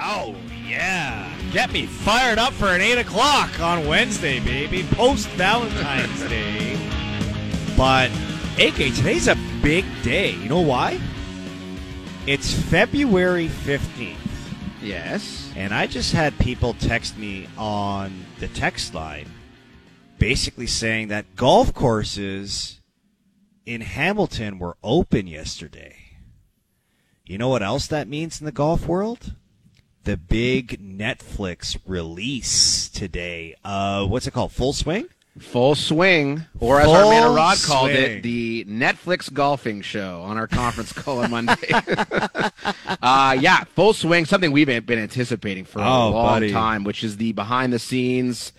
Oh, 0.00 0.34
yeah. 0.66 1.34
Get 1.52 1.72
me 1.72 1.86
fired 1.86 2.38
up 2.38 2.52
for 2.52 2.66
an 2.66 2.80
8 2.80 2.98
o'clock 2.98 3.58
on 3.60 3.86
Wednesday, 3.86 4.40
baby. 4.40 4.84
Post 4.92 5.28
Valentine's 5.30 6.20
Day. 6.28 6.78
But, 7.76 8.10
AK, 8.58 8.94
today's 8.94 9.28
a 9.28 9.36
big 9.62 9.84
day. 10.02 10.32
You 10.32 10.48
know 10.48 10.60
why? 10.60 11.00
It's 12.26 12.52
February 12.52 13.48
15th. 13.48 14.16
Yes. 14.82 15.50
And 15.56 15.74
I 15.74 15.86
just 15.86 16.12
had 16.12 16.38
people 16.38 16.74
text 16.74 17.16
me 17.18 17.48
on 17.56 18.12
the 18.38 18.48
text 18.48 18.94
line 18.94 19.26
basically 20.18 20.66
saying 20.66 21.08
that 21.08 21.36
golf 21.36 21.72
courses 21.72 22.80
in 23.64 23.80
Hamilton 23.80 24.58
were 24.58 24.76
open 24.82 25.26
yesterday. 25.26 25.96
You 27.24 27.38
know 27.38 27.48
what 27.48 27.62
else 27.62 27.86
that 27.88 28.08
means 28.08 28.40
in 28.40 28.46
the 28.46 28.52
golf 28.52 28.86
world? 28.86 29.34
The 30.08 30.16
big 30.16 30.80
Netflix 30.80 31.76
release 31.86 32.88
today. 32.88 33.56
Uh, 33.62 34.06
what's 34.06 34.26
it 34.26 34.30
called? 34.30 34.52
Full 34.52 34.72
Swing? 34.72 35.06
Full 35.38 35.74
swing, 35.74 36.46
or 36.60 36.80
as 36.80 36.88
our 36.88 37.10
man 37.10 37.24
Full 37.24 37.34
Rod 37.34 37.58
called 37.62 37.90
it, 37.90 38.22
the 38.22 38.64
Netflix 38.64 39.30
golfing 39.30 39.82
show 39.82 40.22
on 40.22 40.38
our 40.38 40.46
conference 40.46 40.94
call 40.94 41.18
on 41.18 41.30
Monday. 41.30 41.52
uh, 43.02 43.36
yeah, 43.38 43.64
full 43.64 43.92
swing, 43.92 44.24
something 44.24 44.50
we've 44.50 44.66
been 44.66 44.82
been 44.82 44.98
anticipating 44.98 45.66
for 45.66 45.80
a 45.80 45.82
Oh, 45.82 46.08
long 46.08 46.26
buddy. 46.36 46.52
time, 46.52 46.84
which 46.84 47.04
is 47.04 47.18
the 47.18 47.32
behind 47.32 47.74
the 47.74 47.78
scenes 47.78 48.54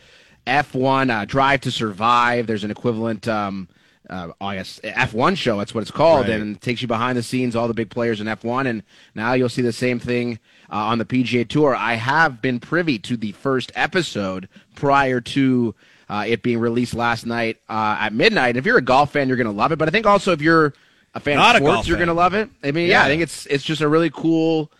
F1 0.46 1.10
uh, 1.10 1.26
Drive 1.26 1.62
to 1.62 1.72
Survive. 1.72 2.46
There's 2.46 2.64
an 2.64 2.70
equivalent, 2.70 3.28
um, 3.28 3.68
uh, 4.08 4.34
I 4.40 4.58
guess, 4.58 4.80
F1 4.84 5.36
show. 5.36 5.58
That's 5.58 5.74
what 5.74 5.82
it's 5.82 5.90
called, 5.92 6.28
Right. 6.28 6.40
and 6.40 6.58
it 6.58 6.62
takes 6.62 6.84
you 6.84 6.88
behind 6.88 7.18
the 7.18 7.24
scenes, 7.24 7.56
all 7.56 7.68
the 7.68 7.74
big 7.74 7.90
players 7.90 8.22
in 8.22 8.28
F1, 8.28 8.68
and 8.68 8.84
now 9.16 9.34
you'll 9.34 9.50
see 9.50 9.64
the 9.64 9.74
same 9.74 9.98
thing 10.00 10.38
uh, 10.72 10.76
on 10.76 10.98
the 10.98 11.06
PGA 11.06 11.48
Tour. 11.48 11.76
I 11.76 11.94
have 11.96 12.42
been 12.42 12.60
privy 12.60 13.00
to 13.00 13.18
the 13.18 13.32
first 13.34 13.72
episode 13.76 14.48
prior 14.76 15.22
to 15.22 15.76
uh, 16.10 16.26
it 16.28 16.42
being 16.42 16.60
released 16.60 16.94
last 16.94 17.26
night 17.26 17.58
uh, 17.70 17.98
at 18.00 18.14
midnight. 18.14 18.58
If 18.58 18.66
you're 18.66 18.78
a 18.78 18.82
golf 18.82 19.14
fan, 19.14 19.28
you're 19.28 19.38
going 19.38 19.48
to 19.48 19.54
love 19.54 19.72
it. 19.72 19.78
But 19.78 19.88
I 19.88 19.92
think 19.92 20.06
also 20.06 20.32
if 20.32 20.42
you're 20.42 20.74
a 21.14 21.20
fan 21.20 21.38
Not 21.38 21.56
of 21.56 21.64
sports, 21.64 21.88
you're 21.88 21.98
going 21.98 22.08
to 22.08 22.14
love 22.14 22.34
it. 22.34 22.50
I 22.64 22.72
mean, 22.72 22.88
yeah. 22.88 23.02
Yeah. 23.02 23.06
I 23.06 23.08
think 23.08 23.22
it's 23.22 23.46
it's 23.48 23.64
just 23.64 23.82
a 23.82 23.88
really 23.88 24.10
cool 24.10 24.72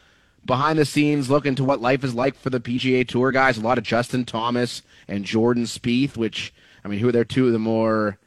behind 0.46 0.80
the 0.80 0.86
scenes 0.86 1.30
look 1.30 1.46
into 1.46 1.64
what 1.64 1.82
life 1.82 2.04
is 2.04 2.14
like 2.16 2.36
for 2.36 2.50
the 2.50 2.60
PGA 2.60 3.08
Tour 3.08 3.32
guys. 3.32 3.58
A 3.58 3.62
lot 3.62 3.78
of 3.78 3.84
Justin 3.84 4.26
Thomas 4.26 4.82
and 5.08 5.26
Jordan 5.26 5.64
Spieth, 5.64 6.18
which 6.18 6.54
I 6.84 6.88
mean, 6.88 7.00
who 7.00 7.10
are 7.10 7.12
their 7.12 7.26
two 7.26 7.48
of 7.48 7.54
the 7.54 7.60
more 7.60 8.18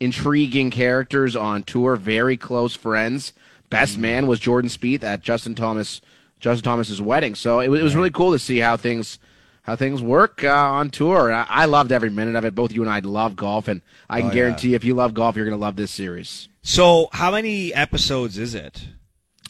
intriguing 0.00 0.70
characters 0.70 1.34
on 1.34 1.62
tour. 1.62 1.96
Very 1.96 2.36
close 2.36 2.74
friends. 2.76 3.32
Best 3.70 3.98
man 3.98 4.26
was 4.26 4.38
Jordan 4.38 4.70
Spieth 4.70 5.02
at 5.02 5.22
Justin 5.22 5.54
Thomas 5.54 6.00
Justin 6.44 6.62
Thomas's 6.62 7.00
wedding. 7.00 7.34
So 7.34 7.60
it, 7.60 7.68
was- 7.68 7.80
it 7.80 7.82
was 7.82 7.96
really 7.96 8.10
cool 8.10 8.32
to 8.32 8.38
see 8.38 8.58
how 8.58 8.76
things 8.76 9.18
how 9.62 9.76
things 9.76 10.02
work 10.02 10.44
uh, 10.44 10.48
on 10.50 10.90
tour. 10.90 11.32
I, 11.32 11.46
I 11.48 11.64
loved 11.64 11.90
every 11.90 12.10
minute 12.10 12.34
of 12.36 12.44
it. 12.44 12.54
Both 12.54 12.70
you 12.70 12.82
and 12.82 12.90
I 12.90 12.98
love 12.98 13.34
golf, 13.34 13.66
and 13.66 13.80
I 14.10 14.20
can 14.20 14.26
Oh, 14.26 14.28
yeah. 14.28 14.34
guarantee 14.34 14.74
if 14.74 14.84
you 14.84 14.92
love 14.94 15.14
golf, 15.14 15.36
you're 15.36 15.46
going 15.46 15.56
to 15.58 15.60
love 15.62 15.76
this 15.76 15.90
series. 15.90 16.50
So, 16.60 17.08
how 17.12 17.30
many 17.30 17.72
episodes 17.72 18.36
is 18.36 18.54
it? 18.54 18.86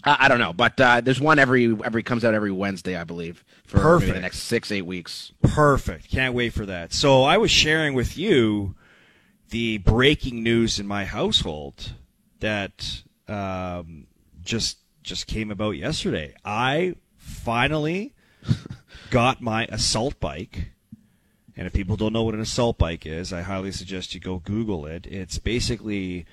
I, 0.04 0.16
I 0.20 0.28
don't 0.28 0.38
know, 0.38 0.52
but 0.52 0.80
uh, 0.80 1.00
there's 1.00 1.20
one 1.20 1.40
every 1.40 1.76
every 1.84 2.04
comes 2.04 2.24
out 2.24 2.32
every 2.32 2.52
Wednesday, 2.52 2.94
I 2.94 3.02
believe, 3.02 3.44
for 3.66 3.80
Perfect. 3.80 4.14
the 4.14 4.20
next 4.20 4.38
six 4.44 4.70
eight 4.70 4.86
weeks. 4.86 5.32
Perfect. 5.42 6.08
Can't 6.12 6.32
wait 6.32 6.52
for 6.52 6.64
that. 6.66 6.92
So 6.92 7.24
I 7.24 7.38
was 7.38 7.50
sharing 7.50 7.94
with 7.94 8.16
you 8.16 8.76
the 9.50 9.78
breaking 9.78 10.44
news 10.44 10.78
in 10.78 10.86
my 10.86 11.06
household 11.06 11.90
that 12.38 13.02
um, 13.26 14.06
just 14.44 14.78
just 15.05 15.27
came 15.27 15.50
about 15.50 15.72
yesterday. 15.72 16.34
I 16.44 16.97
finally 17.16 18.14
got 19.11 19.41
my 19.41 19.66
assault 19.66 20.19
bike. 20.19 20.72
And 21.56 21.66
if 21.69 21.72
people 21.72 21.96
don't 21.96 22.12
know 22.12 22.24
what 22.24 22.34
an 22.34 22.41
assault 22.41 22.78
bike 22.78 23.06
is, 23.06 23.33
I 23.33 23.42
highly 23.42 23.70
suggest 23.70 24.14
you 24.14 24.20
go 24.20 24.38
Google 24.38 24.86
it. 24.86 25.06
It's 25.06 25.39
basically 25.39 26.27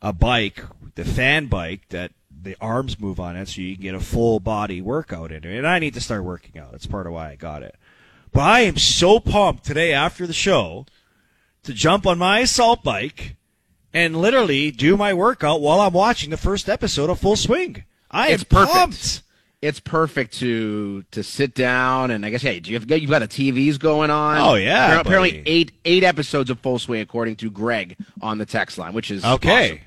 a 0.00 0.12
bike, 0.12 0.62
the 0.94 1.04
fan 1.04 1.46
bike 1.46 1.88
that 1.88 2.12
the 2.30 2.56
arms 2.60 3.00
move 3.00 3.18
on 3.18 3.36
it 3.36 3.48
so 3.48 3.60
you 3.60 3.74
can 3.74 3.82
get 3.82 3.94
a 3.94 4.00
full 4.00 4.38
body 4.40 4.80
workout 4.80 5.32
in 5.32 5.44
it. 5.44 5.56
And 5.56 5.66
I 5.66 5.80
need 5.80 5.94
to 5.94 6.00
start 6.00 6.22
working 6.22 6.60
out. 6.60 6.72
That's 6.72 6.86
part 6.86 7.06
of 7.06 7.12
why 7.12 7.30
I 7.30 7.36
got 7.36 7.62
it. 7.62 7.76
But 8.32 8.42
I 8.42 8.60
am 8.60 8.76
so 8.76 9.20
pumped 9.20 9.64
today 9.64 9.92
after 9.92 10.26
the 10.26 10.32
show 10.32 10.86
to 11.64 11.72
jump 11.72 12.06
on 12.06 12.18
my 12.18 12.40
assault 12.40 12.82
bike 12.82 13.36
and 13.92 14.16
literally 14.16 14.70
do 14.70 14.96
my 14.96 15.12
workout 15.12 15.60
while 15.60 15.80
I'm 15.80 15.92
watching 15.92 16.30
the 16.30 16.36
first 16.36 16.68
episode 16.68 17.10
of 17.10 17.20
Full 17.20 17.36
Swing. 17.36 17.84
I 18.12 18.28
It's 18.30 18.44
perfect. 18.44 18.72
pumped. 18.74 19.22
It's 19.62 19.78
perfect 19.78 20.38
to 20.40 21.04
to 21.12 21.22
sit 21.22 21.54
down 21.54 22.10
and 22.10 22.26
I 22.26 22.30
guess 22.30 22.42
yeah, 22.42 22.50
you've 22.50 22.86
got 22.88 23.00
you've 23.00 23.10
got 23.10 23.20
the 23.20 23.28
TVs 23.28 23.78
going 23.78 24.10
on. 24.10 24.38
Oh, 24.38 24.54
yeah, 24.54 24.96
Appar- 24.96 25.00
apparently 25.02 25.30
buddy. 25.38 25.42
eight 25.46 25.72
eight 25.84 26.02
episodes 26.02 26.50
of 26.50 26.58
Full 26.60 26.80
Swing 26.80 27.00
according 27.00 27.36
to 27.36 27.50
Greg 27.50 27.96
on 28.20 28.38
the 28.38 28.46
text 28.46 28.76
line, 28.76 28.92
which 28.92 29.10
is 29.12 29.24
Okay. 29.24 29.64
awesome. 29.66 29.78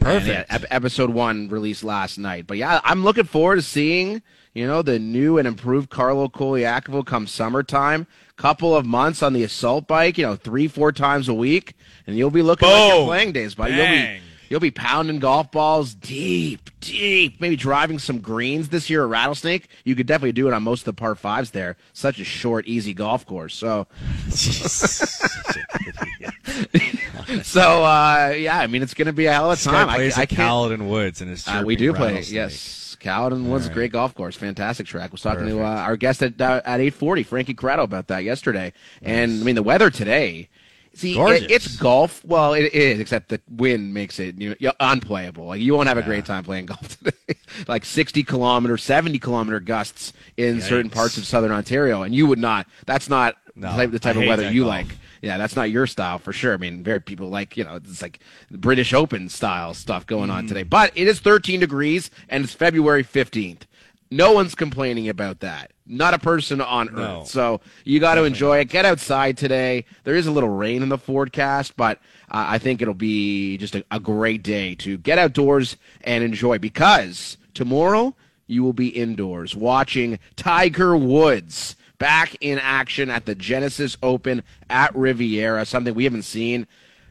Perfect. 0.00 0.50
Yeah, 0.52 0.58
episode 0.70 1.10
one 1.10 1.48
released 1.48 1.82
last 1.82 2.16
night. 2.18 2.46
But 2.46 2.58
yeah, 2.58 2.80
I'm 2.84 3.02
looking 3.04 3.24
forward 3.24 3.56
to 3.56 3.62
seeing, 3.62 4.22
you 4.52 4.66
know, 4.66 4.82
the 4.82 4.98
new 4.98 5.38
and 5.38 5.46
improved 5.48 5.88
Carlo 5.90 6.28
Colaiacovo 6.28 7.04
come 7.04 7.26
summertime. 7.26 8.06
Couple 8.36 8.76
of 8.76 8.84
months 8.84 9.22
on 9.22 9.32
the 9.32 9.44
assault 9.44 9.86
bike, 9.86 10.18
you 10.18 10.26
know, 10.26 10.34
three, 10.36 10.66
four 10.68 10.90
times 10.92 11.28
a 11.28 11.34
week, 11.34 11.74
and 12.06 12.16
you'll 12.18 12.30
be 12.30 12.42
looking 12.42 12.68
like 12.68 12.92
your 12.92 13.06
playing 13.06 13.32
days, 13.32 13.54
buddy. 13.54 13.74
You'll 13.74 13.86
be 13.86 14.20
you'll 14.48 14.60
be 14.60 14.70
pounding 14.70 15.18
golf 15.18 15.50
balls 15.50 15.94
deep, 15.94 16.70
deep, 16.80 17.40
maybe 17.40 17.56
driving 17.56 17.98
some 17.98 18.20
greens 18.20 18.68
this 18.68 18.90
year 18.90 19.04
at 19.04 19.10
Rattlesnake. 19.10 19.68
You 19.84 19.94
could 19.94 20.06
definitely 20.06 20.32
do 20.32 20.48
it 20.48 20.54
on 20.54 20.62
most 20.62 20.80
of 20.80 20.84
the 20.86 20.92
par 20.94 21.14
fives 21.14 21.50
there. 21.50 21.76
Such 21.92 22.20
a 22.20 22.24
short, 22.24 22.66
easy 22.66 22.94
golf 22.94 23.26
course. 23.26 23.54
So 23.54 23.86
so 27.42 27.84
uh 27.84 28.34
yeah, 28.36 28.58
I 28.58 28.66
mean 28.66 28.82
it's 28.82 28.94
gonna 28.94 29.12
be 29.12 29.26
a 29.26 29.32
hell 29.32 29.50
of 29.50 29.60
a 29.60 29.62
time. 29.62 29.86
guy 29.86 29.96
plays 29.96 30.16
I, 30.16 30.20
I 30.20 30.22
at 30.22 30.28
Caledon 30.30 30.88
Woods 30.88 31.20
and 31.20 31.30
is 31.30 31.46
uh, 31.46 31.62
we 31.64 31.76
do 31.76 31.92
play, 31.92 32.20
yes. 32.22 32.96
Caledon 33.00 33.50
Woods, 33.50 33.66
right. 33.66 33.74
great 33.74 33.92
golf 33.92 34.14
course, 34.14 34.34
fantastic 34.34 34.86
track. 34.86 35.12
Was 35.12 35.20
talking 35.20 35.46
to 35.46 35.60
uh, 35.60 35.64
our 35.64 35.96
guest 35.96 36.22
at 36.22 36.40
uh, 36.40 36.62
at 36.64 36.80
eight 36.80 36.94
forty, 36.94 37.22
Frankie 37.22 37.52
Corrado, 37.52 37.82
about 37.82 38.08
that 38.08 38.24
yesterday. 38.24 38.72
And 39.02 39.42
I 39.42 39.44
mean, 39.44 39.54
the 39.54 39.62
weather 39.62 39.90
today. 39.90 40.48
See, 40.94 41.18
it- 41.18 41.50
it's 41.50 41.76
golf. 41.76 42.24
Well, 42.24 42.54
it 42.54 42.72
is, 42.72 43.00
except 43.00 43.28
the 43.28 43.40
wind 43.50 43.92
makes 43.92 44.18
it 44.20 44.40
you 44.40 44.54
know, 44.60 44.72
unplayable. 44.80 45.46
Like 45.46 45.60
you 45.60 45.74
won't 45.74 45.88
have 45.88 45.98
a 45.98 46.02
great 46.02 46.24
time 46.24 46.44
playing 46.44 46.66
golf 46.72 46.98
today. 46.98 47.36
like 47.66 47.84
sixty 47.84 48.22
kilometer, 48.22 48.76
seventy 48.78 49.18
kilometer 49.18 49.58
gusts 49.60 50.12
in 50.36 50.60
certain 50.60 50.90
parts 50.90 51.16
of 51.18 51.26
southern 51.26 51.50
Ontario, 51.52 52.02
and 52.02 52.14
you 52.14 52.26
would 52.26 52.38
not. 52.38 52.66
That's 52.86 53.08
not 53.08 53.36
No, 53.56 53.70
the 53.72 53.76
type, 53.76 53.90
the 53.90 53.98
type 53.98 54.16
of 54.16 54.24
weather 54.26 54.50
you 54.50 54.62
golf. 54.62 54.68
like. 54.70 54.86
Yeah, 55.20 55.38
that's 55.38 55.56
not 55.56 55.70
your 55.70 55.86
style 55.86 56.18
for 56.18 56.32
sure. 56.34 56.52
I 56.52 56.58
mean, 56.58 56.82
very 56.84 57.00
people 57.00 57.28
like 57.30 57.56
you 57.56 57.64
know 57.64 57.76
it's 57.76 58.02
like 58.02 58.20
British 58.50 58.92
Open 58.92 59.28
style 59.28 59.72
stuff 59.74 60.06
going 60.06 60.28
Mm. 60.30 60.34
on 60.34 60.46
today. 60.46 60.62
But 60.64 60.92
it 60.94 61.08
is 61.08 61.18
13 61.18 61.60
degrees 61.60 62.10
and 62.28 62.44
it's 62.44 62.52
February 62.54 63.02
15th. 63.02 63.62
No 64.10 64.32
one's 64.32 64.54
complaining 64.54 65.08
about 65.08 65.40
that. 65.40 65.72
Not 65.86 66.14
a 66.14 66.18
person 66.18 66.60
on 66.62 66.88
No. 66.94 67.20
earth. 67.20 67.28
So 67.28 67.60
you 67.84 68.00
got 68.00 68.14
to 68.14 68.24
enjoy 68.24 68.58
it. 68.60 68.68
Get 68.70 68.84
outside 68.86 69.36
today. 69.36 69.84
There 70.04 70.14
is 70.16 70.26
a 70.26 70.30
little 70.30 70.48
rain 70.48 70.82
in 70.82 70.88
the 70.88 70.96
forecast, 70.98 71.76
but 71.76 71.98
uh, 72.30 72.44
I 72.48 72.58
think 72.58 72.80
it'll 72.80 72.94
be 72.94 73.58
just 73.58 73.74
a, 73.74 73.84
a 73.90 74.00
great 74.00 74.42
day 74.42 74.74
to 74.76 74.96
get 74.96 75.18
outdoors 75.18 75.76
and 76.02 76.24
enjoy 76.24 76.58
because 76.58 77.36
tomorrow 77.52 78.14
you 78.46 78.62
will 78.62 78.72
be 78.72 78.88
indoors 78.88 79.54
watching 79.54 80.18
Tiger 80.36 80.96
Woods 80.96 81.76
back 81.98 82.34
in 82.40 82.58
action 82.58 83.10
at 83.10 83.26
the 83.26 83.34
Genesis 83.34 83.96
Open 84.02 84.42
at 84.70 84.94
Riviera, 84.96 85.64
something 85.66 85.94
we 85.94 86.04
haven't 86.04 86.22
seen. 86.22 86.66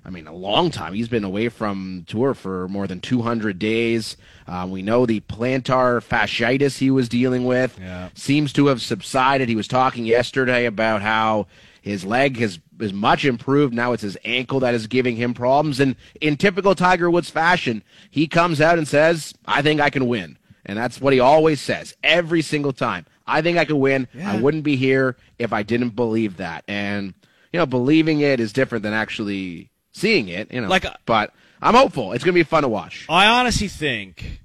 I 0.06 0.10
mean, 0.10 0.28
a 0.28 0.34
long 0.34 0.70
time. 0.70 0.94
He's 0.94 1.08
been 1.08 1.24
away 1.24 1.48
from 1.50 2.04
tour 2.08 2.34
for 2.34 2.68
more 2.68 2.88
than 2.88 3.00
200 3.00 3.58
days. 3.58 4.18
Uh, 4.48 4.68
we 4.70 4.82
know 4.82 5.06
the 5.06 5.22
plantar 5.22 6.02
fasciitis 6.04 6.78
he 6.80 6.92
was 6.92 7.08
dealing 7.08 7.46
with 7.46 7.78
Yeah. 7.80 8.10
seems 8.14 8.52
to 8.54 8.68
have 8.68 8.82
subsided. 8.82 9.48
He 9.50 9.56
was 9.56 9.68
talking 9.68 10.06
yesterday 10.06 10.66
about 10.66 11.02
how 11.02 11.48
his 11.82 12.04
leg 12.06 12.38
has 12.40 12.60
is 12.80 12.92
much 12.92 13.24
improved. 13.24 13.74
Now 13.74 13.94
it's 13.94 14.02
his 14.04 14.18
ankle 14.26 14.60
that 14.62 14.74
is 14.74 14.88
giving 14.88 15.16
him 15.16 15.34
problems. 15.34 15.80
And 15.80 15.96
in 16.20 16.36
typical 16.36 16.76
Tiger 16.76 17.10
Woods 17.10 17.30
fashion, 17.30 17.82
he 18.10 18.28
comes 18.28 18.60
out 18.60 18.78
and 18.78 18.88
says, 18.88 19.34
"I 19.46 19.62
think 19.62 19.80
I 19.80 19.90
can 19.90 20.08
win." 20.08 20.38
And 20.66 20.78
that's 20.78 21.00
what 21.00 21.14
he 21.14 21.20
always 21.20 21.62
says 21.62 21.94
every 22.04 22.42
single 22.42 22.74
time. 22.74 23.06
I 23.28 23.42
think 23.42 23.58
I 23.58 23.64
can 23.66 23.80
win. 23.80 24.08
I 24.22 24.38
wouldn't 24.42 24.64
be 24.64 24.76
here 24.76 25.16
if 25.40 25.54
I 25.54 25.64
didn't 25.64 25.90
believe 25.96 26.38
that. 26.38 26.64
And 26.68 27.14
you 27.54 27.60
know, 27.60 27.66
believing 27.66 28.20
it 28.22 28.40
is 28.40 28.52
different 28.52 28.82
than 28.84 28.94
actually 28.94 29.70
seeing 29.94 30.28
it. 30.28 30.52
You 30.52 30.62
know, 30.62 30.68
Like, 30.68 30.84
uh, 30.86 30.94
but 31.06 31.34
I'm 31.62 31.76
hopeful. 31.76 32.12
It's 32.12 32.24
gonna 32.24 32.34
be 32.34 32.44
fun 32.44 32.64
to 32.64 32.70
watch. 32.70 33.06
I 33.08 33.28
honestly 33.28 33.70
think, 33.70 34.42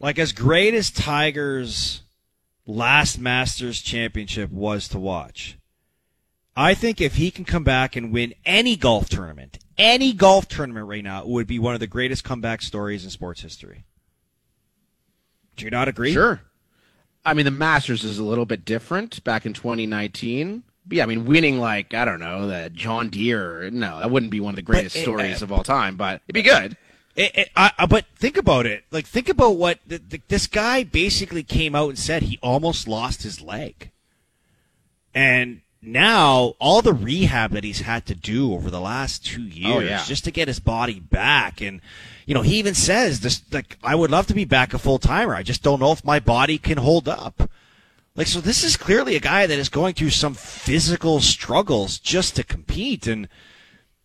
like, 0.00 0.18
as 0.18 0.32
great 0.32 0.72
as 0.72 0.90
Tiger's 0.90 2.02
last 2.66 3.18
Masters 3.18 3.82
championship 3.82 4.50
was 4.50 4.88
to 4.88 4.98
watch, 4.98 5.58
I 6.56 6.74
think 6.74 7.00
if 7.00 7.16
he 7.16 7.30
can 7.30 7.44
come 7.44 7.64
back 7.64 7.94
and 7.94 8.12
win 8.12 8.34
any 8.46 8.74
golf 8.74 9.08
tournament, 9.08 9.58
any 9.76 10.12
golf 10.12 10.48
tournament 10.48 10.86
right 10.86 11.04
now, 11.04 11.20
it 11.22 11.28
would 11.28 11.46
be 11.46 11.58
one 11.58 11.74
of 11.74 11.80
the 11.80 11.86
greatest 11.86 12.24
comeback 12.24 12.62
stories 12.62 13.04
in 13.04 13.10
sports 13.10 13.42
history. 13.42 13.84
Do 15.56 15.64
you 15.64 15.70
not 15.70 15.88
agree? 15.88 16.12
Sure. 16.12 16.40
I 17.24 17.34
mean, 17.34 17.44
the 17.44 17.50
Masters 17.50 18.04
is 18.04 18.18
a 18.18 18.24
little 18.24 18.46
bit 18.46 18.64
different 18.64 19.22
back 19.22 19.44
in 19.44 19.52
2019. 19.52 20.62
Yeah, 20.90 21.02
I 21.02 21.06
mean, 21.06 21.24
winning 21.26 21.58
like 21.60 21.92
I 21.94 22.04
don't 22.04 22.20
know 22.20 22.46
the 22.46 22.70
John 22.70 23.08
Deere. 23.10 23.70
No, 23.70 23.98
that 24.00 24.10
wouldn't 24.10 24.30
be 24.32 24.40
one 24.40 24.52
of 24.52 24.56
the 24.56 24.62
greatest 24.62 24.96
it- 24.96 25.02
stories 25.02 25.42
uh, 25.42 25.46
of 25.46 25.52
all 25.52 25.62
time, 25.62 25.96
but 25.96 26.22
it'd 26.28 26.34
be 26.34 26.42
good. 26.42 26.76
It, 27.16 27.36
it, 27.36 27.48
I, 27.56 27.72
I- 27.78 27.86
but 27.86 28.06
think 28.16 28.36
about 28.36 28.64
it. 28.66 28.84
Like, 28.90 29.06
think 29.06 29.28
about 29.28 29.56
what 29.56 29.80
the, 29.86 29.98
the, 29.98 30.20
this 30.28 30.46
guy 30.46 30.84
basically 30.84 31.42
came 31.42 31.74
out 31.74 31.88
and 31.90 31.98
said 31.98 32.22
he 32.22 32.38
almost 32.42 32.86
lost 32.88 33.22
his 33.24 33.40
leg. 33.40 33.90
And 35.14 35.62
now, 35.82 36.54
all 36.58 36.82
the 36.82 36.92
rehab 36.92 37.52
that 37.52 37.64
he's 37.64 37.80
had 37.80 38.06
to 38.06 38.14
do 38.14 38.52
over 38.52 38.70
the 38.70 38.80
last 38.80 39.24
two 39.24 39.42
years 39.42 39.76
Oh, 39.76 39.80
yeah. 39.80 40.04
just 40.04 40.24
to 40.24 40.30
get 40.30 40.48
his 40.48 40.60
body 40.60 41.00
back. 41.00 41.60
And, 41.60 41.80
you 42.26 42.34
know, 42.34 42.42
he 42.42 42.58
even 42.58 42.74
says, 42.74 43.20
this, 43.20 43.42
like, 43.52 43.78
I 43.82 43.94
would 43.94 44.10
love 44.10 44.26
to 44.28 44.34
be 44.34 44.44
back 44.44 44.74
a 44.74 44.78
full 44.78 44.98
timer. 44.98 45.34
I 45.34 45.42
just 45.42 45.62
don't 45.62 45.80
know 45.80 45.92
if 45.92 46.04
my 46.04 46.20
body 46.20 46.58
can 46.58 46.78
hold 46.78 47.08
up. 47.08 47.50
Like, 48.18 48.26
so 48.26 48.40
this 48.40 48.64
is 48.64 48.76
clearly 48.76 49.16
a 49.16 49.20
guy 49.20 49.46
that 49.46 49.58
is 49.58 49.68
going 49.68 49.94
through 49.94 50.10
some 50.10 50.34
physical 50.34 51.20
struggles 51.20 51.98
just 51.98 52.36
to 52.36 52.42
compete. 52.42 53.06
And, 53.06 53.28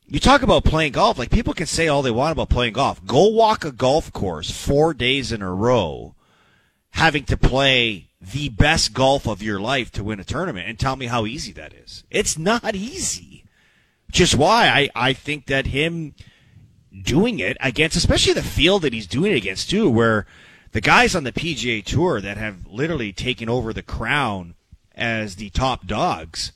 you 0.05 0.19
talk 0.19 0.43
about 0.43 0.63
playing 0.63 0.91
golf. 0.91 1.17
Like 1.17 1.31
people 1.31 1.55
can 1.55 1.65
say 1.65 1.87
all 1.87 2.03
they 2.03 2.11
want 2.11 2.33
about 2.33 2.49
playing 2.49 2.73
golf. 2.73 3.03
Go 3.03 3.27
walk 3.29 3.65
a 3.65 3.71
golf 3.71 4.13
course 4.13 4.51
four 4.51 4.93
days 4.93 5.31
in 5.31 5.41
a 5.41 5.51
row, 5.51 6.13
having 6.91 7.23
to 7.23 7.37
play 7.37 8.09
the 8.21 8.49
best 8.49 8.93
golf 8.93 9.27
of 9.27 9.41
your 9.41 9.59
life 9.59 9.91
to 9.93 10.03
win 10.03 10.19
a 10.19 10.23
tournament, 10.23 10.67
and 10.69 10.77
tell 10.77 10.95
me 10.95 11.07
how 11.07 11.25
easy 11.25 11.51
that 11.53 11.73
is. 11.73 12.03
It's 12.11 12.37
not 12.37 12.75
easy. 12.75 13.45
Is 14.13 14.35
why 14.35 14.67
I, 14.67 14.89
I 14.93 15.13
think 15.13 15.47
that 15.47 15.65
him 15.65 16.13
doing 17.01 17.39
it 17.39 17.57
against, 17.59 17.97
especially 17.97 18.33
the 18.33 18.43
field 18.43 18.83
that 18.83 18.93
he's 18.93 19.07
doing 19.07 19.31
it 19.31 19.37
against 19.37 19.71
too, 19.71 19.89
where 19.89 20.27
the 20.73 20.81
guys 20.81 21.15
on 21.15 21.23
the 21.23 21.31
PGA 21.31 21.83
Tour 21.83 22.19
that 22.21 22.37
have 22.37 22.67
literally 22.67 23.13
taken 23.13 23.47
over 23.49 23.71
the 23.73 23.81
crown 23.81 24.55
as 24.95 25.37
the 25.37 25.49
top 25.51 25.87
dogs. 25.87 26.51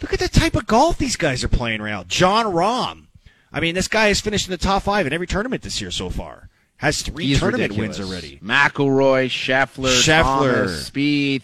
Look 0.00 0.12
at 0.12 0.18
the 0.18 0.28
type 0.28 0.56
of 0.56 0.66
golf 0.66 0.98
these 0.98 1.16
guys 1.16 1.44
are 1.44 1.48
playing 1.48 1.80
right 1.80 1.90
now. 1.90 2.04
Jon 2.04 2.46
Rahm. 2.46 3.04
I 3.52 3.60
mean, 3.60 3.74
this 3.74 3.88
guy 3.88 4.08
has 4.08 4.20
finished 4.20 4.46
in 4.48 4.50
the 4.50 4.58
top 4.58 4.82
five 4.82 5.06
in 5.06 5.12
every 5.12 5.26
tournament 5.26 5.62
this 5.62 5.80
year 5.80 5.90
so 5.90 6.10
far. 6.10 6.48
Has 6.78 7.02
three 7.02 7.26
He's 7.26 7.38
tournament 7.38 7.70
ridiculous. 7.70 7.98
wins 7.98 8.10
already. 8.10 8.38
McIlroy, 8.42 9.26
Scheffler, 9.26 9.94
Scheffler. 10.02 10.22
Thomas, 10.22 10.90
Spieth. 10.90 11.42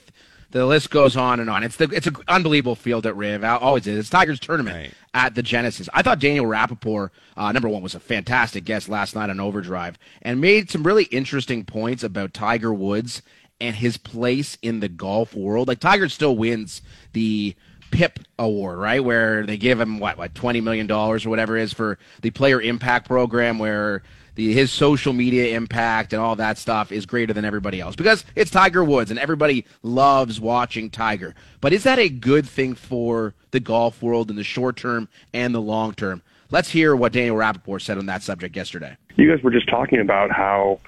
The 0.51 0.65
list 0.65 0.91
goes 0.91 1.15
on 1.17 1.41
and 1.41 1.51
on. 1.51 1.63
It's 1.63 1.77
the 1.77 1.85
it's 1.93 2.07
an 2.07 2.17
unbelievable 2.27 2.75
field 2.75 3.05
at 3.07 3.15
Riv. 3.17 3.45
Always 3.45 3.87
is. 3.87 3.99
It's 3.99 4.11
Tigers 4.11 4.41
tournament 4.41 4.77
Right. 4.77 4.95
at 5.13 5.35
the 5.35 5.43
Genesis. 5.43 5.89
I 5.93 6.01
thought 6.03 6.21
Daniel 6.21 6.47
Rapaport, 6.47 7.11
uh, 7.37 7.53
number 7.53 7.69
one, 7.69 7.83
was 7.83 7.95
a 7.95 8.01
fantastic 8.01 8.65
guest 8.65 8.89
last 8.89 9.15
night 9.15 9.29
on 9.29 9.41
Overdrive 9.41 9.99
and 10.23 10.41
made 10.41 10.71
some 10.71 10.85
really 10.85 11.05
interesting 11.05 11.65
points 11.67 12.03
about 12.03 12.33
Tiger 12.33 12.73
Woods 12.73 13.21
and 13.61 13.77
his 13.77 13.99
place 13.99 14.57
in 14.63 14.81
the 14.81 14.89
golf 14.89 15.35
world. 15.35 15.69
Like 15.69 15.81
Tiger 15.81 16.09
still 16.09 16.35
wins 16.37 16.81
the 17.13 17.55
PIP 17.91 18.21
award, 18.39 18.79
right? 18.79 19.05
Where 19.05 19.45
they 19.45 19.57
give 19.59 19.79
him 19.79 19.99
what, 19.99 20.17
what 20.17 20.35
twenty 20.35 20.63
million 20.63 20.87
dollars 20.87 21.27
or 21.27 21.31
whatever 21.31 21.59
it 21.59 21.63
is 21.63 21.75
for 21.75 21.99
the 22.23 22.31
player 22.31 22.61
impact 22.61 23.07
program, 23.07 23.59
where 23.59 24.03
the 24.39 24.53
his 24.53 24.71
social 24.71 25.13
media 25.13 25.57
impact 25.57 26.13
and 26.13 26.23
all 26.23 26.37
that 26.37 26.57
stuff 26.57 26.93
is 26.93 27.07
greater 27.07 27.33
than 27.33 27.45
everybody 27.45 27.81
else 27.81 27.97
because 27.97 28.25
it's 28.37 28.53
Tiger 28.53 28.85
Woods 28.85 29.11
and 29.11 29.19
everybody 29.19 29.67
loves 29.83 30.41
watching 30.41 30.91
Tiger. 30.91 31.35
But 31.61 31.73
is 31.73 31.83
that 31.83 31.99
a 31.99 32.09
good 32.09 32.49
thing 32.49 32.77
for 32.77 33.35
the 33.51 33.59
golf 33.59 34.01
world 34.01 34.31
in 34.31 34.37
the 34.37 34.45
short 34.45 34.77
term 34.77 35.09
and 35.35 35.53
the 35.53 35.61
long 35.61 35.93
term? 35.93 36.23
Let's 36.53 36.71
hear 36.71 36.95
what 36.95 37.13
Daniel 37.13 37.35
Rapaport 37.35 37.83
said 37.83 37.99
on 37.99 38.07
that 38.07 38.23
subject 38.23 38.55
yesterday. 38.55 38.97
you 39.17 39.29
guys 39.29 39.43
were 39.43 39.51
just 39.51 39.69
talking 39.69 39.99
about 39.99 40.31
how 40.31 40.79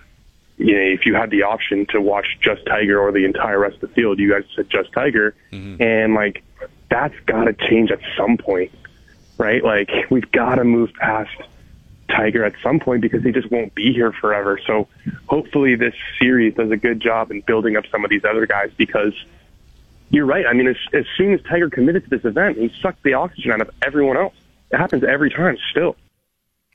you 0.56 0.72
know 0.72 0.82
if 0.82 1.04
you 1.04 1.16
had 1.16 1.30
the 1.30 1.42
option 1.42 1.86
to 1.86 2.00
watch 2.00 2.38
just 2.40 2.64
Tiger 2.66 3.00
or 3.00 3.10
the 3.10 3.24
entire 3.24 3.58
rest 3.58 3.74
of 3.74 3.80
the 3.80 3.88
field, 3.88 4.20
you 4.20 4.30
guys 4.30 4.44
said 4.54 4.70
just 4.70 4.92
Tiger, 4.92 5.34
mm-hmm. 5.50 5.82
and 5.82 6.14
like 6.14 6.44
that's 6.88 7.18
got 7.26 7.44
to 7.44 7.52
change 7.68 7.90
at 7.90 7.98
some 8.16 8.36
point, 8.36 8.70
right? 9.38 9.64
Like 9.64 9.90
we've 10.08 10.30
got 10.30 10.54
to 10.54 10.64
move 10.64 10.92
past 10.94 11.34
Tiger 12.10 12.44
at 12.44 12.54
some 12.62 12.80
point 12.80 13.02
because 13.02 13.22
he 13.22 13.32
just 13.32 13.50
won't 13.50 13.74
be 13.74 13.92
here 13.92 14.12
forever. 14.12 14.58
So 14.66 14.88
hopefully 15.26 15.74
this 15.74 15.94
series 16.20 16.54
does 16.54 16.70
a 16.70 16.76
good 16.76 17.00
job 17.00 17.30
in 17.30 17.40
building 17.42 17.76
up 17.76 17.84
some 17.90 18.04
of 18.04 18.10
these 18.10 18.24
other 18.24 18.46
guys 18.46 18.70
because 18.76 19.14
you're 20.10 20.26
right. 20.26 20.46
I 20.46 20.52
mean, 20.52 20.68
as, 20.68 20.76
as 20.92 21.04
soon 21.16 21.32
as 21.32 21.40
Tiger 21.42 21.70
committed 21.70 22.04
to 22.04 22.10
this 22.10 22.24
event, 22.24 22.58
he 22.58 22.72
sucked 22.80 23.02
the 23.02 23.14
oxygen 23.14 23.52
out 23.52 23.60
of 23.60 23.70
everyone 23.84 24.16
else. 24.16 24.34
It 24.70 24.76
happens 24.76 25.04
every 25.04 25.30
time 25.30 25.56
still. 25.70 25.96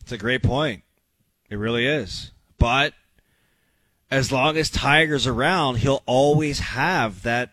It's 0.01 0.11
a 0.11 0.17
great 0.17 0.43
point. 0.43 0.83
It 1.49 1.57
really 1.57 1.85
is. 1.85 2.31
But 2.57 2.93
as 4.09 4.31
long 4.31 4.57
as 4.57 4.69
Tiger's 4.69 5.27
around, 5.27 5.77
he'll 5.77 6.03
always 6.05 6.59
have 6.59 7.23
that 7.23 7.51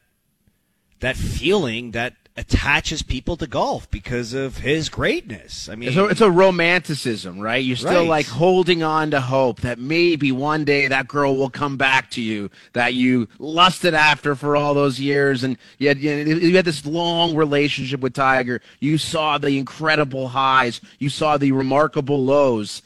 that 1.01 1.17
feeling 1.17 1.91
that 1.91 2.15
attaches 2.37 3.03
people 3.03 3.37
to 3.37 3.47
golf 3.47 3.91
because 3.91 4.33
of 4.33 4.57
his 4.59 4.89
greatness. 4.89 5.69
I 5.69 5.75
mean, 5.75 5.93
So 5.93 6.07
it's 6.07 6.23
a 6.23 6.31
romanticism, 6.31 7.39
right? 7.39 7.63
You're 7.63 7.77
still 7.77 8.01
Right. 8.03 8.09
like 8.09 8.27
holding 8.27 8.83
on 8.83 9.11
to 9.11 9.21
hope 9.21 9.61
that 9.61 9.79
maybe 9.79 10.33
one 10.33 10.65
day 10.65 10.87
that 10.89 11.09
girl 11.09 11.37
will 11.37 11.51
come 11.51 11.77
back 11.77 12.11
to 12.13 12.23
you 12.23 12.51
that 12.73 12.95
you 12.95 13.29
lusted 13.39 13.93
after 13.93 14.35
for 14.35 14.57
all 14.57 14.73
those 14.73 14.99
years, 14.99 15.45
and 15.45 15.59
you 15.79 15.89
had, 15.89 15.99
you 15.99 16.11
you 16.13 16.57
had 16.57 16.65
this 16.65 16.87
long 16.87 17.35
relationship 17.37 18.01
with 18.01 18.15
Tiger. 18.15 18.63
You 18.81 18.97
saw 18.97 19.37
the 19.37 19.59
incredible 19.59 20.29
highs, 20.29 20.81
you 20.99 21.11
saw 21.11 21.37
the 21.37 21.53
remarkable 21.53 22.25
lows. 22.25 22.81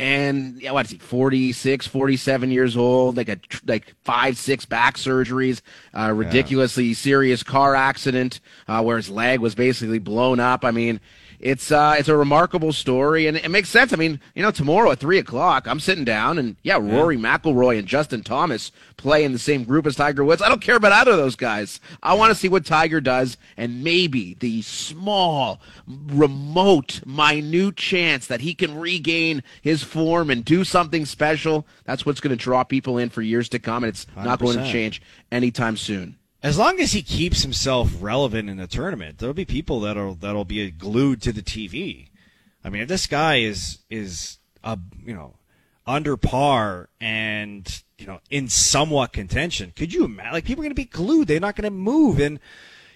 And 0.00 0.60
yeah, 0.60 0.72
what 0.72 0.86
is 0.86 0.90
he? 0.92 0.98
46, 0.98 1.86
47 1.86 2.50
years 2.50 2.76
old, 2.76 3.16
like 3.16 3.28
a 3.28 3.36
tr- 3.36 3.62
like 3.66 3.94
five, 4.02 4.36
six 4.36 4.64
back 4.64 4.96
surgeries, 4.96 5.60
uh, 5.96 6.12
ridiculously 6.12 6.94
serious 6.94 7.44
car 7.44 7.76
accident 7.76 8.40
uh, 8.66 8.82
where 8.82 8.96
his 8.96 9.08
leg 9.08 9.38
was 9.38 9.54
basically 9.54 10.00
blown 10.00 10.40
up. 10.40 10.64
I 10.64 10.72
mean, 10.72 11.00
it's 11.44 11.70
uh, 11.70 11.94
it's 11.98 12.08
a 12.08 12.16
remarkable 12.16 12.72
story, 12.72 13.26
and 13.26 13.36
it 13.36 13.50
makes 13.50 13.68
sense. 13.68 13.92
I 13.92 13.96
mean, 13.96 14.18
you 14.34 14.42
know, 14.42 14.50
tomorrow 14.50 14.90
at 14.92 14.98
three 14.98 15.18
o'clock, 15.18 15.68
I'm 15.68 15.78
sitting 15.78 16.04
down, 16.04 16.38
and 16.38 16.56
yeah, 16.62 16.78
Rory 16.80 17.18
McIlroy 17.18 17.78
and 17.78 17.86
Justin 17.86 18.22
Thomas 18.22 18.72
play 18.96 19.24
in 19.24 19.32
the 19.32 19.38
same 19.38 19.64
group 19.64 19.84
as 19.86 19.94
Tiger 19.94 20.24
Woods. 20.24 20.40
I 20.40 20.48
don't 20.48 20.62
care 20.62 20.76
about 20.76 20.92
either 20.92 21.10
of 21.10 21.18
those 21.18 21.36
guys. 21.36 21.80
I 22.02 22.14
want 22.14 22.30
to 22.30 22.34
see 22.34 22.48
what 22.48 22.64
Tiger 22.64 22.98
does, 22.98 23.36
and 23.58 23.84
maybe 23.84 24.38
the 24.40 24.62
small, 24.62 25.60
remote, 25.86 27.04
minute 27.04 27.76
chance 27.76 28.26
that 28.28 28.40
he 28.40 28.54
can 28.54 28.80
regain 28.80 29.42
his 29.60 29.82
form 29.82 30.30
and 30.30 30.46
do 30.46 30.64
something 30.64 31.04
special. 31.04 31.66
That's 31.84 32.06
what's 32.06 32.20
going 32.20 32.34
to 32.34 32.42
draw 32.42 32.64
people 32.64 32.96
in 32.96 33.10
for 33.10 33.20
years 33.20 33.50
to 33.50 33.58
come, 33.58 33.84
and 33.84 33.90
it's 33.90 34.06
not 34.16 34.38
going 34.38 34.56
to 34.56 34.72
change 34.72 35.02
anytime 35.30 35.76
soon. 35.76 36.16
As 36.44 36.58
long 36.58 36.78
as 36.78 36.92
he 36.92 37.00
keeps 37.00 37.40
himself 37.40 37.90
relevant 38.00 38.50
in 38.50 38.58
the 38.58 38.66
tournament, 38.66 39.16
there'll 39.16 39.32
be 39.32 39.46
people 39.46 39.80
that'll 39.80 40.14
that'll 40.14 40.44
be 40.44 40.70
glued 40.70 41.22
to 41.22 41.32
the 41.32 41.40
TV. 41.40 42.08
I 42.62 42.68
mean, 42.68 42.82
if 42.82 42.88
this 42.88 43.06
guy 43.06 43.36
is 43.36 43.78
is 43.88 44.36
uh, 44.62 44.76
you 45.02 45.14
know 45.14 45.36
under 45.86 46.18
par 46.18 46.90
and 47.00 47.82
you 47.96 48.06
know 48.06 48.20
in 48.28 48.48
somewhat 48.48 49.14
contention, 49.14 49.72
could 49.74 49.94
you 49.94 50.04
imagine? 50.04 50.34
Like 50.34 50.44
people 50.44 50.60
are 50.60 50.66
going 50.66 50.70
to 50.72 50.74
be 50.74 50.84
glued; 50.84 51.28
they're 51.28 51.40
not 51.40 51.56
going 51.56 51.64
to 51.64 51.70
move. 51.70 52.20
And 52.20 52.38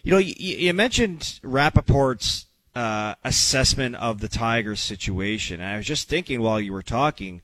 you 0.03 0.13
know, 0.13 0.19
you, 0.19 0.35
you 0.37 0.75
mentioned 0.75 1.41
Rapaport's 1.43 2.49
uh, 2.75 3.15
assessment 3.25 3.97
of 3.97 4.21
the 4.21 4.29
Tigers 4.29 4.81
situation. 4.81 5.63
And 5.63 5.71
I 5.73 5.77
was 5.79 5.87
just 5.87 6.07
thinking 6.07 6.43
while 6.43 6.61
you 6.61 6.75
were 6.75 6.83
talking, 6.83 7.41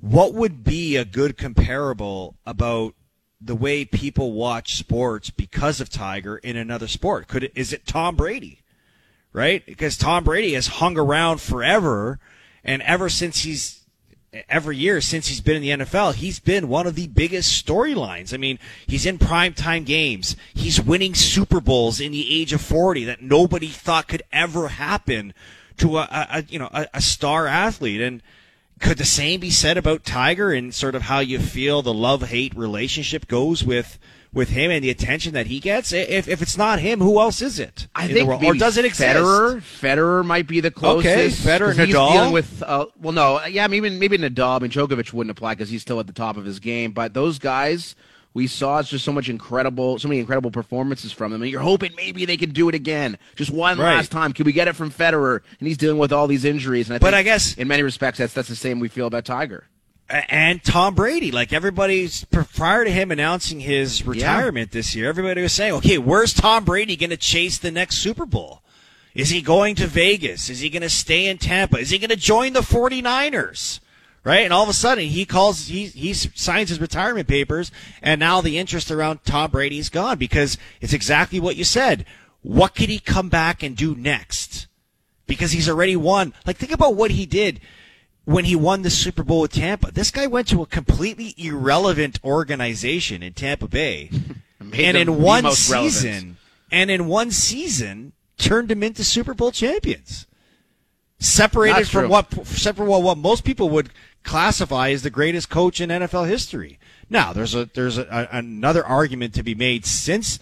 what 0.00 0.32
would 0.32 0.62
be 0.62 0.94
a 0.94 1.04
good 1.04 1.36
comparable 1.36 2.36
about 2.46 2.94
the 3.40 3.54
way 3.54 3.84
people 3.84 4.32
watch 4.32 4.76
sports 4.76 5.30
because 5.30 5.80
of 5.80 5.88
Tiger 5.88 6.36
in 6.38 6.56
another 6.56 6.88
sport? 6.88 7.28
Could 7.28 7.44
it, 7.44 7.52
is 7.54 7.72
it 7.72 7.86
Tom 7.86 8.16
Brady? 8.16 8.60
Right? 9.32 9.64
Because 9.64 9.96
Tom 9.96 10.24
Brady 10.24 10.54
has 10.54 10.66
hung 10.66 10.98
around 10.98 11.40
forever 11.40 12.18
and 12.64 12.82
ever 12.82 13.08
since 13.08 13.42
he's 13.42 13.80
every 14.48 14.76
year 14.76 15.00
since 15.00 15.26
he's 15.26 15.40
been 15.40 15.56
in 15.56 15.62
the 15.62 15.84
NFL, 15.84 16.14
he's 16.14 16.38
been 16.38 16.68
one 16.68 16.86
of 16.86 16.94
the 16.94 17.08
biggest 17.08 17.64
storylines. 17.64 18.32
I 18.32 18.36
mean, 18.36 18.58
he's 18.86 19.06
in 19.06 19.18
primetime 19.18 19.84
games. 19.84 20.36
He's 20.54 20.80
winning 20.80 21.14
Super 21.14 21.60
Bowls 21.60 22.00
in 22.00 22.12
the 22.12 22.40
age 22.40 22.52
of 22.52 22.60
40 22.60 23.04
that 23.04 23.22
nobody 23.22 23.68
thought 23.68 24.08
could 24.08 24.22
ever 24.32 24.68
happen 24.68 25.34
to 25.78 25.98
a, 25.98 26.08
a, 26.10 26.44
you 26.48 26.58
know, 26.58 26.68
a, 26.72 26.86
a 26.94 27.00
star 27.00 27.46
athlete. 27.46 28.00
And 28.00 28.22
could 28.80 28.98
the 28.98 29.04
same 29.04 29.40
be 29.40 29.50
said 29.50 29.76
about 29.76 30.04
Tiger 30.04 30.52
and 30.52 30.74
sort 30.74 30.94
of 30.94 31.02
how 31.02 31.20
you 31.20 31.38
feel 31.38 31.82
the 31.82 31.94
love 31.94 32.22
hate 32.28 32.54
relationship 32.56 33.28
goes 33.28 33.62
with 33.64 33.98
with 34.32 34.50
him 34.50 34.70
and 34.70 34.82
the 34.84 34.90
attention 34.90 35.34
that 35.34 35.46
he 35.46 35.60
gets? 35.60 35.92
If 35.92 36.28
if 36.28 36.40
it's 36.42 36.56
not 36.56 36.78
him, 36.80 37.00
who 37.00 37.20
else 37.20 37.42
is 37.42 37.58
it? 37.58 37.88
I 37.94 38.08
think 38.08 38.28
or 38.28 38.54
does 38.54 38.76
it 38.76 38.84
exist? 38.84 39.16
Federer, 39.16 39.60
Federer 39.60 40.24
might 40.24 40.46
be 40.46 40.60
the 40.60 40.70
closest. 40.70 41.06
Okay, 41.06 41.28
Federer, 41.28 41.76
'cause 41.76 41.86
he's 41.86 41.94
Nadal. 41.94 42.12
dealing 42.12 42.32
with. 42.32 42.62
Uh, 42.62 42.86
well, 43.00 43.12
no, 43.12 43.44
yeah, 43.46 43.66
maybe 43.66 43.90
maybe 43.90 44.16
Nadal. 44.18 44.56
I 44.56 44.58
mean, 44.60 44.70
Djokovic 44.70 45.12
wouldn't 45.12 45.30
apply 45.36 45.54
because 45.54 45.68
he's 45.70 45.82
still 45.82 46.00
at 46.00 46.06
the 46.06 46.12
top 46.12 46.36
of 46.36 46.44
his 46.44 46.58
game. 46.60 46.92
But 46.92 47.12
those 47.14 47.38
guys 47.38 47.94
we 48.32 48.46
saw, 48.46 48.80
just 48.82 49.04
so 49.04 49.12
much 49.12 49.28
incredible, 49.28 49.98
so 49.98 50.06
many 50.08 50.20
incredible 50.20 50.50
performances 50.50 51.10
from 51.12 51.32
them. 51.32 51.42
And 51.42 51.50
you're 51.50 51.60
hoping 51.60 51.92
maybe 51.96 52.24
they 52.24 52.36
can 52.36 52.50
do 52.50 52.68
it 52.68 52.74
again, 52.74 53.18
just 53.34 53.50
one 53.50 53.78
Right. 53.78 53.96
last 53.96 54.10
time. 54.12 54.32
Can 54.32 54.44
we 54.44 54.52
get 54.52 54.68
it 54.68 54.76
from 54.76 54.90
Federer? 54.90 55.40
And 55.58 55.66
he's 55.66 55.76
dealing 55.76 55.98
with 55.98 56.12
all 56.12 56.26
these 56.28 56.44
injuries. 56.44 56.88
And 56.88 56.94
I 56.94 56.98
But 56.98 57.06
think 57.08 57.16
I 57.16 57.22
guess- 57.22 57.54
in 57.54 57.66
many 57.68 57.82
respects, 57.82 58.18
that's 58.18 58.32
that's 58.32 58.48
the 58.48 58.54
same 58.56 58.78
we 58.78 58.88
feel 58.88 59.06
about 59.06 59.24
Tiger. 59.24 59.64
and 60.28 60.62
Tom 60.64 60.96
Brady. 60.96 61.30
Like 61.30 61.52
everybody's 61.52 62.24
prior 62.56 62.84
to 62.84 62.90
him 62.90 63.12
announcing 63.12 63.60
his 63.60 64.04
retirement 64.04 64.70
yeah. 64.72 64.78
this 64.78 64.94
year, 64.96 65.08
everybody 65.08 65.40
was 65.40 65.52
saying, 65.52 65.72
"Okay, 65.74 65.98
where's 65.98 66.32
Tom 66.32 66.64
Brady 66.64 66.96
going 66.96 67.10
to 67.10 67.16
chase 67.16 67.58
the 67.58 67.70
next 67.70 67.98
Super 67.98 68.26
Bowl? 68.26 68.60
Is 69.14 69.30
he 69.30 69.40
going 69.40 69.76
to 69.76 69.86
Vegas? 69.86 70.50
Is 70.50 70.58
he 70.60 70.68
going 70.68 70.82
to 70.82 70.90
stay 70.90 71.26
in 71.26 71.38
Tampa? 71.38 71.78
Is 71.78 71.90
he 71.90 71.98
going 71.98 72.10
to 72.10 72.16
join 72.16 72.52
the 72.54 72.60
49ers?" 72.62 73.78
Right? 74.22 74.44
And 74.44 74.52
all 74.52 74.62
of 74.62 74.68
a 74.68 74.74
sudden, 74.74 75.04
he 75.04 75.24
calls, 75.24 75.68
he, 75.68 75.86
he 75.86 76.12
signs 76.12 76.68
his 76.68 76.80
retirement 76.80 77.26
papers, 77.26 77.72
and 78.02 78.20
now 78.20 78.42
the 78.42 78.58
interest 78.58 78.90
around 78.90 79.24
Tom 79.24 79.50
Brady's 79.50 79.88
gone 79.88 80.18
because 80.18 80.58
it's 80.82 80.92
exactly 80.92 81.40
what 81.40 81.56
you 81.56 81.64
said. 81.64 82.04
What 82.42 82.74
could 82.74 82.90
he 82.90 82.98
come 82.98 83.30
back 83.30 83.62
and 83.62 83.74
do 83.74 83.94
next? 83.94 84.66
Because 85.26 85.52
he's 85.52 85.68
already 85.70 85.96
won. 85.96 86.34
Like, 86.46 86.58
think 86.58 86.72
about 86.72 86.96
what 86.96 87.12
he 87.12 87.24
did 87.24 87.60
when 88.24 88.44
he 88.44 88.56
won 88.56 88.82
the 88.82 88.90
Super 88.90 89.22
Bowl 89.22 89.42
with 89.42 89.52
Tampa. 89.52 89.90
This 89.90 90.10
guy 90.10 90.26
went 90.26 90.48
to 90.48 90.62
a 90.62 90.66
completely 90.66 91.34
irrelevant 91.36 92.18
organization 92.24 93.22
in 93.22 93.32
Tampa 93.32 93.68
Bay, 93.68 94.10
and 94.60 94.96
in 94.96 95.20
one 95.20 95.50
season, 95.52 96.10
relevant. 96.10 96.36
and 96.70 96.90
in 96.90 97.06
one 97.06 97.30
season, 97.30 98.12
turned 98.38 98.68
them 98.68 98.82
into 98.82 99.04
Super 99.04 99.34
Bowl 99.34 99.50
champions. 99.50 100.26
Separated 101.18 101.86
from 101.86 102.08
what 102.08 102.46
separate 102.46 102.86
what, 102.86 103.02
what 103.02 103.18
most 103.18 103.44
people 103.44 103.68
would 103.70 103.90
classify 104.24 104.90
as 104.90 105.02
the 105.02 105.10
greatest 105.10 105.48
coach 105.50 105.80
in 105.80 105.90
NFL 105.90 106.28
history. 106.28 106.78
Now, 107.08 107.32
there's 107.32 107.54
a 107.54 107.66
there's 107.66 107.98
a, 107.98 108.02
a, 108.04 108.38
another 108.38 108.84
argument 108.84 109.34
to 109.34 109.42
be 109.42 109.54
made 109.54 109.84
since 109.84 110.38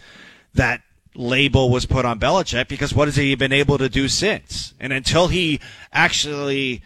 that 0.54 0.82
label 1.14 1.70
was 1.70 1.86
put 1.86 2.04
on 2.04 2.20
Belichick 2.20 2.68
because 2.68 2.94
what 2.94 3.08
has 3.08 3.16
he 3.16 3.34
been 3.34 3.52
able 3.52 3.78
to 3.78 3.88
do 3.88 4.08
since? 4.08 4.74
And 4.78 4.92
until 4.92 5.28
he 5.28 5.60
actually 5.92 6.82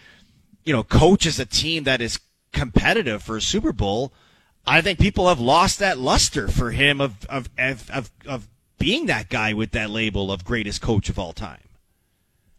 you 0.64 0.72
know, 0.72 0.82
coaches 0.82 1.38
a 1.38 1.46
team 1.46 1.84
that 1.84 2.00
is 2.00 2.20
competitive 2.52 3.22
for 3.22 3.36
a 3.36 3.40
Super 3.40 3.72
Bowl, 3.72 4.12
I 4.66 4.80
think 4.80 4.98
people 4.98 5.28
have 5.28 5.40
lost 5.40 5.78
that 5.80 5.98
luster 5.98 6.48
for 6.48 6.70
him 6.70 7.00
of 7.00 7.24
of 7.26 7.48
of 7.58 7.90
of, 7.90 8.10
of 8.26 8.48
being 8.78 9.06
that 9.06 9.28
guy 9.28 9.52
with 9.52 9.72
that 9.72 9.90
label 9.90 10.30
of 10.30 10.44
greatest 10.44 10.80
coach 10.80 11.08
of 11.08 11.18
all 11.18 11.32
time. 11.32 11.60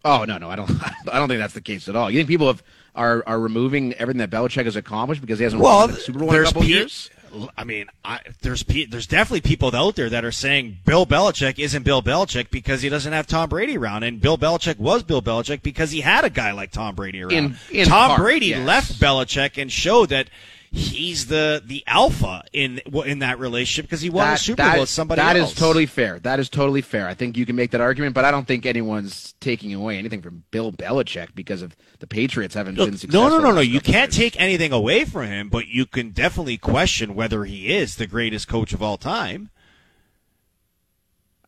Oh 0.06 0.26
no, 0.26 0.38
no, 0.38 0.50
I 0.50 0.56
don't. 0.56 0.70
I 1.12 1.20
don't 1.20 1.28
think 1.28 1.40
that's 1.40 1.54
the 1.54 1.62
case 1.62 1.88
at 1.88 1.96
all. 1.96 2.12
You 2.12 2.20
think 2.20 2.30
people 2.30 2.48
have 2.48 2.64
are 2.96 3.24
are 3.26 3.40
removing 3.40 3.94
everything 3.94 4.20
that 4.20 4.30
Belichick 4.30 4.66
has 4.66 4.76
accomplished 4.76 5.22
because 5.22 5.40
he 5.40 5.44
hasn't 5.44 5.62
well, 5.62 5.80
won 5.80 5.92
the 5.92 5.98
Super 5.98 6.20
Bowl 6.20 6.34
in 6.34 6.42
a 6.42 6.44
couple 6.44 6.62
pe- 6.62 6.68
years? 6.68 7.10
I 7.58 7.64
mean, 7.64 7.88
I, 8.06 8.20
there's 8.42 8.64
there's 8.64 9.08
definitely 9.08 9.42
people 9.42 9.76
out 9.76 9.96
there 9.96 10.10
that 10.10 10.24
are 10.24 10.32
saying 10.32 10.78
Bill 10.86 11.06
Belichick 11.06 11.58
isn't 11.58 11.84
Bill 11.84 12.02
Belichick 12.02 12.52
because 12.52 12.82
he 12.82 12.90
doesn't 12.90 13.12
have 13.12 13.26
Tom 13.26 13.50
Brady 13.50 13.78
around, 13.78 14.04
and 14.04 14.22
Bill 14.22 14.38
Belichick 14.38 14.78
was 14.78 15.02
Bill 15.04 15.22
Belichick 15.22 15.64
because 15.64 15.90
he 15.90 16.02
had 16.02 16.26
a 16.26 16.30
guy 16.30 16.52
like 16.52 16.72
Tom 16.72 16.94
Brady 16.94 17.24
around. 17.24 17.32
In, 17.32 17.56
in 17.72 17.88
Tom 17.88 18.10
part, 18.10 18.20
Brady 18.20 18.48
yes. 18.48 18.68
left 18.68 19.00
Belichick 19.00 19.60
and 19.60 19.72
showed 19.72 20.10
that 20.10 20.30
he's 20.76 21.28
the 21.28 21.62
the 21.64 21.84
alpha 21.86 22.44
in 22.52 22.80
in 23.06 23.20
that 23.20 23.38
relationship 23.38 23.86
because 23.86 24.02
he 24.02 24.10
won 24.10 24.26
that, 24.26 24.34
the 24.40 24.44
Super 24.44 24.64
Bowl 24.72 24.80
with 24.80 24.90
somebody 24.90 25.22
That 25.22 25.38
else. 25.38 25.52
is 25.52 25.58
totally 25.58 25.86
fair. 25.86 26.18
That 26.20 26.40
is 26.40 26.50
totally 26.50 26.82
fair. 26.82 27.08
I 27.08 27.14
think 27.14 27.38
you 27.38 27.46
can 27.46 27.56
make 27.56 27.70
that 27.72 27.82
argument, 27.82 28.16
but 28.16 28.26
I 28.26 28.32
don't 28.32 28.48
think 28.48 28.66
anyone's 28.66 29.34
taking 29.40 29.72
away 29.74 30.00
anything 30.00 30.24
from 30.24 30.44
Bill 30.50 30.72
Belichick 30.72 31.36
because 31.36 31.62
of 31.62 31.76
the 32.00 32.08
Patriots 32.08 32.56
haven't 32.56 32.76
Look, 32.76 32.90
been 32.90 32.98
successful. 32.98 33.30
No, 33.30 33.38
no, 33.38 33.44
no, 33.44 33.54
no. 33.54 33.62
You 33.62 33.80
can't 33.82 34.12
take 34.12 34.40
anything 34.42 34.72
away 34.72 35.06
from 35.06 35.28
him, 35.28 35.50
but 35.50 35.68
you 35.68 35.86
can 35.86 36.10
definitely 36.10 36.58
question 36.58 37.14
whether 37.14 37.46
he 37.46 37.72
is 37.72 37.96
the 37.98 38.08
greatest 38.08 38.48
coach 38.48 38.74
of 38.74 38.82
all 38.82 38.98
time. 38.98 39.52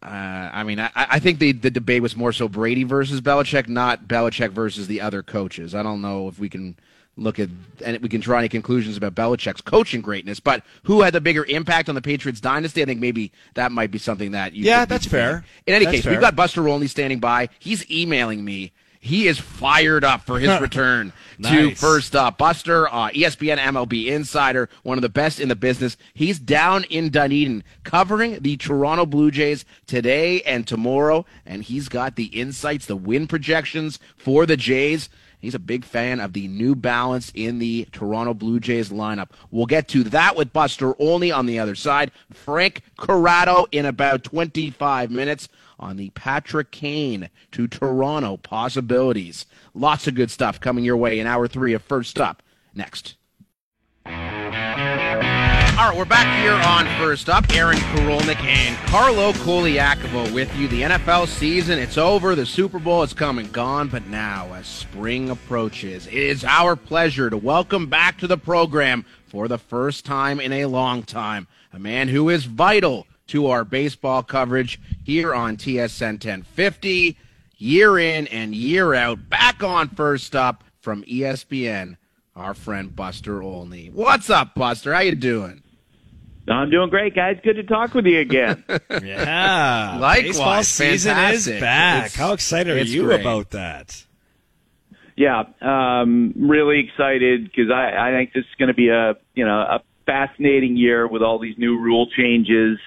Uh, 0.04 0.52
I 0.54 0.64
mean, 0.64 0.80
I, 0.80 0.92
I 0.96 1.18
think 1.20 1.40
the 1.40 1.52
the 1.52 1.72
debate 1.72 2.04
was 2.04 2.16
more 2.16 2.32
so 2.32 2.48
Brady 2.48 2.84
versus 2.84 3.22
Belichick, 3.22 3.68
not 3.68 4.08
Belichick 4.08 4.52
versus 4.52 4.86
the 4.86 5.02
other 5.02 5.24
coaches. 5.24 5.74
I 5.74 5.82
don't 5.82 6.02
know 6.02 6.28
if 6.28 6.38
we 6.38 6.48
can 6.48 6.78
look 7.18 7.40
at 7.40 7.50
and 7.84 8.02
we 8.02 8.10
can 8.10 8.22
draw 8.22 8.40
any 8.40 8.50
conclusions 8.50 8.98
about 8.98 9.16
Belichick's 9.16 9.62
coaching 9.62 10.02
greatness, 10.02 10.40
but 10.40 10.64
who 10.84 11.02
had 11.02 11.14
the 11.14 11.22
bigger 11.22 11.46
impact 11.46 11.90
on 11.90 11.96
the 11.96 12.02
Patriots 12.02 12.42
dynasty? 12.42 12.82
I 12.82 12.86
think 12.86 13.00
maybe 13.00 13.32
that 13.54 13.72
might 13.72 13.92
be 13.92 13.98
something 13.98 14.32
that 14.32 14.54
you. 14.54 14.66
Yeah, 14.66 14.86
that's 14.86 15.06
fair. 15.06 15.46
In 15.66 15.74
any 15.74 15.86
that's 15.86 15.96
case, 15.98 16.04
fair. 16.04 16.14
we've 16.14 16.22
got 16.22 16.36
Buster 16.36 16.68
Olney 16.68 16.88
standing 16.88 17.20
by. 17.20 17.50
He's 17.60 17.90
emailing 17.90 18.44
me. 18.44 18.74
He 19.06 19.28
is 19.28 19.38
fired 19.38 20.04
up 20.04 20.24
for 20.24 20.40
his 20.40 20.60
return 20.60 21.14
nice. 21.38 21.52
to 21.52 21.76
First 21.76 22.16
Up. 22.16 22.40
Buster, 22.40 22.88
uh, 22.88 23.12
ESPN 23.12 23.60
MLB 23.60 24.08
insider, 24.08 24.68
one 24.82 24.98
of 24.98 25.04
the 25.04 25.10
best 25.10 25.40
in 25.40 25.48
the 25.48 25.56
business. 25.56 25.96
He's 26.16 26.40
down 26.40 26.86
in 26.86 27.12
Dunedin 27.12 27.64
covering 27.84 28.40
the 28.40 28.58
Toronto 28.58 29.06
Blue 29.06 29.30
Jays 29.30 29.64
today 29.86 30.42
and 30.42 30.66
tomorrow, 30.66 31.24
and 31.46 31.62
he's 31.62 31.88
got 31.88 32.16
the 32.16 32.26
insights, 32.26 32.88
the 32.88 32.96
win 32.96 33.28
projections 33.28 34.00
for 34.18 34.48
the 34.48 34.58
Jays. 34.58 35.08
He's 35.40 35.56
a 35.56 35.60
big 35.60 35.86
fan 35.86 36.20
of 36.20 36.34
the 36.34 36.48
New 36.48 36.76
Balance 36.76 37.32
in 37.36 37.60
the 37.60 37.88
Toronto 37.92 38.34
Blue 38.34 38.60
Jays 38.60 38.90
lineup. 38.90 39.30
We'll 39.52 39.66
get 39.66 39.88
to 39.90 40.04
that 40.06 40.36
with 40.36 40.54
Buster 40.54 41.00
Olney 41.00 41.32
on 41.32 41.46
the 41.46 41.60
other 41.60 41.76
side. 41.76 42.12
Frank 42.32 42.82
Corrado 42.98 43.66
in 43.72 43.86
about 43.86 44.24
25 44.24 45.12
minutes 45.12 45.50
on 45.80 45.98
the 45.98 46.10
Patrick 46.12 46.72
Kane 46.72 47.30
to 47.52 47.68
Toronto 47.68 48.38
possibilities. 48.38 49.46
Lots 49.74 50.08
of 50.08 50.16
good 50.16 50.32
stuff 50.32 50.60
coming 50.60 50.84
your 50.84 50.98
way 50.98 51.20
in 51.20 51.28
hour 51.28 51.48
three 51.48 51.74
of 51.74 51.84
First 51.84 52.20
Up 52.20 52.42
next. 52.74 53.16
All 55.78 55.90
right, 55.90 55.98
we're 55.98 56.06
back 56.06 56.42
here 56.42 56.54
on 56.54 56.86
First 56.98 57.28
Up. 57.28 57.54
Aaron 57.54 57.76
Korolnik 57.76 58.42
and 58.42 58.78
Carlo 58.88 59.34
Colaiacovo 59.34 60.34
with 60.34 60.56
you. 60.56 60.70
The 60.70 60.84
NFL 60.84 61.28
season, 61.28 61.80
it's 61.80 61.98
over. 61.98 62.34
The 62.34 62.46
Super 62.46 62.80
Bowl 62.80 63.04
is 63.04 63.12
come 63.12 63.40
and 63.40 63.52
gone. 63.52 63.90
But 63.90 64.08
now, 64.08 64.54
as 64.54 64.68
spring 64.68 65.30
approaches, 65.30 66.08
it 66.08 66.14
is 66.14 66.46
our 66.46 66.78
pleasure 66.78 67.30
to 67.30 67.36
welcome 67.36 67.88
back 67.88 68.18
to 68.20 68.28
the 68.28 68.38
program 68.38 69.04
for 69.28 69.50
the 69.50 69.58
first 69.58 70.06
time 70.06 70.40
in 70.40 70.54
a 70.54 70.66
long 70.68 71.04
time 71.04 71.46
a 71.74 71.78
man 71.78 72.08
who 72.08 72.30
is 72.30 72.46
vital 72.46 73.06
to 73.28 73.48
our 73.48 73.66
baseball 73.66 74.24
coverage 74.24 74.80
here 75.04 75.34
on 75.36 75.58
TSN 75.58 76.14
1050, 76.14 77.18
year 77.58 78.00
in 78.00 78.28
and 78.28 78.56
year 78.56 78.94
out. 78.94 79.30
Back 79.30 79.62
on 79.62 79.90
First 79.90 80.38
Up 80.38 80.64
from 80.80 81.04
ESPN, 81.04 81.98
our 82.34 82.54
friend 82.54 82.96
Buster 82.96 83.44
Olney. 83.44 83.90
What's 83.94 84.30
up, 84.30 84.56
Buster? 84.56 84.94
How 84.94 85.02
you 85.02 85.16
doing? 85.16 85.64
I'm 86.48 86.70
doing 86.70 86.90
great, 86.90 87.16
guys. 87.16 87.38
Good 87.44 87.56
to 87.56 87.64
talk 87.64 87.94
with 87.94 88.06
you 88.06 88.20
again. 88.20 88.64
yeah. 89.04 89.98
Likewise. 90.00 90.24
Baseball 90.24 90.64
season 90.64 91.16
Fantastic. 91.16 91.56
is 91.56 91.62
back. 91.62 92.06
It's, 92.08 92.16
How 92.16 92.34
excited 92.34 92.78
are 92.78 92.84
you 92.84 93.06
great. 93.06 93.22
about 93.22 93.50
that? 93.52 94.06
Yeah, 95.18 95.44
um, 95.62 96.34
really 96.38 96.80
excited 96.88 97.46
because 97.46 97.72
I, 97.72 98.10
I 98.10 98.12
think 98.12 98.34
this 98.34 98.44
is 98.44 98.56
going 98.60 98.68
to 98.68 98.74
be 98.74 98.90
a 98.90 99.14
you 99.34 99.46
know 99.46 99.60
a 99.60 99.82
fascinating 100.06 100.76
year 100.76 101.08
with 101.08 101.22
all 101.22 101.40
these 101.40 101.58
new 101.58 101.80
rule 101.80 102.08
changes. 102.16 102.78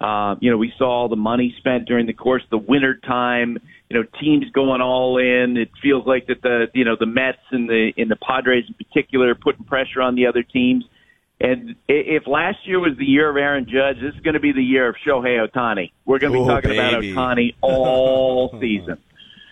Uh, 0.00 0.36
you 0.40 0.50
know, 0.50 0.56
we 0.56 0.72
saw 0.78 1.02
all 1.02 1.08
the 1.08 1.16
money 1.16 1.54
spent 1.58 1.86
during 1.86 2.06
the 2.06 2.12
course 2.12 2.42
of 2.44 2.50
the 2.50 2.58
winter 2.58 2.96
time. 2.96 3.58
You 3.90 4.00
know, 4.00 4.08
teams 4.20 4.46
going 4.52 4.80
all 4.80 5.18
in. 5.18 5.56
It 5.56 5.70
feels 5.82 6.06
like 6.06 6.26
that 6.26 6.42
the 6.42 6.66
you 6.74 6.84
know 6.84 6.96
the 6.98 7.06
Mets 7.06 7.38
and 7.50 7.68
the 7.68 7.92
and 7.96 8.10
the 8.10 8.16
Padres 8.16 8.64
in 8.66 8.74
particular 8.74 9.30
are 9.30 9.34
putting 9.34 9.64
pressure 9.64 10.00
on 10.00 10.14
the 10.14 10.26
other 10.26 10.42
teams. 10.42 10.84
And 11.38 11.76
if 11.86 12.26
last 12.26 12.66
year 12.66 12.80
was 12.80 12.96
the 12.96 13.04
year 13.04 13.28
of 13.28 13.36
Aaron 13.36 13.66
Judge, 13.66 14.00
this 14.00 14.14
is 14.14 14.20
going 14.20 14.34
to 14.34 14.40
be 14.40 14.52
the 14.52 14.62
year 14.62 14.88
of 14.88 14.96
Shohei 15.06 15.46
Ohtani. 15.46 15.92
We're 16.06 16.18
going 16.18 16.32
to 16.32 16.38
be 16.38 16.44
oh, 16.44 16.48
talking 16.48 16.70
baby. 16.70 17.12
about 17.12 17.36
Ohtani 17.36 17.54
all 17.60 18.58
season. 18.60 18.98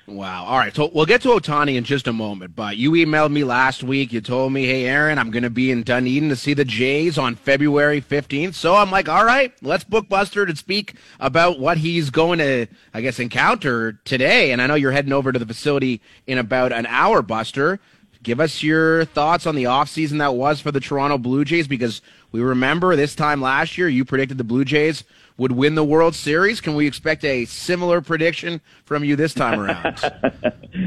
Wow. 0.07 0.45
All 0.45 0.59
right. 0.59 0.75
So 0.75 0.91
we'll 0.93 1.07
get 1.07 1.23
to 1.23 1.29
Ohtani 1.29 1.77
in 1.77 1.85
just 1.85 2.07
a 2.07 2.13
moment, 2.13 2.55
but 2.55 2.77
you 2.77 2.93
emailed 2.93 3.33
me 3.33 3.43
last 3.43 3.83
week. 3.83 4.13
You 4.13 4.21
told 4.21 4.53
me, 4.53 4.67
hey, 4.67 4.85
Aaron, 4.85 5.19
I'm 5.19 5.31
going 5.31 5.45
to 5.45 5.51
be 5.51 5.71
in 5.71 5.83
Dunedin 5.83 6.29
to 6.29 6.37
see 6.37 6.53
the 6.53 6.65
Jays 6.65 7.17
on 7.17 7.37
February 7.37 8.03
15th. 8.03 8.55
So 8.55 8.75
I'm 8.77 8.91
like, 8.91 9.09
all 9.09 9.25
right, 9.25 9.53
let's 9.63 9.85
book 9.85 10.09
Buster 10.09 10.45
to 10.45 10.55
speak 10.57 10.95
about 11.21 11.59
what 11.59 11.79
he's 11.79 12.11
going 12.11 12.39
to, 12.39 12.67
I 12.93 13.01
guess, 13.01 13.19
encounter 13.19 13.93
today. 14.05 14.53
And 14.53 14.61
I 14.61 14.67
know 14.67 14.75
you're 14.75 14.93
heading 14.93 15.13
over 15.13 15.33
to 15.33 15.39
the 15.39 15.47
facility 15.47 16.03
in 16.27 16.37
about 16.37 16.73
an 16.73 16.87
hour, 16.87 17.23
Buster. 17.23 17.81
Give 18.25 18.41
us 18.41 18.63
your 18.63 19.05
thoughts 19.05 19.47
on 19.47 19.55
the 19.55 19.65
offseason 19.65 20.19
that 20.19 20.35
was 20.35 20.59
for 20.59 20.73
the 20.73 20.81
Toronto 20.81 21.19
Blue 21.19 21.45
Jays 21.45 21.69
because 21.69 22.01
we 22.33 22.41
remember 22.41 22.97
this 22.97 23.15
time 23.15 23.43
last 23.43 23.77
year 23.77 23.87
you 23.87 24.07
predicted 24.07 24.39
the 24.39 24.45
Blue 24.45 24.65
Jays 24.65 25.05
would 25.37 25.53
win 25.53 25.75
the 25.75 25.85
World 25.85 26.15
Series. 26.15 26.63
Can 26.63 26.75
we 26.75 26.87
expect 26.87 27.23
a 27.23 27.45
similar 27.45 28.01
prediction 28.01 28.63
from 28.87 29.05
you 29.05 29.15
this 29.15 29.35
time 29.35 29.61
around? 29.61 30.01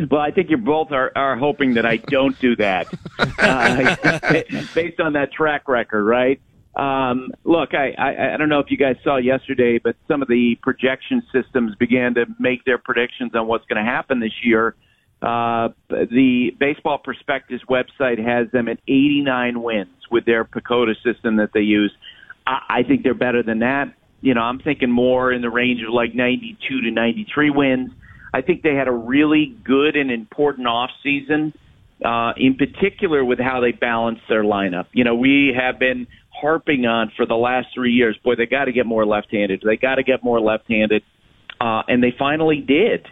well, 0.10 0.20
I 0.20 0.32
think 0.32 0.50
you 0.50 0.58
both 0.58 0.91
are, 0.91 1.12
are 1.15 1.38
hoping 1.38 1.75
that 1.75 1.86
I 1.86 1.98
don't 1.98 2.38
do 2.39 2.56
that 2.56 2.88
uh, 3.20 4.41
based 4.74 5.00
on 5.00 5.13
that 5.13 5.32
track 5.32 5.70
record, 5.70 6.06
right? 6.06 6.41
Um, 6.75 7.29
look, 7.44 7.75
I, 7.75 7.91
I, 8.00 8.34
I 8.34 8.38
don't 8.38 8.50
know 8.50 8.60
if 8.60 8.72
you 8.72 8.77
guys 8.77 8.96
saw 9.03 9.17
yesterday, 9.17 9.77
but 9.77 9.96
some 10.08 10.24
of 10.24 10.27
the 10.27 10.58
projection 10.63 11.22
systems 11.32 11.75
began 11.75 12.15
to 12.15 12.25
make 12.39 12.65
their 12.65 12.79
predictions 12.79 13.36
on 13.36 13.48
what's 13.48 13.65
going 13.67 13.84
to 13.84 13.89
happen 13.89 14.20
this 14.20 14.44
year. 14.44 14.75
Uh, 15.21 15.69
the 15.89 16.51
Baseball 16.59 17.00
Prospectus 17.00 17.62
website 17.69 18.19
has 18.24 18.51
them 18.51 18.67
at 18.67 18.77
89 18.88 19.62
wins 19.63 19.89
with 20.12 20.25
their 20.25 20.45
PECOTA 20.45 20.93
system 21.03 21.38
that 21.38 21.50
they 21.53 21.62
use. 21.62 21.91
I, 22.45 22.79
I 22.79 22.83
think 22.83 23.03
they're 23.03 23.13
better 23.13 23.41
than 23.43 23.59
that. 23.59 23.93
You 24.21 24.33
know, 24.33 24.41
I'm 24.41 24.59
thinking 24.59 24.91
more 24.91 25.31
in 25.31 25.41
the 25.41 25.50
range 25.50 25.81
of 25.81 25.93
like 25.93 26.13
92 26.13 26.81
to 26.81 26.91
93 26.91 27.50
wins. 27.50 27.91
I 28.33 28.41
think 28.41 28.62
they 28.62 28.75
had 28.75 28.88
a 28.88 28.91
really 28.91 29.55
good 29.63 29.95
and 29.95 30.12
important 30.12 30.67
off 30.67 30.91
season. 31.01 31.53
uh, 32.03 32.33
in 32.38 32.55
particular 32.55 33.25
with 33.25 33.39
how 33.39 33.59
they 33.59 33.71
balance 33.71 34.19
their 34.29 34.43
lineup. 34.43 34.86
You 34.93 35.03
know, 35.03 35.15
we 35.15 35.53
have 35.57 35.79
been 35.79 36.07
harping 36.29 36.86
on 36.86 37.12
for 37.17 37.25
the 37.25 37.36
last 37.36 37.67
three 37.74 37.93
years. 37.93 38.17
Boy, 38.24 38.36
they 38.36 38.45
got 38.45 38.65
to 38.65 38.71
get 38.71 38.86
more 38.86 39.05
left-handed. 39.05 39.63
They 39.65 39.77
got 39.77 39.95
to 39.95 40.03
get 40.03 40.24
more 40.24 40.39
left-handed, 40.39 41.01
uh, 41.59 41.83
and 41.88 42.03
they 42.03 42.13
finally 42.17 42.59
did. 42.62 43.07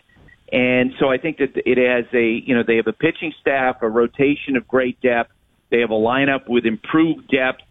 And 0.52 0.94
so 1.00 1.10
I 1.10 1.18
think 1.18 1.38
that 1.38 1.56
it 1.56 1.78
has 1.78 2.06
a, 2.14 2.44
you 2.46 2.56
know, 2.56 2.64
they 2.66 2.76
have 2.76 2.88
a 2.88 2.94
pitching 2.94 3.34
staff, 3.42 3.78
a 3.82 3.90
rotation 3.90 4.56
of 4.56 4.68
great 4.68 5.02
depth. 5.02 5.32
They 5.72 5.80
have 5.80 5.90
a 5.90 5.94
lineup 5.94 6.48
with 6.48 6.66
improved 6.66 7.28
depth. 7.30 7.62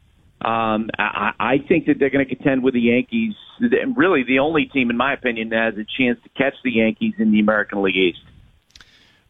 Um, 0.41 0.91
I, 0.99 1.31
I 1.39 1.59
think 1.67 1.87
that 1.87 1.99
they're 1.99 2.11
going 2.11 2.27
to 2.27 2.35
contend 2.35 2.63
with 2.63 2.75
the 2.75 2.81
Yankees. 2.81 3.35
Really, 3.97 4.25
the 4.25 4.41
only 4.41 4.67
team, 4.67 4.91
in 4.91 4.97
my 4.97 5.13
opinion, 5.15 5.51
that 5.51 5.75
has 5.75 5.75
a 5.75 5.87
chance 5.97 6.19
to 6.25 6.29
catch 6.31 6.55
the 6.65 6.73
Yankees 6.73 7.15
in 7.19 7.31
the 7.31 7.41
American 7.41 7.83
League 7.83 7.97
East. 7.97 8.19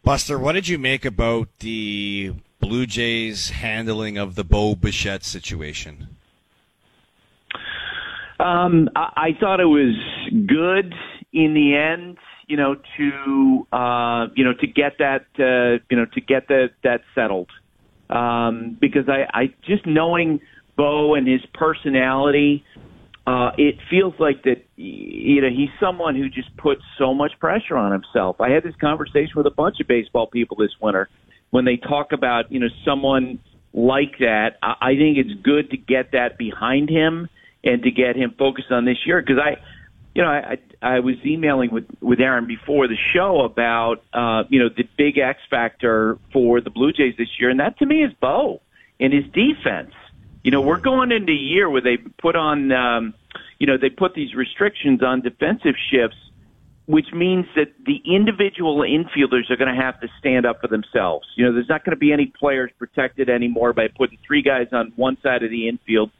Buster, 0.03 0.37
what 0.37 0.53
did 0.53 0.67
you 0.67 0.77
make 0.77 1.05
about 1.05 1.47
the 1.59 2.33
Blue 2.59 2.85
Jays' 2.85 3.51
handling 3.51 4.17
of 4.17 4.35
the 4.35 4.43
Bo 4.43 4.75
Bichette 4.75 5.23
situation? 5.23 6.07
Um, 8.39 8.89
I, 8.95 9.13
I 9.15 9.29
thought 9.39 9.59
it 9.59 9.65
was 9.65 9.95
good 10.47 10.93
in 11.31 11.53
the 11.53 11.75
end. 11.75 12.17
You 12.47 12.57
know, 12.57 12.75
to 12.75 13.67
uh, 13.71 14.27
you 14.35 14.43
know 14.45 14.53
to 14.59 14.67
get 14.67 14.97
that 14.99 15.25
uh, 15.39 15.83
you 15.89 15.97
know 15.97 16.05
to 16.13 16.21
get 16.21 16.47
that 16.49 16.71
that 16.83 17.01
settled. 17.13 17.49
Um, 18.09 18.77
because 18.79 19.09
I, 19.09 19.25
I 19.33 19.53
just 19.65 19.87
knowing 19.87 20.39
Bo 20.77 21.15
and 21.15 21.27
his 21.27 21.41
personality, 21.55 22.63
uh, 23.25 23.49
it 23.57 23.77
feels 23.89 24.13
like 24.19 24.43
that 24.43 24.63
you 24.75 25.41
know 25.41 25.49
he's 25.49 25.69
someone 25.79 26.15
who 26.15 26.29
just 26.29 26.55
puts 26.57 26.81
so 26.99 27.13
much 27.13 27.31
pressure 27.39 27.77
on 27.77 27.91
himself. 27.91 28.39
I 28.39 28.49
had 28.49 28.63
this 28.63 28.75
conversation 28.79 29.33
with 29.35 29.47
a 29.47 29.51
bunch 29.51 29.79
of 29.81 29.87
baseball 29.87 30.27
people 30.27 30.57
this 30.57 30.75
winter 30.79 31.09
when 31.49 31.65
they 31.65 31.77
talk 31.77 32.11
about 32.11 32.51
you 32.51 32.59
know 32.59 32.69
someone 32.85 33.39
like 33.73 34.19
that. 34.19 34.57
I, 34.61 34.75
I 34.81 34.95
think 34.95 35.17
it's 35.17 35.33
good 35.41 35.71
to 35.71 35.77
get 35.77 36.11
that 36.11 36.37
behind 36.37 36.89
him 36.89 37.27
and 37.63 37.81
to 37.83 37.91
get 37.91 38.15
him 38.15 38.33
focused 38.37 38.71
on 38.71 38.85
this 38.85 38.97
year 39.05 39.21
because 39.21 39.41
I, 39.43 39.57
you 40.15 40.21
know, 40.21 40.29
I 40.29 40.57
I 40.81 40.99
was 41.01 41.15
emailing 41.25 41.71
with 41.71 41.85
with 42.01 42.21
Aaron 42.21 42.47
before 42.47 42.87
the 42.87 42.95
show 43.13 43.41
about 43.41 44.01
uh, 44.13 44.43
you 44.49 44.59
know 44.59 44.69
the 44.69 44.87
big 44.97 45.17
X 45.17 45.39
factor 45.49 46.17
for 46.31 46.61
the 46.61 46.69
Blue 46.69 46.93
Jays 46.93 47.15
this 47.17 47.27
year, 47.37 47.49
and 47.49 47.59
that 47.59 47.77
to 47.79 47.85
me 47.85 48.01
is 48.01 48.13
Bo 48.21 48.61
and 48.99 49.13
his 49.13 49.25
defense. 49.25 49.93
You 50.43 50.51
know, 50.51 50.61
we're 50.61 50.79
going 50.79 51.11
into 51.11 51.33
a 51.33 51.35
year 51.35 51.69
where 51.69 51.81
they 51.81 51.97
put 51.97 52.35
on, 52.35 52.71
um, 52.71 53.15
you 53.59 53.65
know, 53.65 53.77
they 53.77 53.89
put 53.89 54.13
these 54.13 54.35
restrictions 54.35 55.01
on 55.01 55.21
defensive 55.21 55.73
shifts, 55.91 56.17
which 56.85 57.07
means 57.11 57.47
that 57.55 57.73
the 57.83 57.99
individual 58.05 58.77
infielders 58.81 59.49
are 59.49 59.57
going 59.57 59.75
to 59.75 59.81
have 59.81 59.99
to 60.01 60.07
stand 60.19 60.45
up 60.45 60.61
for 60.61 60.67
themselves. 60.67 61.27
You 61.35 61.45
know, 61.45 61.53
there's 61.53 61.67
not 61.67 61.83
going 61.83 61.95
to 61.95 61.99
be 61.99 62.13
any 62.13 62.27
players 62.27 62.69
protected 62.77 63.27
anymore 63.27 63.73
by 63.73 63.87
putting 63.87 64.19
three 64.25 64.43
guys 64.43 64.67
on 64.71 64.93
one 64.95 65.17
side 65.23 65.43
of 65.43 65.49
the 65.49 65.67
infield 65.67 66.11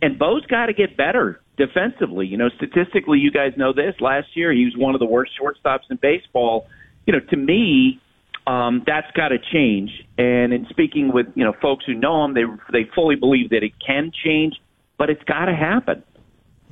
and 0.00 0.18
Bo's 0.18 0.44
got 0.46 0.66
to 0.66 0.72
get 0.72 0.96
better 0.96 1.40
defensively. 1.58 2.26
You 2.26 2.38
know, 2.38 2.48
statistically, 2.56 3.18
you 3.18 3.30
guys 3.30 3.52
know 3.56 3.72
this. 3.72 3.94
Last 4.00 4.28
year, 4.34 4.52
he 4.52 4.64
was 4.64 4.76
one 4.76 4.94
of 4.94 5.00
the 5.00 5.06
worst 5.06 5.32
shortstops 5.40 5.90
in 5.90 5.96
baseball. 5.96 6.68
You 7.06 7.12
know, 7.12 7.20
to 7.20 7.36
me, 7.36 8.00
um, 8.46 8.82
that's 8.86 9.10
got 9.12 9.28
to 9.28 9.38
change. 9.52 9.90
And 10.16 10.52
in 10.54 10.66
speaking 10.70 11.12
with 11.12 11.26
you 11.34 11.44
know 11.44 11.52
folks 11.60 11.84
who 11.84 11.94
know 11.94 12.24
him, 12.24 12.34
they 12.34 12.44
they 12.72 12.90
fully 12.94 13.16
believe 13.16 13.50
that 13.50 13.62
it 13.62 13.72
can 13.84 14.10
change, 14.24 14.54
but 14.96 15.10
it's 15.10 15.22
got 15.24 15.46
to 15.46 15.54
happen. 15.54 16.02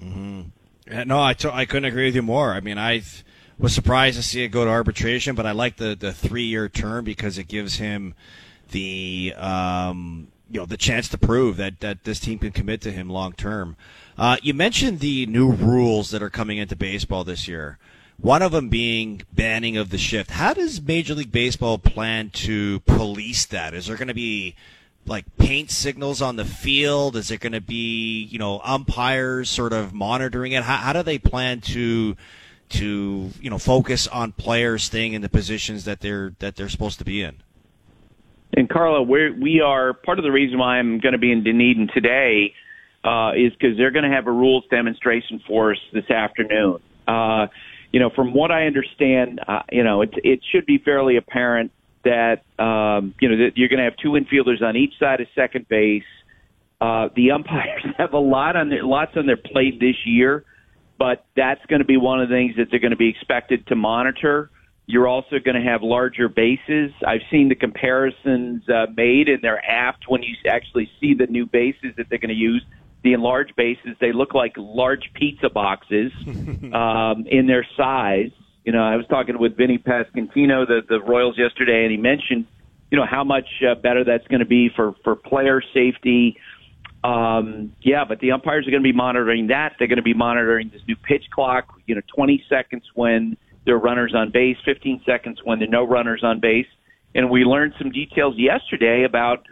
Mm-hmm. 0.02 1.08
No, 1.08 1.22
I 1.22 1.34
t- 1.34 1.50
I 1.52 1.66
couldn't 1.66 1.84
agree 1.84 2.06
with 2.06 2.14
you 2.14 2.22
more. 2.22 2.52
I 2.52 2.60
mean, 2.60 2.78
I 2.78 3.02
was 3.58 3.74
surprised 3.74 4.16
to 4.16 4.22
see 4.22 4.42
it 4.42 4.48
go 4.48 4.64
to 4.64 4.70
arbitration, 4.70 5.34
but 5.34 5.46
I 5.46 5.52
like 5.52 5.76
the 5.76 5.94
the 5.94 6.12
three 6.12 6.44
year 6.44 6.68
term 6.68 7.04
because 7.04 7.38
it 7.38 7.48
gives 7.48 7.76
him 7.76 8.14
the 8.70 9.34
um, 9.36 10.28
you 10.50 10.60
know 10.60 10.66
the 10.66 10.76
chance 10.76 11.08
to 11.10 11.18
prove 11.18 11.56
that 11.56 11.80
that 11.80 12.04
this 12.04 12.20
team 12.20 12.38
can 12.38 12.52
commit 12.52 12.80
to 12.82 12.92
him 12.92 13.10
long 13.10 13.32
term. 13.32 13.76
Uh, 14.18 14.36
you 14.42 14.54
mentioned 14.54 15.00
the 15.00 15.26
new 15.26 15.50
rules 15.50 16.10
that 16.10 16.22
are 16.22 16.30
coming 16.30 16.58
into 16.58 16.74
baseball 16.74 17.24
this 17.24 17.46
year. 17.46 17.78
One 18.18 18.40
of 18.40 18.52
them 18.52 18.70
being 18.70 19.22
banning 19.32 19.76
of 19.76 19.90
the 19.90 19.98
shift. 19.98 20.30
How 20.30 20.54
does 20.54 20.80
Major 20.80 21.14
League 21.14 21.32
Baseball 21.32 21.76
plan 21.76 22.30
to 22.30 22.80
police 22.80 23.44
that? 23.46 23.74
Is 23.74 23.86
there 23.86 23.96
going 23.96 24.08
to 24.08 24.14
be 24.14 24.54
like 25.04 25.24
paint 25.36 25.70
signals 25.70 26.22
on 26.22 26.36
the 26.36 26.46
field? 26.46 27.14
Is 27.14 27.30
it 27.30 27.40
going 27.40 27.52
to 27.52 27.60
be 27.60 28.24
you 28.24 28.38
know 28.38 28.60
umpires 28.64 29.50
sort 29.50 29.74
of 29.74 29.92
monitoring 29.92 30.52
it? 30.52 30.62
How, 30.62 30.76
how 30.76 30.92
do 30.94 31.02
they 31.02 31.18
plan 31.18 31.60
to 31.62 32.16
to 32.70 33.30
you 33.38 33.50
know 33.50 33.58
focus 33.58 34.08
on 34.08 34.32
players 34.32 34.82
staying 34.84 35.12
in 35.12 35.20
the 35.20 35.28
positions 35.28 35.84
that 35.84 36.00
they're 36.00 36.32
that 36.38 36.56
they're 36.56 36.70
supposed 36.70 36.98
to 37.00 37.04
be 37.04 37.22
in? 37.22 37.36
And 38.56 38.70
Carla, 38.70 39.02
we're, 39.02 39.34
we 39.34 39.60
are 39.60 39.92
part 39.92 40.18
of 40.18 40.22
the 40.22 40.32
reason 40.32 40.58
why 40.58 40.78
I'm 40.78 40.98
going 41.00 41.12
to 41.12 41.18
be 41.18 41.30
in 41.30 41.44
Dunedin 41.44 41.88
today 41.92 42.54
uh, 43.06 43.32
is 43.32 43.52
because 43.52 43.76
they're 43.76 43.92
going 43.92 44.08
to 44.08 44.14
have 44.14 44.26
a 44.26 44.32
rules 44.32 44.64
demonstration 44.70 45.40
for 45.46 45.72
us 45.72 45.78
this 45.92 46.10
afternoon. 46.10 46.78
Uh, 47.06 47.46
you 47.92 48.00
know, 48.00 48.10
from 48.10 48.34
what 48.34 48.50
I 48.50 48.66
understand, 48.66 49.40
uh, 49.46 49.62
you 49.70 49.84
know, 49.84 50.02
it, 50.02 50.10
it 50.24 50.40
should 50.50 50.66
be 50.66 50.78
fairly 50.78 51.16
apparent 51.16 51.70
that 52.04 52.42
um, 52.62 53.14
you 53.20 53.28
know 53.28 53.36
that 53.36 53.52
you're 53.56 53.68
going 53.68 53.78
to 53.78 53.84
have 53.84 53.96
two 53.96 54.10
infielders 54.10 54.62
on 54.62 54.76
each 54.76 54.94
side 54.98 55.20
of 55.20 55.28
second 55.34 55.68
base. 55.68 56.02
Uh, 56.80 57.08
the 57.16 57.30
umpires 57.30 57.84
have 57.98 58.12
a 58.12 58.18
lot 58.18 58.56
on 58.56 58.68
their 58.68 58.84
lots 58.84 59.12
on 59.16 59.26
their 59.26 59.36
plate 59.36 59.80
this 59.80 59.96
year, 60.04 60.44
but 60.98 61.26
that's 61.36 61.64
going 61.66 61.80
to 61.80 61.86
be 61.86 61.96
one 61.96 62.20
of 62.20 62.28
the 62.28 62.34
things 62.34 62.54
that 62.56 62.66
they're 62.70 62.80
going 62.80 62.90
to 62.90 62.96
be 62.96 63.08
expected 63.08 63.66
to 63.68 63.76
monitor. 63.76 64.50
You're 64.88 65.08
also 65.08 65.40
going 65.44 65.60
to 65.60 65.68
have 65.68 65.82
larger 65.82 66.28
bases. 66.28 66.92
I've 67.04 67.22
seen 67.28 67.48
the 67.48 67.56
comparisons 67.56 68.68
uh, 68.68 68.86
made, 68.96 69.28
and 69.28 69.42
they're 69.42 69.64
apt 69.68 70.04
when 70.08 70.22
you 70.22 70.36
actually 70.48 70.88
see 71.00 71.12
the 71.14 71.26
new 71.26 71.44
bases 71.44 71.94
that 71.96 72.06
they're 72.08 72.20
going 72.20 72.28
to 72.28 72.34
use. 72.34 72.64
The 73.06 73.12
enlarged 73.12 73.54
bases, 73.54 73.96
they 74.00 74.10
look 74.12 74.34
like 74.34 74.54
large 74.56 75.12
pizza 75.14 75.48
boxes 75.48 76.10
um, 76.26 77.24
in 77.30 77.46
their 77.46 77.64
size. 77.76 78.32
You 78.64 78.72
know, 78.72 78.82
I 78.82 78.96
was 78.96 79.06
talking 79.08 79.38
with 79.38 79.56
Vinny 79.56 79.78
Pasquantino, 79.78 80.66
the, 80.66 80.80
the 80.88 81.00
Royals, 81.00 81.38
yesterday, 81.38 81.84
and 81.84 81.92
he 81.92 81.98
mentioned, 81.98 82.46
you 82.90 82.98
know, 82.98 83.06
how 83.08 83.22
much 83.22 83.46
uh, 83.62 83.76
better 83.76 84.02
that's 84.02 84.26
going 84.26 84.40
to 84.40 84.44
be 84.44 84.70
for, 84.74 84.96
for 85.04 85.14
player 85.14 85.62
safety. 85.72 86.36
Um, 87.04 87.76
yeah, 87.80 88.04
but 88.04 88.18
the 88.18 88.32
umpires 88.32 88.66
are 88.66 88.72
going 88.72 88.82
to 88.82 88.88
be 88.88 88.96
monitoring 88.96 89.46
that. 89.46 89.76
They're 89.78 89.86
going 89.86 89.98
to 89.98 90.02
be 90.02 90.12
monitoring 90.12 90.70
this 90.70 90.82
new 90.88 90.96
pitch 90.96 91.26
clock, 91.30 91.80
you 91.86 91.94
know, 91.94 92.02
20 92.12 92.44
seconds 92.48 92.82
when 92.96 93.36
there 93.66 93.76
are 93.76 93.78
runners 93.78 94.16
on 94.16 94.32
base, 94.32 94.56
15 94.64 95.02
seconds 95.06 95.38
when 95.44 95.60
there 95.60 95.68
are 95.68 95.70
no 95.70 95.86
runners 95.86 96.24
on 96.24 96.40
base. 96.40 96.66
And 97.14 97.30
we 97.30 97.44
learned 97.44 97.74
some 97.78 97.92
details 97.92 98.34
yesterday 98.36 99.04
about 99.04 99.46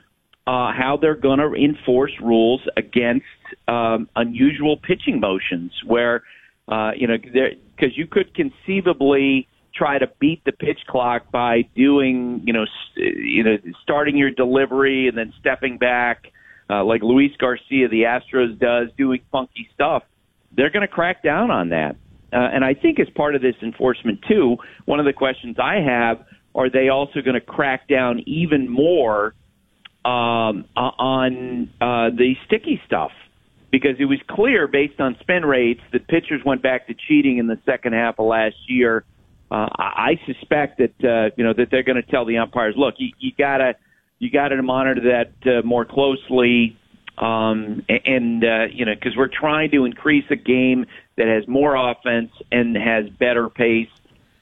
uh, 0.46 0.72
how 0.72 0.98
they're 1.00 1.14
going 1.14 1.38
to 1.38 1.54
enforce 1.54 2.12
rules 2.20 2.60
against 2.76 3.24
um, 3.66 4.08
unusual 4.16 4.76
pitching 4.76 5.20
motions, 5.20 5.72
where 5.86 6.22
uh, 6.68 6.92
you 6.96 7.06
know 7.06 7.16
because 7.16 7.96
you 7.96 8.06
could 8.06 8.34
conceivably 8.34 9.48
try 9.74 9.98
to 9.98 10.06
beat 10.20 10.44
the 10.44 10.52
pitch 10.52 10.80
clock 10.86 11.30
by 11.30 11.62
doing 11.74 12.42
you 12.44 12.52
know 12.52 12.66
st- 12.66 13.16
you 13.16 13.42
know 13.42 13.56
starting 13.82 14.16
your 14.16 14.30
delivery 14.30 15.08
and 15.08 15.16
then 15.16 15.32
stepping 15.40 15.78
back, 15.78 16.30
uh, 16.68 16.84
like 16.84 17.02
Luis 17.02 17.32
Garcia, 17.38 17.88
the 17.88 18.02
Astros 18.02 18.58
does, 18.58 18.88
doing 18.98 19.20
funky 19.32 19.68
stuff. 19.74 20.02
They're 20.52 20.70
going 20.70 20.86
to 20.86 20.92
crack 20.92 21.22
down 21.22 21.50
on 21.50 21.70
that. 21.70 21.96
Uh, 22.32 22.36
and 22.36 22.64
I 22.64 22.74
think 22.74 23.00
as 23.00 23.08
part 23.10 23.34
of 23.34 23.42
this 23.42 23.54
enforcement 23.62 24.20
too, 24.28 24.56
one 24.84 24.98
of 24.98 25.06
the 25.06 25.12
questions 25.12 25.56
I 25.58 25.76
have 25.76 26.24
are 26.54 26.68
they 26.68 26.88
also 26.88 27.20
going 27.22 27.34
to 27.34 27.40
crack 27.40 27.88
down 27.88 28.20
even 28.26 28.68
more 28.68 29.34
um, 30.04 30.64
on 30.76 31.70
uh, 31.80 32.10
the 32.10 32.34
sticky 32.46 32.80
stuff? 32.86 33.12
Because 33.70 33.96
it 33.98 34.04
was 34.04 34.20
clear 34.28 34.68
based 34.68 35.00
on 35.00 35.16
spin 35.20 35.44
rates 35.44 35.80
that 35.92 36.06
pitchers 36.06 36.40
went 36.44 36.62
back 36.62 36.86
to 36.86 36.94
cheating 36.94 37.38
in 37.38 37.46
the 37.48 37.58
second 37.66 37.92
half 37.92 38.18
of 38.18 38.26
last 38.26 38.56
year. 38.68 39.04
Uh, 39.50 39.68
I 39.76 40.20
suspect 40.26 40.78
that 40.78 41.04
uh, 41.04 41.34
you 41.36 41.44
know 41.44 41.52
that 41.54 41.68
they're 41.70 41.82
going 41.82 42.00
to 42.02 42.10
tell 42.10 42.24
the 42.24 42.38
umpires, 42.38 42.74
look, 42.76 42.94
you, 42.98 43.10
you 43.18 43.32
gotta 43.36 43.74
you 44.18 44.30
gotta 44.30 44.62
monitor 44.62 45.00
that 45.12 45.58
uh, 45.58 45.66
more 45.66 45.84
closely. 45.84 46.78
Um, 47.16 47.84
and, 47.88 48.42
uh, 48.42 48.64
you 48.72 48.84
know, 48.84 48.94
because 48.94 49.16
we're 49.16 49.28
trying 49.28 49.70
to 49.70 49.84
increase 49.84 50.24
a 50.30 50.36
game 50.36 50.86
that 51.16 51.28
has 51.28 51.46
more 51.46 51.76
offense 51.76 52.32
and 52.50 52.76
has 52.76 53.08
better 53.08 53.48
pace. 53.48 53.88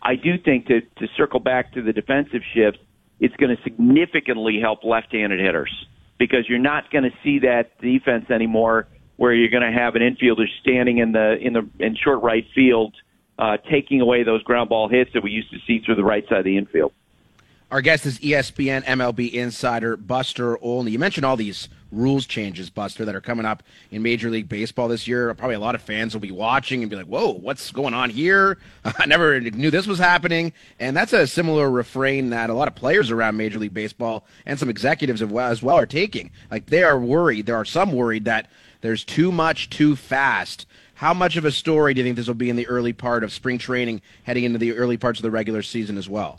I 0.01 0.17
do 0.17 0.39
think 0.43 0.67
to, 0.69 0.81
to 0.81 1.07
circle 1.17 1.39
back 1.39 1.75
to 1.75 1.83
the 1.83 1.93
defensive 1.93 2.41
shifts, 2.55 2.81
it's 3.23 3.35
going 3.37 3.57
to 3.57 3.63
significantly 3.63 4.61
help 4.61 4.83
left-handed 4.83 5.41
hitters 5.41 5.87
because 6.19 6.49
you're 6.49 6.59
not 6.59 6.91
going 6.91 7.05
to 7.05 7.13
see 7.23 7.39
that 7.39 7.81
defense 7.81 8.29
anymore 8.31 8.89
where 9.17 9.33
you're 9.33 9.49
going 9.49 9.63
to 9.63 9.73
have 9.73 9.95
an 9.95 10.03
infielder 10.03 10.47
standing 10.61 10.99
in 10.99 11.13
the 11.13 11.39
in 11.41 11.53
the 11.53 11.69
in 11.79 11.95
short 11.95 12.23
right 12.23 12.45
field 12.55 12.95
uh, 13.39 13.57
taking 13.71 14.01
away 14.01 14.25
those 14.25 14.43
ground 14.43 14.69
ball 14.69 14.89
hits 14.89 15.13
that 15.15 15.23
we 15.23 15.31
used 15.31 15.51
to 15.53 15.59
see 15.67 15.81
through 15.81 15.95
the 15.95 16.05
right 16.05 16.29
side 16.29 16.39
of 16.39 16.45
the 16.45 16.59
infield. 16.59 16.93
Our 17.71 17.81
guest 17.81 18.05
is 18.05 18.19
ESPN 18.19 18.85
MLB 18.85 19.33
insider 19.33 19.97
Buster 19.97 20.59
Olney. 20.63 20.91
You 20.91 20.99
mentioned 20.99 21.25
all 21.25 21.37
these 21.37 21.69
rules 21.93 22.27
changes, 22.27 22.71
Buster, 22.71 23.05
that 23.05 23.15
are 23.15 23.21
coming 23.21 23.47
up 23.47 23.63
in 23.91 24.03
Major 24.03 24.31
League 24.31 24.49
Baseball 24.49 24.89
this 24.89 25.07
year. 25.07 25.33
Probably 25.35 25.55
a 25.55 25.61
lot 25.61 25.75
of 25.75 25.83
fans 25.83 26.15
will 26.15 26.21
be 26.21 26.31
watching 26.31 26.83
and 26.83 26.91
be 26.91 26.97
like, 26.97 27.07
"Whoa, 27.07 27.33
what's 27.33 27.71
going 27.71 27.95
on 27.95 28.11
here? 28.11 28.59
I 28.85 29.07
never 29.07 29.41
knew 29.41 29.71
this 29.71 29.87
was 29.87 29.99
happening." 29.99 30.53
And 30.81 30.97
that's 30.97 31.13
a 31.13 31.27
similar 31.27 31.71
refrain 31.71 32.31
that 32.31 32.51
a 32.51 32.55
lot 32.55 32.69
of 32.69 32.75
players 32.75 33.11
around 33.11 33.37
Major 33.37 33.59
League 33.59 33.75
Baseball 33.75 34.25
and 34.47 34.59
some 34.59 34.69
executives 34.69 35.23
as 35.23 35.63
well, 35.63 35.77
are 35.77 35.87
taking. 35.87 36.31
Like 36.51 36.67
they 36.67 36.83
are 36.83 36.99
worried. 36.99 37.47
There 37.47 37.57
are 37.57 37.65
some 37.65 37.93
worried 37.93 38.25
that 38.25 38.49
there's 38.81 39.05
too 39.05 39.31
much 39.31 39.71
too 39.71 39.95
fast. 39.97 40.67
How 40.95 41.15
much 41.15 41.37
of 41.37 41.45
a 41.45 41.51
story 41.51 41.95
do 41.95 42.01
you 42.01 42.05
think 42.05 42.17
this 42.17 42.29
will 42.29 42.35
be 42.35 42.51
in 42.51 42.57
the 42.57 42.67
early 42.69 42.93
part 42.93 43.25
of 43.25 43.33
spring 43.33 43.59
training, 43.59 44.03
heading 44.23 44.45
into 44.45 44.59
the 44.59 44.73
early 44.77 44.97
parts 44.97 45.19
of 45.19 45.25
the 45.25 45.31
regular 45.31 45.63
season 45.63 45.99
as 45.99 46.09
well? 46.09 46.39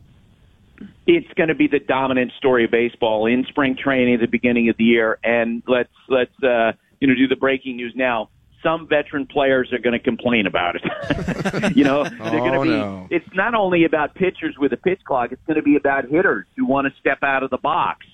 It's 1.08 1.32
going 1.36 1.50
to 1.50 1.56
be 1.56 1.68
the 1.68 1.80
dominant 1.80 2.32
story 2.38 2.66
of 2.66 2.72
baseball 2.72 3.26
in 3.26 3.46
spring 3.50 3.76
training 3.82 4.16
at 4.16 4.22
the 4.22 4.28
beginning 4.28 4.70
of 4.70 4.78
the 4.78 4.84
year. 4.84 5.20
And 5.24 5.64
let's 5.68 5.90
let's 6.10 6.32
uh, 6.44 6.74
you 7.00 7.08
know 7.08 7.16
do 7.16 7.28
the 7.28 7.36
breaking 7.36 7.76
news 7.78 7.94
now. 7.96 8.30
Some 8.62 8.88
veteran 8.88 9.26
players 9.28 9.74
are 9.74 9.78
going 9.78 9.92
to 9.92 10.00
complain 10.00 10.48
about 10.48 10.76
it. 10.78 11.76
you 11.76 11.84
know, 11.84 12.04
they're 12.06 12.18
going 12.18 12.54
to 12.54 12.60
Oh, 12.60 12.64
be. 12.64 12.70
no. 12.70 13.08
It's 13.12 13.28
not 13.36 13.56
only 13.56 13.84
about 13.84 14.16
pitchers 14.16 14.56
with 14.58 14.72
a 14.72 14.78
pitch 14.78 15.02
clock. 15.06 15.34
It's 15.34 15.42
going 15.46 15.58
to 15.58 15.62
be 15.62 15.76
about 15.76 16.06
hitters 16.06 16.46
who 16.56 16.66
want 16.66 16.88
to 16.88 16.94
step 17.02 17.18
out 17.24 17.44
of 17.44 17.50
the 17.50 17.58
box, 17.58 18.06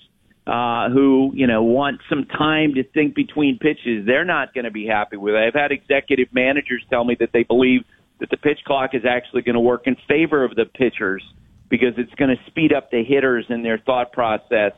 uh, 0.48 0.90
who 0.90 1.32
you 1.36 1.46
know 1.46 1.62
want 1.64 2.02
some 2.10 2.26
time 2.26 2.74
to 2.76 2.84
think 2.84 3.14
between 3.14 3.60
pitches. 3.60 4.06
They're 4.08 4.26
not 4.26 4.54
going 4.56 4.66
to 4.66 4.72
be 4.72 4.88
happy 4.88 5.18
with 5.18 5.36
it. 5.36 5.38
I've 5.38 5.54
had 5.54 5.72
executive 5.72 6.30
managers 6.34 6.84
tell 6.90 7.04
me 7.04 7.16
that 7.20 7.30
they 7.32 7.44
believe 7.44 7.82
that 8.20 8.32
the 8.32 8.38
pitch 8.38 8.60
clock 8.66 8.96
is 8.96 9.04
actually 9.08 9.44
going 9.44 9.54
to 9.54 9.62
work 9.62 9.84
in 9.86 9.96
favor 10.08 10.44
of 10.44 10.56
the 10.56 10.66
pitchers 10.66 11.24
because 11.70 11.94
it's 11.98 12.14
going 12.16 12.36
to 12.36 12.44
speed 12.52 12.74
up 12.74 12.92
the 12.92 13.04
hitters 13.04 13.46
in 13.50 13.64
their 13.64 13.78
thought 13.78 14.12
process. 14.12 14.74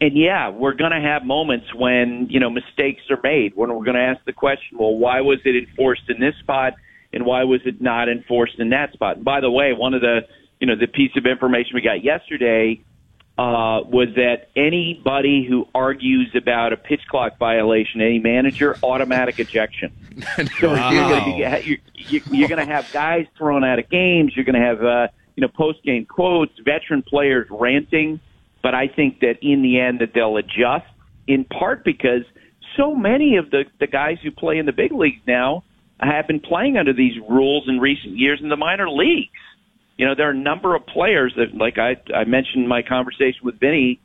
And 0.00 0.16
yeah, 0.16 0.50
we're 0.50 0.74
going 0.74 0.92
to 0.92 1.00
have 1.00 1.24
moments 1.24 1.66
when, 1.74 2.28
you 2.30 2.38
know, 2.38 2.50
mistakes 2.50 3.02
are 3.10 3.18
made, 3.22 3.52
when 3.56 3.70
we're 3.74 3.84
going 3.84 3.96
to 3.96 4.02
ask 4.02 4.24
the 4.26 4.32
question, 4.32 4.78
well, 4.78 4.94
why 4.96 5.20
was 5.22 5.40
it 5.44 5.56
enforced 5.56 6.02
in 6.08 6.20
this 6.20 6.34
spot 6.40 6.74
and 7.12 7.24
why 7.26 7.42
was 7.44 7.60
it 7.64 7.80
not 7.80 8.08
enforced 8.08 8.58
in 8.60 8.70
that 8.70 8.92
spot? 8.92 9.16
And 9.16 9.24
by 9.24 9.40
the 9.40 9.50
way, 9.50 9.72
one 9.72 9.94
of 9.94 10.00
the, 10.00 10.20
you 10.60 10.66
know, 10.66 10.76
the 10.78 10.86
piece 10.86 11.10
of 11.16 11.26
information 11.26 11.72
we 11.74 11.80
got 11.80 12.04
yesterday 12.04 12.80
uh, 13.38 13.82
was 13.86 14.08
that 14.16 14.48
anybody 14.56 15.46
who 15.48 15.66
argues 15.74 16.34
about 16.36 16.72
a 16.72 16.76
pitch 16.76 17.02
clock 17.08 17.38
violation, 17.38 18.00
any 18.00 18.18
manager, 18.18 18.78
automatic 18.82 19.36
ejection. 19.38 19.90
So 20.60 20.68
Wow. 20.68 20.90
you're 20.92 21.06
going 21.06 21.20
to 21.20 21.24
be 21.24 21.68
you're, 21.68 21.78
you're, 21.94 22.22
you're 22.30 22.48
going 22.48 22.66
to 22.66 22.72
have 22.72 22.90
guys 22.92 23.26
thrown 23.36 23.62
out 23.64 23.78
of 23.78 23.88
games. 23.88 24.32
You're 24.34 24.44
going 24.44 24.60
to 24.60 24.66
have 24.66 24.82
uh, 24.84 25.08
you 25.38 25.42
know 25.42 25.48
post 25.56 25.84
game 25.84 26.04
quotes, 26.04 26.50
veteran 26.64 27.00
players 27.00 27.46
ranting. 27.48 28.18
But 28.60 28.74
I 28.74 28.88
think 28.88 29.20
that 29.20 29.36
in 29.40 29.62
the 29.62 29.78
end 29.78 30.00
that 30.00 30.10
they'll 30.12 30.36
adjust 30.36 30.90
in 31.28 31.44
part 31.44 31.84
because 31.84 32.22
so 32.76 32.92
many 32.92 33.36
of 33.36 33.52
the 33.52 33.62
the 33.78 33.86
guys 33.86 34.16
who 34.20 34.32
play 34.32 34.58
in 34.58 34.66
the 34.66 34.72
big 34.72 34.90
leagues 34.90 35.20
now 35.28 35.62
have 36.00 36.26
been 36.26 36.40
playing 36.40 36.76
under 36.76 36.92
these 36.92 37.14
rules 37.30 37.68
in 37.68 37.78
recent 37.78 38.16
years 38.16 38.40
in 38.42 38.48
the 38.48 38.56
minor 38.56 38.90
leagues. 38.90 39.30
You 39.96 40.06
know, 40.06 40.16
there 40.16 40.26
are 40.26 40.32
a 40.32 40.36
number 40.36 40.74
of 40.74 40.84
players 40.86 41.32
that, 41.36 41.56
like 41.56 41.78
I, 41.78 41.94
I 42.12 42.24
mentioned 42.24 42.64
in 42.64 42.68
my 42.68 42.82
conversation 42.82 43.40
with 43.44 43.60
Vinny 43.60 44.00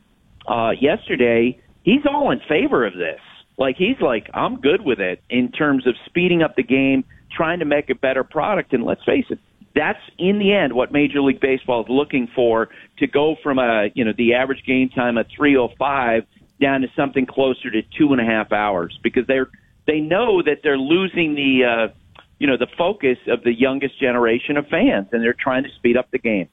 uh, 0.46 0.70
yesterday, 0.80 1.60
he's 1.82 2.02
all 2.08 2.30
in 2.30 2.40
favor 2.48 2.86
of 2.86 2.94
this. 2.94 3.20
Like 3.58 3.76
he's 3.76 4.00
like, 4.00 4.28
I'm 4.34 4.60
good 4.60 4.82
with 4.84 5.00
it 5.00 5.20
in 5.28 5.50
terms 5.50 5.86
of 5.86 5.94
speeding 6.06 6.42
up 6.42 6.54
the 6.54 6.62
game, 6.62 7.04
trying 7.36 7.58
to 7.58 7.64
make 7.64 7.90
a 7.90 7.94
better 7.96 8.22
product. 8.22 8.72
And 8.72 8.84
let's 8.84 9.04
face 9.04 9.26
it, 9.30 9.38
that's 9.74 10.00
in 10.18 10.38
the 10.38 10.52
end 10.52 10.72
what 10.72 10.92
Major 10.92 11.20
League 11.20 11.40
Baseball 11.40 11.82
is 11.82 11.88
looking 11.88 12.28
for 12.34 12.68
to 12.98 13.06
go 13.06 13.36
from 13.42 13.58
a 13.58 13.90
you 13.94 14.04
know 14.04 14.12
the 14.16 14.34
average 14.34 14.64
game 14.64 14.88
time 14.88 15.16
of 15.18 15.26
305 15.36 16.24
down 16.60 16.82
to 16.82 16.88
something 16.94 17.26
closer 17.26 17.70
to 17.70 17.82
two 17.98 18.12
and 18.12 18.20
a 18.20 18.24
half 18.24 18.52
hours 18.52 18.98
because 19.02 19.26
they're 19.26 19.48
they 19.86 20.00
know 20.00 20.42
that 20.42 20.60
they're 20.62 20.78
losing 20.78 21.34
the 21.34 21.64
uh, 21.64 22.22
you 22.38 22.46
know 22.46 22.56
the 22.56 22.68
focus 22.78 23.18
of 23.26 23.42
the 23.42 23.52
youngest 23.52 23.98
generation 24.00 24.56
of 24.56 24.66
fans 24.68 25.08
and 25.12 25.22
they're 25.22 25.36
trying 25.38 25.64
to 25.64 25.70
speed 25.76 25.96
up 25.96 26.10
the 26.10 26.18
game. 26.18 26.48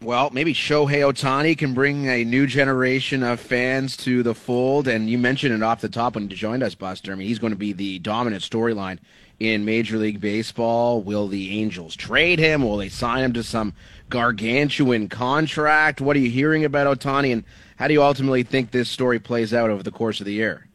Well, 0.00 0.28
maybe 0.30 0.52
Shohei 0.52 1.00
Ohtani 1.00 1.56
can 1.56 1.72
bring 1.72 2.08
a 2.08 2.24
new 2.24 2.46
generation 2.46 3.22
of 3.22 3.40
fans 3.40 3.96
to 3.98 4.22
the 4.22 4.34
fold. 4.34 4.86
And 4.86 5.08
you 5.08 5.16
mentioned 5.16 5.54
it 5.54 5.62
off 5.62 5.80
the 5.80 5.88
top 5.88 6.14
when 6.14 6.28
you 6.28 6.36
joined 6.36 6.62
us, 6.62 6.74
Buster. 6.74 7.12
I 7.12 7.14
mean, 7.14 7.26
he's 7.26 7.38
going 7.38 7.52
to 7.54 7.58
be 7.58 7.72
the 7.72 8.00
dominant 8.00 8.42
storyline 8.42 8.98
in 9.40 9.64
Major 9.64 9.96
League 9.96 10.20
Baseball. 10.20 11.02
Will 11.02 11.28
the 11.28 11.60
Angels 11.60 11.96
trade 11.96 12.38
him? 12.38 12.62
Will 12.62 12.76
they 12.76 12.88
sign 12.88 13.24
him 13.24 13.32
to 13.34 13.42
some 13.42 13.74
gargantuan 14.08 15.08
contract? 15.08 16.00
What 16.00 16.16
are 16.16 16.20
you 16.20 16.30
hearing 16.30 16.64
about 16.64 16.98
Ohtani? 16.98 17.32
And 17.32 17.44
how 17.76 17.88
do 17.88 17.94
you 17.94 18.02
ultimately 18.02 18.42
think 18.42 18.70
this 18.70 18.88
story 18.88 19.18
plays 19.18 19.52
out 19.52 19.70
over 19.70 19.82
the 19.82 19.90
course 19.90 20.20
of 20.20 20.26
the 20.26 20.32
year? 20.32 20.66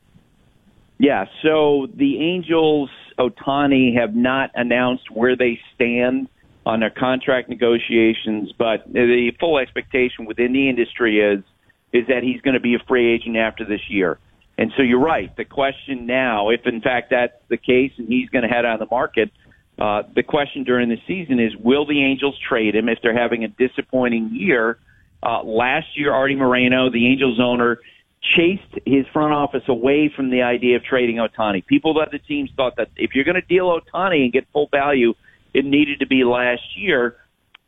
Yeah, 0.98 1.26
so 1.42 1.88
the 1.94 2.20
Angels, 2.20 2.90
Ohtani, 3.18 3.96
have 3.98 4.16
not 4.16 4.52
announced 4.54 5.10
where 5.10 5.36
they 5.36 5.60
stand 5.74 6.28
on 6.66 6.82
their 6.82 6.90
contract 6.90 7.48
negotiations, 7.48 8.52
but 8.58 8.84
the 8.92 9.32
full 9.40 9.58
expectation 9.58 10.26
within 10.26 10.54
the 10.54 10.70
industry 10.70 11.20
is 11.20 11.44
is 11.92 12.06
that 12.08 12.22
he's 12.22 12.40
going 12.42 12.54
to 12.54 12.60
be 12.60 12.76
a 12.76 12.80
free 12.88 13.12
agent 13.16 13.36
after 13.36 13.66
this 13.66 13.82
year. 13.90 14.20
And 14.60 14.74
so 14.76 14.84
you're 14.84 15.00
right. 15.00 15.34
The 15.38 15.46
question 15.46 16.06
now, 16.06 16.50
if 16.50 16.68
in 16.68 16.82
fact 16.82 17.12
that's 17.12 17.32
the 17.48 17.56
case 17.56 17.94
and 17.98 18.10
he's 18.10 18.28
going 18.28 18.42
to 18.42 18.50
head 18.50 18.66
on 18.66 18.80
the 18.80 18.88
market, 18.92 19.32
uh, 19.80 20.04
the 20.14 20.22
question 20.22 20.66
during 20.66 20.90
the 20.90 20.98
season 21.08 21.40
is 21.40 21.56
will 21.56 21.86
the 21.86 22.04
Angels 22.04 22.38
trade 22.38 22.76
him 22.76 22.90
if 22.90 23.00
they're 23.02 23.18
having 23.18 23.46
a 23.46 23.48
disappointing 23.48 24.32
year? 24.34 24.78
Uh, 25.24 25.44
last 25.44 25.88
year, 25.98 26.12
Arte 26.12 26.36
Moreno, 26.36 26.90
the 26.92 27.08
Angels 27.08 27.40
owner, 27.40 27.80
chased 28.36 28.86
his 28.86 29.06
front 29.14 29.34
office 29.34 29.64
away 29.70 30.12
from 30.14 30.30
the 30.30 30.42
idea 30.42 30.76
of 30.76 30.84
trading 30.84 31.16
Ohtani. 31.16 31.66
People 31.66 32.02
at 32.02 32.12
the 32.12 32.20
teams 32.20 32.50
thought 32.58 32.76
that 32.76 32.90
if 32.98 33.12
you're 33.16 33.24
going 33.24 33.40
to 33.40 33.48
deal 33.48 33.68
Ohtani 33.68 34.24
and 34.24 34.34
get 34.34 34.46
full 34.52 34.68
value, 34.68 35.14
it 35.54 35.64
needed 35.64 36.02
to 36.02 36.06
be 36.06 36.26
last 36.26 36.64
year. 36.76 37.16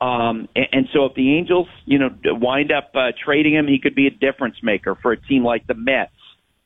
Um, 0.01 0.49
and, 0.58 0.67
and 0.73 0.89
so 0.91 1.06
if 1.06 1.13
the 1.13 1.38
Angels, 1.38 1.69
you 1.86 1.99
know, 1.99 2.10
wind 2.25 2.73
up 2.73 2.91
uh, 2.95 3.13
trading 3.23 3.54
him, 3.54 3.65
he 3.65 3.80
could 3.80 3.95
be 3.95 4.08
a 4.08 4.12
difference 4.12 4.58
maker 4.62 4.95
for 5.01 5.13
a 5.13 5.17
team 5.17 5.45
like 5.45 5.65
the 5.67 5.73
Mets, 5.73 6.12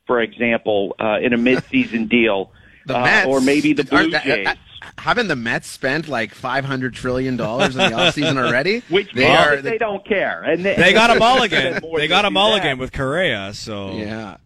for 0.07 0.21
example, 0.21 0.95
uh, 0.99 1.17
in 1.21 1.33
a 1.33 1.37
midseason 1.37 2.07
deal, 2.17 2.51
The 2.85 2.97
uh, 2.97 3.03
Mets, 3.03 3.27
or 3.27 3.41
maybe 3.41 3.73
the 3.73 3.83
Blue 3.83 3.97
aren't- 4.11 4.23
Jays. 4.23 4.47
uh, 4.47 4.55
haven't 4.99 5.27
the 5.27 5.35
Mets 5.35 5.67
spent 5.67 6.07
like 6.07 6.33
five 6.33 6.63
hundred 6.63 6.93
trillion 6.93 7.37
dollars 7.37 7.75
in 7.75 7.79
the 7.91 7.97
offseason 7.97 8.37
already? 8.37 8.79
which 8.89 9.11
they 9.13 9.25
means 9.27 9.39
are. 9.39 9.55
that 9.55 9.63
they 9.63 9.77
don't 9.79 10.05
care, 10.07 10.43
and 10.43 10.63
they, 10.63 10.75
They 10.75 10.93
got 10.93 11.15
a 11.15 11.19
mulligan. 11.19 11.81
They 11.95 12.07
got 12.07 12.25
a 12.25 12.31
mulligan 12.31 12.77
that. 12.77 12.79
with 12.79 12.91
Correa. 12.91 13.53
So 13.53 13.93
yeah. 13.93 14.37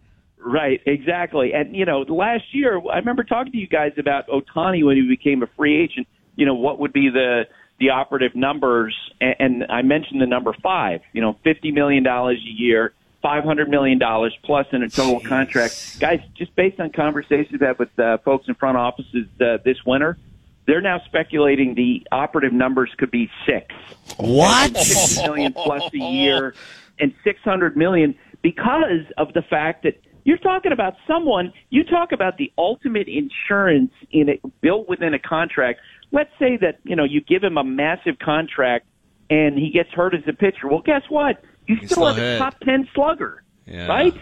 Right, 0.41 0.81
exactly. 0.85 1.53
And 1.53 1.75
you 1.75 1.83
know, 1.85 1.99
last 2.07 2.45
year 2.53 2.81
I 2.89 2.95
remember 2.97 3.25
talking 3.25 3.51
to 3.51 3.57
you 3.57 3.67
guys 3.67 3.91
about 3.97 4.27
Ohtani 4.29 4.85
when 4.85 4.95
he 4.95 5.05
became 5.07 5.43
a 5.43 5.47
free 5.57 5.77
agent. 5.83 6.07
You 6.37 6.45
know, 6.45 6.55
what 6.55 6.79
would 6.79 6.93
be 6.93 7.09
the 7.09 7.43
the 7.79 7.89
operative 7.89 8.33
numbers? 8.35 8.95
And, 9.19 9.35
and 9.39 9.65
I 9.69 9.81
mentioned 9.81 10.21
the 10.21 10.25
number 10.25 10.53
five. 10.63 11.01
You 11.11 11.21
know, 11.21 11.37
fifty 11.43 11.71
million 11.71 12.03
dollars 12.03 12.37
a 12.47 12.49
year, 12.49 12.93
five 13.21 13.43
hundred 13.43 13.69
million 13.69 13.99
dollars 13.99 14.38
plus 14.43 14.67
in 14.71 14.84
a 14.84 14.89
total 14.89 15.19
contract. 15.19 15.99
Guys, 15.99 16.21
just 16.36 16.55
based 16.55 16.79
on 16.79 16.91
conversations 16.91 17.53
I've 17.55 17.62
had 17.62 17.79
with 17.79 17.99
uh, 17.99 18.17
folks 18.19 18.47
in 18.47 18.55
front 18.55 18.77
offices 18.77 19.27
uh, 19.41 19.58
this 19.63 19.77
winter, 19.86 20.17
they're 20.65 20.82
now 20.82 21.01
speculating 21.05 21.75
the 21.75 22.05
operative 22.12 22.53
numbers 22.53 22.91
could 22.97 23.12
be 23.12 23.29
six. 23.45 23.73
what? 24.17 24.77
50 24.77 25.23
million 25.23 25.53
plus 25.53 25.84
a 25.93 25.97
year 25.97 26.53
and 26.99 27.13
600 27.23 27.75
million 27.75 28.15
because 28.41 29.05
of 29.17 29.34
the 29.34 29.41
fact 29.41 29.84
that 29.84 29.99
you're 30.25 30.38
talking 30.38 30.71
about 30.71 30.93
someone 31.08 31.51
you 31.69 31.84
talk 31.84 32.12
about 32.12 32.38
the 32.38 32.51
ultimate 32.58 33.08
insurance 33.08 33.91
in 34.12 34.29
it 34.29 34.41
built 34.62 34.88
within 34.88 35.13
a 35.13 35.19
contract 35.19 35.79
let's 36.12 36.32
say 36.38 36.58
that 36.58 36.79
you 36.84 36.95
know 36.95 37.03
you 37.03 37.21
give 37.21 37.43
him 37.43 37.58
a 37.58 37.63
massive 37.63 38.19
contract 38.19 38.86
and 39.29 39.58
he 39.58 39.71
gets 39.71 39.89
hurt 39.89 40.13
as 40.13 40.21
a 40.27 40.34
pitcher 40.34 40.67
well 40.67 40.82
guess 40.82 41.03
what 41.10 41.41
you 41.69 41.77
still 41.77 41.88
still 41.88 42.08
have 42.08 42.17
a 42.17 42.38
top 42.38 42.60
10 42.62 42.88
slugger 42.93 43.43
Yeah. 43.65 43.88
right 43.88 44.13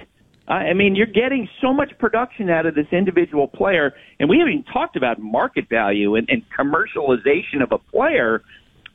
I 0.48 0.54
I 0.70 0.74
mean, 0.74 0.96
you're 0.96 1.06
getting 1.08 1.50
so 1.62 1.74
much 1.74 1.92
production 2.00 2.50
out 2.50 2.66
of 2.66 2.74
this 2.74 2.88
individual 2.92 3.48
player, 3.48 3.94
and 4.20 4.30
we 4.30 4.40
haven't 4.40 4.54
even 4.54 4.64
talked 4.64 4.96
about 4.96 5.20
market 5.20 5.68
value 5.70 6.16
and, 6.16 6.30
and 6.30 6.42
commercialization 6.58 7.62
of 7.62 7.72
a 7.72 7.78
player. 7.78 8.42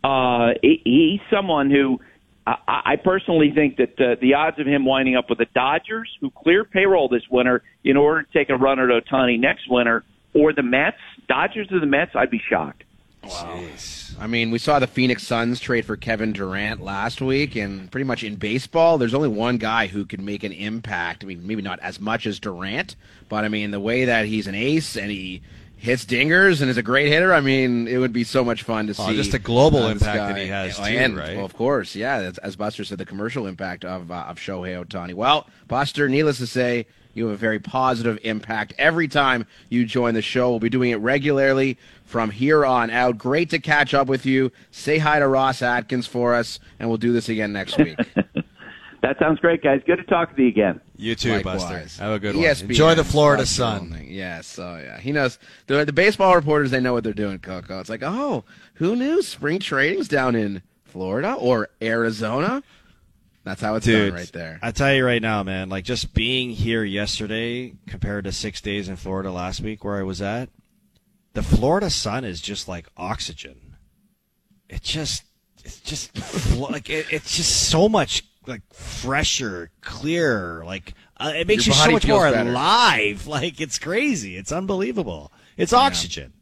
Uh, 0.03 0.53
he, 0.63 0.81
he's 0.85 1.21
someone 1.31 1.71
who 1.71 2.01
I, 2.47 2.57
I 2.67 2.97
personally 2.97 3.53
think 3.55 3.77
that 3.77 4.01
uh, 4.01 4.17
the 4.21 4.35
odds 4.35 4.59
of 4.59 4.67
him 4.67 4.85
winding 4.85 5.17
up 5.17 5.29
with 5.29 5.39
the 5.39 5.47
Dodgers, 5.55 6.09
who 6.21 6.31
clear 6.31 6.65
payroll 6.65 7.09
this 7.09 7.23
winter 7.31 7.63
in 7.85 7.97
order 7.97 8.23
to 8.23 8.33
take 8.33 8.49
a 8.49 8.57
run 8.57 8.79
at 8.81 8.89
Ohtani 8.89 9.39
next 9.39 9.71
winter, 9.71 10.05
or 10.35 10.53
the 10.53 10.63
Mets, 10.63 10.97
Dodgers 11.29 11.69
or 11.71 11.81
the 11.81 11.87
Mets, 11.87 12.13
I'd 12.15 12.31
be 12.31 12.41
shocked. 12.51 12.85
Jeez. 13.25 14.15
I 14.19 14.27
mean, 14.27 14.51
we 14.51 14.59
saw 14.59 14.79
the 14.79 14.87
Phoenix 14.87 15.23
Suns 15.23 15.61
trade 15.61 15.85
for 15.85 15.97
Kevin 15.97 16.33
Durant 16.33 16.83
last 16.83 17.21
week, 17.21 17.57
and 17.57 17.91
pretty 17.91 18.05
much 18.05 18.25
in 18.25 18.37
baseball, 18.37 18.99
there's 18.99 19.15
only 19.15 19.29
one 19.29 19.59
guy 19.59 19.87
who 19.87 20.05
can 20.05 20.25
make 20.25 20.45
an 20.45 20.53
impact. 20.53 21.25
I 21.25 21.27
mean, 21.27 21.47
maybe 21.47 21.63
not 21.63 21.81
as 21.81 22.01
much 22.01 22.27
as 22.27 22.41
Durant, 22.41 22.97
but 23.29 23.45
I 23.45 23.49
mean, 23.49 23.71
the 23.71 23.81
way 23.81 24.05
that 24.05 24.27
he's 24.27 24.47
an 24.47 24.55
ace 24.55 24.97
and 24.97 25.11
he 25.11 25.43
hits 25.83 26.05
dingers 26.05 26.61
and 26.61 26.71
is 26.71 26.77
a 26.77 26.83
great 26.83 27.09
hitter. 27.09 27.35
I 27.35 27.41
mean, 27.41 27.89
it 27.89 27.99
would 27.99 28.13
be 28.13 28.25
so 28.25 28.45
much 28.45 28.63
fun 28.63 28.87
to 28.87 28.95
Oh, 28.99 29.09
see. 29.09 29.17
just 29.17 29.33
the 29.33 29.39
global 29.39 29.81
uh, 29.83 29.93
this 29.93 30.03
impact 30.03 30.17
that 30.19 30.35
guy. 30.37 30.43
he 30.45 30.49
has, 30.49 30.77
too, 30.77 30.83
and, 30.85 31.17
right? 31.17 31.37
well, 31.37 31.45
of 31.45 31.55
course, 31.55 31.95
yeah. 31.97 32.17
As, 32.17 32.39
as 32.39 32.57
Buster 32.57 32.85
said, 32.85 32.99
the 32.99 33.05
commercial 33.05 33.47
impact 33.47 33.85
of 33.85 34.11
uh, 34.11 34.25
of 34.29 34.39
Shohei 34.39 34.83
Ohtani. 34.85 35.15
Well, 35.15 35.49
Buster, 35.69 36.09
needless 36.09 36.39
to 36.39 36.47
say, 36.47 36.87
you 37.15 37.27
have 37.27 37.35
a 37.35 37.37
very 37.37 37.59
positive 37.59 38.19
impact 38.23 38.73
every 38.79 39.09
time 39.09 39.47
you 39.69 39.85
join 39.85 40.15
the 40.15 40.23
show. 40.23 40.51
We'll 40.51 40.61
be 40.61 40.71
doing 40.71 40.91
it 40.91 40.97
regularly 40.97 41.77
from 42.05 42.31
here 42.31 42.65
on 42.65 42.89
out. 42.91 43.19
Great 43.19 43.51
to 43.51 43.59
catch 43.59 43.93
up 43.93 44.07
with 44.07 44.25
you. 44.25 44.51
Say 44.71 44.99
hi 44.99 45.19
to 45.19 45.27
Ross 45.29 45.61
Atkins 45.63 46.07
for 46.07 46.35
us, 46.35 46.59
and 46.79 46.89
we'll 46.89 46.97
do 46.99 47.13
this 47.13 47.29
again 47.29 47.53
next 47.53 47.77
week. 47.77 47.99
That 49.03 49.19
sounds 49.19 49.41
great, 49.41 49.65
guys. 49.65 49.81
Good 49.85 49.97
to 49.97 50.05
talk 50.05 50.37
to 50.37 50.43
you 50.43 50.47
again. 50.47 50.81
You 51.03 51.17
too, 51.17 51.33
Likewise. 51.33 51.63
Buster. 51.63 52.03
Have 52.05 52.13
a 52.13 52.19
good 52.21 52.37
ESPN, 52.37 52.63
one. 52.63 52.71
Enjoy 52.71 52.95
the 52.95 53.05
Florida 53.05 53.43
Buster 53.43 53.55
sun. 53.55 54.05
Yes, 54.07 54.57
oh 54.59 54.77
yeah, 54.77 55.01
he 55.01 55.11
knows. 55.11 55.39
The, 55.67 55.85
the 55.85 55.93
baseball 55.93 56.37
reporters 56.37 56.71
they 56.71 56.79
know 56.79 56.93
what 56.93 57.03
they're 57.03 57.13
doing, 57.13 57.41
Coco. 57.41 57.81
It's 57.81 57.91
like, 57.91 58.05
oh, 58.05 58.45
who 58.75 58.95
knew 58.95 59.21
spring 59.21 59.59
training's 59.59 60.07
down 60.07 60.37
in 60.37 60.63
Florida 60.85 61.35
or 61.35 61.71
Arizona? 61.83 62.63
That's 63.43 63.61
how 63.61 63.75
it's 63.75 63.85
Dude, 63.85 64.11
done 64.11 64.19
right 64.21 64.33
there. 64.33 64.61
I 64.63 64.71
tell 64.71 64.95
you 64.95 65.05
right 65.05 65.21
now, 65.21 65.43
man, 65.43 65.69
like 65.69 65.85
just 65.85 66.15
being 66.15 66.51
here 66.51 66.85
yesterday 66.85 67.75
compared 67.89 68.25
to 68.25 68.33
six 68.33 68.61
days 68.61 68.89
in 68.89 68.95
Florida 68.95 69.33
last 69.33 69.61
week 69.61 69.83
where 69.83 69.97
I 69.97 70.05
was 70.05 70.23
at, 70.23 70.51
the 71.33 71.43
Florida 71.43 71.91
sun 71.91 72.25
is 72.25 72.41
just 72.41 72.69
like 72.69 72.87
oxygen. 72.97 73.77
It 74.69 74.83
just, 74.83 75.25
it's 75.65 75.81
just 75.81 76.17
like 76.57 76.89
it, 76.89 77.07
it's 77.11 77.37
just 77.37 77.69
so 77.69 77.89
much 77.89 78.25
like 78.47 78.63
fresher, 78.73 79.71
clearer. 79.81 80.63
Like 80.65 80.95
uh, 81.19 81.33
it 81.37 81.47
makes 81.47 81.67
Your 81.67 81.75
you 81.77 81.83
so 81.83 81.91
much 81.91 82.07
more 82.07 82.31
better. 82.31 82.49
alive. 82.51 83.27
Like 83.33 83.61
it's 83.61 83.79
crazy. 83.79 84.37
It's 84.37 84.53
unbelievable. 84.53 85.33
It's 85.57 85.73
oxygen. 85.73 86.33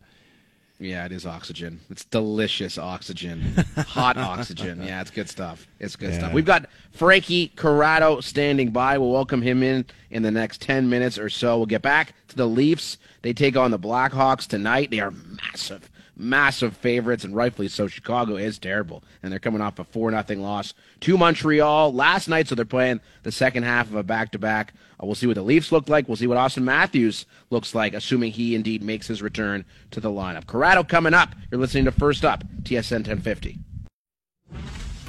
Yeah, 0.82 1.04
it 1.04 1.12
is 1.12 1.26
oxygen. 1.26 1.78
It's 1.90 2.06
delicious 2.06 2.78
oxygen. 2.78 3.42
Hot 3.76 4.16
oxygen. 4.16 4.82
Yeah, 4.82 5.02
it's 5.02 5.10
good 5.10 5.28
stuff. 5.28 5.66
It's 5.78 5.94
good 5.94 6.12
Yeah. 6.12 6.18
stuff. 6.20 6.32
We've 6.32 6.44
got 6.46 6.70
Frankie 6.92 7.48
Corrado 7.48 8.20
standing 8.22 8.70
by. 8.70 8.96
We'll 8.96 9.10
welcome 9.10 9.42
him 9.42 9.62
in 9.62 9.84
in 10.10 10.22
the 10.22 10.30
next 10.30 10.62
10 10.62 10.88
minutes 10.88 11.18
or 11.18 11.28
so. 11.28 11.58
We'll 11.58 11.66
get 11.66 11.82
back 11.82 12.14
to 12.28 12.36
the 12.36 12.46
Leafs. 12.46 12.96
They 13.20 13.34
take 13.34 13.58
on 13.58 13.72
the 13.72 13.78
Blackhawks 13.78 14.46
tonight. 14.46 14.90
They 14.90 15.00
are 15.00 15.10
massive, 15.10 15.89
massive 16.20 16.76
favorites, 16.76 17.24
and 17.24 17.34
rightfully 17.34 17.68
so. 17.68 17.88
Chicago 17.88 18.36
is 18.36 18.58
terrible, 18.58 19.02
and 19.22 19.32
they're 19.32 19.38
coming 19.38 19.60
off 19.60 19.78
a 19.78 19.84
4 19.84 20.10
nothing 20.10 20.40
loss 20.40 20.74
to 21.00 21.16
Montreal 21.16 21.92
last 21.92 22.28
night, 22.28 22.48
so 22.48 22.54
they're 22.54 22.64
playing 22.64 23.00
the 23.22 23.32
second 23.32 23.62
half 23.62 23.88
of 23.88 23.94
a 23.94 24.02
back 24.02 24.30
to 24.32 24.38
back. 24.38 24.74
We'll 25.02 25.14
see 25.14 25.26
what 25.26 25.36
the 25.36 25.42
Leafs 25.42 25.72
look 25.72 25.88
like. 25.88 26.08
We'll 26.08 26.16
see 26.16 26.26
what 26.26 26.36
Auston 26.36 26.62
Matthews 26.62 27.24
looks 27.48 27.74
like, 27.74 27.94
assuming 27.94 28.32
he 28.32 28.54
indeed 28.54 28.82
makes 28.82 29.06
his 29.06 29.22
return 29.22 29.64
to 29.92 30.00
the 30.00 30.10
lineup. 30.10 30.46
Corrado 30.46 30.84
coming 30.84 31.14
up. 31.14 31.34
You're 31.50 31.60
listening 31.60 31.86
to 31.86 31.92
First 31.92 32.24
Up, 32.24 32.44
TSN 32.62 33.06
1050. 33.06 33.58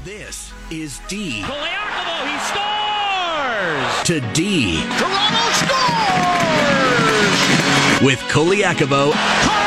This 0.04 0.52
is 0.72 1.00
D 1.08 1.42
Colaiacovo, 1.44 2.28
he 2.28 2.40
scores! 2.40 4.04
to 4.06 4.20
D 4.34 4.82
Toronto 4.98 5.52
scores! 5.52 6.72
with 8.02 8.20
Colaiacovo 8.32 9.61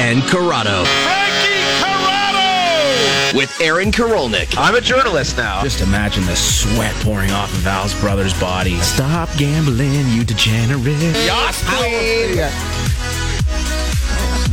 and 0.00 0.22
Corrado 0.22 0.82
Frankie 0.86 1.60
Corrado! 1.78 3.36
with 3.36 3.54
Aaron 3.60 3.92
Korolnik. 3.92 4.56
I'm 4.56 4.74
a 4.74 4.80
journalist 4.80 5.36
now. 5.36 5.62
Just 5.62 5.82
imagine 5.82 6.24
the 6.24 6.34
sweat 6.34 6.94
pouring 7.04 7.30
off 7.32 7.52
of 7.52 7.66
Al's 7.66 7.92
brother's 8.00 8.38
body. 8.40 8.78
Stop 8.78 9.28
gambling, 9.36 10.08
you 10.08 10.24
degenerate. 10.24 11.14
Yas 11.26 11.62
Queen! 11.68 12.36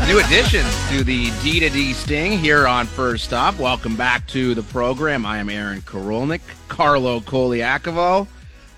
New 0.10 0.20
additions 0.20 0.68
to 0.90 1.06
the 1.06 1.32
D 1.42 1.62
to 1.62 1.70
D 1.70 1.94
Sting 1.94 2.38
here 2.38 2.68
on 2.68 2.86
First 2.86 3.32
Up. 3.32 3.58
Welcome 3.58 3.96
back 3.96 4.28
to 4.28 4.54
the 4.54 4.64
program. 4.64 5.26
I 5.26 5.38
am 5.38 5.50
Aaron 5.50 5.82
Korolnik, 5.82 6.42
Carlo 6.68 7.22
Colaiacovo, 7.22 8.28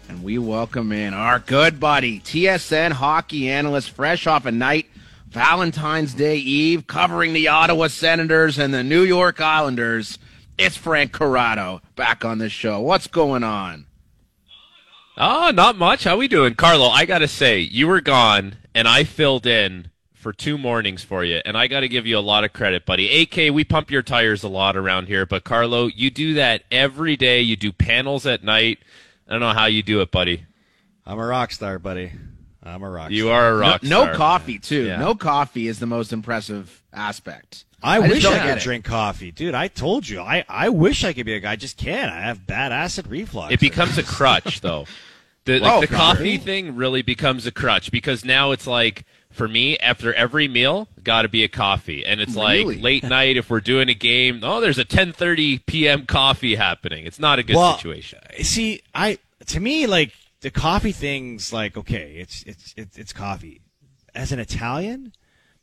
and 0.08 0.22
we 0.22 0.38
welcome 0.38 0.92
in 0.92 1.16
our 1.16 1.40
good 1.40 1.80
buddy, 1.80 2.20
TSN 2.20 2.92
hockey 2.92 3.50
analyst, 3.50 3.90
fresh 3.90 4.28
off 4.28 4.46
a 4.46 4.52
night, 4.52 4.86
Valentine's 5.30 6.15
Day 6.15 6.38
Eve, 6.38 6.88
covering 6.88 7.34
the 7.34 7.48
Ottawa 7.48 7.88
Senators 7.88 8.58
and 8.58 8.74
the 8.74 8.84
New 8.84 9.04
York 9.04 9.39
Islanders. 9.39 10.18
It's 10.58 10.76
Frank 10.76 11.12
Corrado 11.12 11.82
back 11.96 12.26
on 12.26 12.39
the 12.39 12.50
show. 12.50 12.82
What's 12.82 13.06
going 13.08 13.44
on? 13.44 13.86
Oh, 15.18 15.52
not 15.54 15.78
much. 15.78 16.06
How 16.06 16.18
we 16.18 16.28
doing, 16.28 16.56
Carlo? 16.56 16.88
I 16.88 17.06
gotta 17.06 17.28
say, 17.28 17.60
you 17.60 17.88
were 17.88 18.02
gone, 18.02 18.56
and 18.74 18.88
I 18.88 19.04
filled 19.04 19.46
in 19.46 19.92
for 20.13 20.34
two 20.34 20.58
mornings 20.58 21.04
for 21.04 21.24
you, 21.24 21.42
and 21.46 21.56
I 21.58 21.68
got 21.68 21.82
to 21.82 21.88
give 21.88 22.06
you 22.06 22.18
a 22.18 22.20
lot 22.20 22.44
of 22.44 22.52
credit, 22.52 22.86
buddy. 22.86 23.22
AK, 23.22 23.54
we 23.54 23.63
pump 23.63 23.89
your 23.89 24.02
tires 24.02 24.44
a 24.44 24.50
lot 24.50 24.76
around 24.76 25.08
here, 25.08 25.26
but 25.26 25.46
Carlo, 25.46 25.88
you 25.88 26.10
do 26.12 26.34
that 26.34 26.63
every 26.72 27.15
day. 27.15 27.39
You 27.39 27.56
do 27.56 27.72
panels 27.72 28.26
at 28.26 28.44
night. 28.44 28.80
I 29.28 29.32
don't 29.32 29.39
know 29.39 29.54
how 29.54 29.68
you 29.68 29.82
do 29.82 30.02
it, 30.02 30.12
buddy. 30.12 30.46
I'm 31.06 31.20
a 31.20 31.26
rock 31.26 31.52
star, 31.52 31.80
buddy. 31.80 32.12
I'm 32.63 32.84
a 32.84 32.89
rock 32.89 33.12
You 33.12 33.26
star. 33.26 33.41
are 33.43 33.50
a 33.52 33.58
rock 33.58 33.84
no, 33.84 34.02
star. 34.04 34.12
no 34.12 34.17
coffee 34.17 34.60
too. 34.60 34.86
Yeah. 34.88 34.98
No 35.00 35.15
coffee 35.15 35.67
is 35.67 35.80
the 35.80 35.86
most 35.86 36.12
impressive 36.13 36.84
aspect. 36.93 37.65
I, 37.82 38.00
just 38.02 38.12
wish 38.12 38.26
I 38.26 38.39
could 38.48 38.58
it. 38.58 38.63
drink 38.63 38.84
coffee, 38.86 39.32
dude. 39.32 39.56
I 39.56 39.69
told 39.69 40.08
you, 40.08 40.19
I, 40.19 40.43
I 40.50 40.67
wish 40.69 41.06
I 41.06 41.13
could 41.13 41.26
be 41.26 41.34
a 41.36 41.39
guy. 41.39 41.54
I 41.54 41.56
just 41.56 41.78
can't. 41.78 42.12
I 42.12 42.19
have 42.22 42.45
bad 42.45 42.74
acid 42.74 43.08
reflux. 43.08 43.54
It 43.54 43.62
becomes 43.62 43.98
a 43.98 44.04
crutch, 44.04 44.60
though. 44.62 44.86
The, 45.45 45.62
Oh, 45.63 45.80
the 45.80 45.88
for 45.88 45.93
coffee 45.95 46.36
sure. 46.36 46.43
thing 46.43 46.76
really 46.76 47.02
becomes 47.02 47.48
a 47.48 47.52
crutch 47.52 47.89
because 47.89 48.26
now 48.26 48.52
it's 48.52 48.67
like, 48.67 49.06
for 49.32 49.48
me, 49.48 49.78
after 49.78 50.13
every 50.13 50.50
meal, 50.50 50.89
got 51.04 51.22
to 51.22 51.30
be 51.30 51.45
a 51.45 51.48
coffee, 51.48 52.06
and 52.06 52.19
it's 52.19 52.36
Really? 52.36 52.65
like 52.65 52.84
late 52.84 53.04
night 53.06 53.38
if 53.38 53.50
we're 53.50 53.62
doing 53.62 53.88
a 53.88 53.93
game. 53.93 54.41
Oh, 54.43 54.60
there's 54.60 54.78
a 54.78 54.84
10:30 54.84 55.65
p.m. 55.65 56.06
coffee 56.06 56.56
happening. 56.56 57.06
It's 57.06 57.19
not 57.19 57.39
a 57.39 57.43
good 57.43 57.56
Well, 57.56 57.78
situation. 57.78 58.19
See, 58.41 58.82
I 58.93 59.19
to 59.45 59.60
me 59.62 59.88
like 59.88 60.12
the 60.41 60.52
coffee 60.52 60.91
thing's 60.91 61.52
like 61.54 61.78
okay, 61.78 62.15
it's 62.17 62.43
it's 62.43 62.73
it's, 62.78 62.97
it's 62.97 63.13
coffee. 63.13 63.62
As 64.15 64.32
an 64.32 64.39
Italian, 64.39 65.13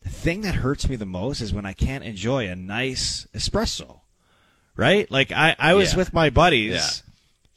the 0.02 0.08
thing 0.08 0.42
that 0.42 0.56
hurts 0.56 0.88
me 0.88 0.96
the 0.96 1.06
most 1.06 1.40
is 1.40 1.52
when 1.52 1.66
I 1.66 1.72
can't 1.72 2.04
enjoy 2.04 2.48
a 2.48 2.56
nice 2.56 3.26
espresso. 3.34 4.00
Right? 4.76 5.10
Like 5.10 5.32
I 5.32 5.56
I 5.58 5.74
was 5.74 5.92
Yeah. 5.92 5.98
with 5.98 6.12
my 6.12 6.30
buddies 6.30 6.72
Yeah. 6.74 7.05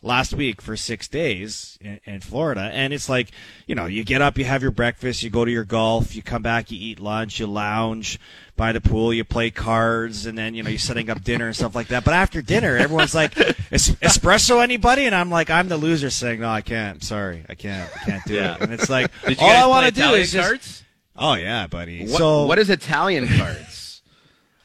Last 0.02 0.34
week 0.34 0.62
for 0.62 0.78
six 0.78 1.08
days 1.08 1.78
in, 1.82 2.00
in 2.06 2.22
Florida, 2.22 2.70
and 2.74 2.94
it's 2.94 3.10
like 3.10 3.32
you 3.68 3.76
know 3.76 3.86
you 3.86 4.04
get 4.04 4.22
up, 4.22 4.38
you 4.38 4.46
have 4.46 4.62
your 4.62 4.72
breakfast, 4.72 5.24
you 5.24 5.30
go 5.30 5.46
to 5.46 5.52
your 5.52 5.66
golf, 5.66 6.16
you 6.16 6.22
come 6.22 6.42
back, 6.42 6.72
you 6.72 6.78
eat 6.80 7.00
lunch, 7.00 7.40
you 7.40 7.48
lounge 7.48 8.20
by 8.56 8.72
the 8.74 8.82
pool, 8.82 9.14
you 9.14 9.24
play 9.24 9.50
cards, 9.52 10.26
and 10.26 10.38
then 10.38 10.54
you 10.54 10.64
know 10.64 10.70
you're 10.70 10.80
setting 10.80 11.10
up 11.10 11.24
dinner 11.24 11.48
and 11.48 11.56
stuff 11.56 11.76
like 11.76 11.88
that. 11.88 12.04
But 12.04 12.14
after 12.14 12.42
dinner, 12.42 12.76
everyone's 12.78 13.16
like, 13.16 13.38
"Es- 13.72 13.92
"Espresso, 14.02 14.62
anybody?" 14.62 15.06
And 15.06 15.16
I'm 15.16 15.30
like, 15.30 15.50
"I'm 15.50 15.70
the 15.70 15.78
loser," 15.78 16.10
saying, 16.10 16.40
"No, 16.42 16.50
I 16.50 16.62
can't. 16.62 17.04
Sorry, 17.04 17.46
I 17.50 17.56
can't. 17.56 17.90
I 17.96 18.06
can't 18.06 18.26
do 18.26 18.34
Yeah. 18.36 18.56
it." 18.56 18.62
And 18.62 18.74
it's 18.74 18.90
like, 18.90 19.12
all 19.40 19.50
I 19.50 19.66
want 19.68 19.86
to 19.86 19.92
do 19.94 20.14
is 20.14 20.32
just, 20.32 20.48
cards? 20.48 20.84
oh 21.16 21.34
yeah, 21.36 21.68
buddy. 21.68 22.02
What, 22.04 22.18
so 22.18 22.46
what 22.46 22.60
is 22.60 22.70
Italian 22.70 23.28
cards? 23.28 23.79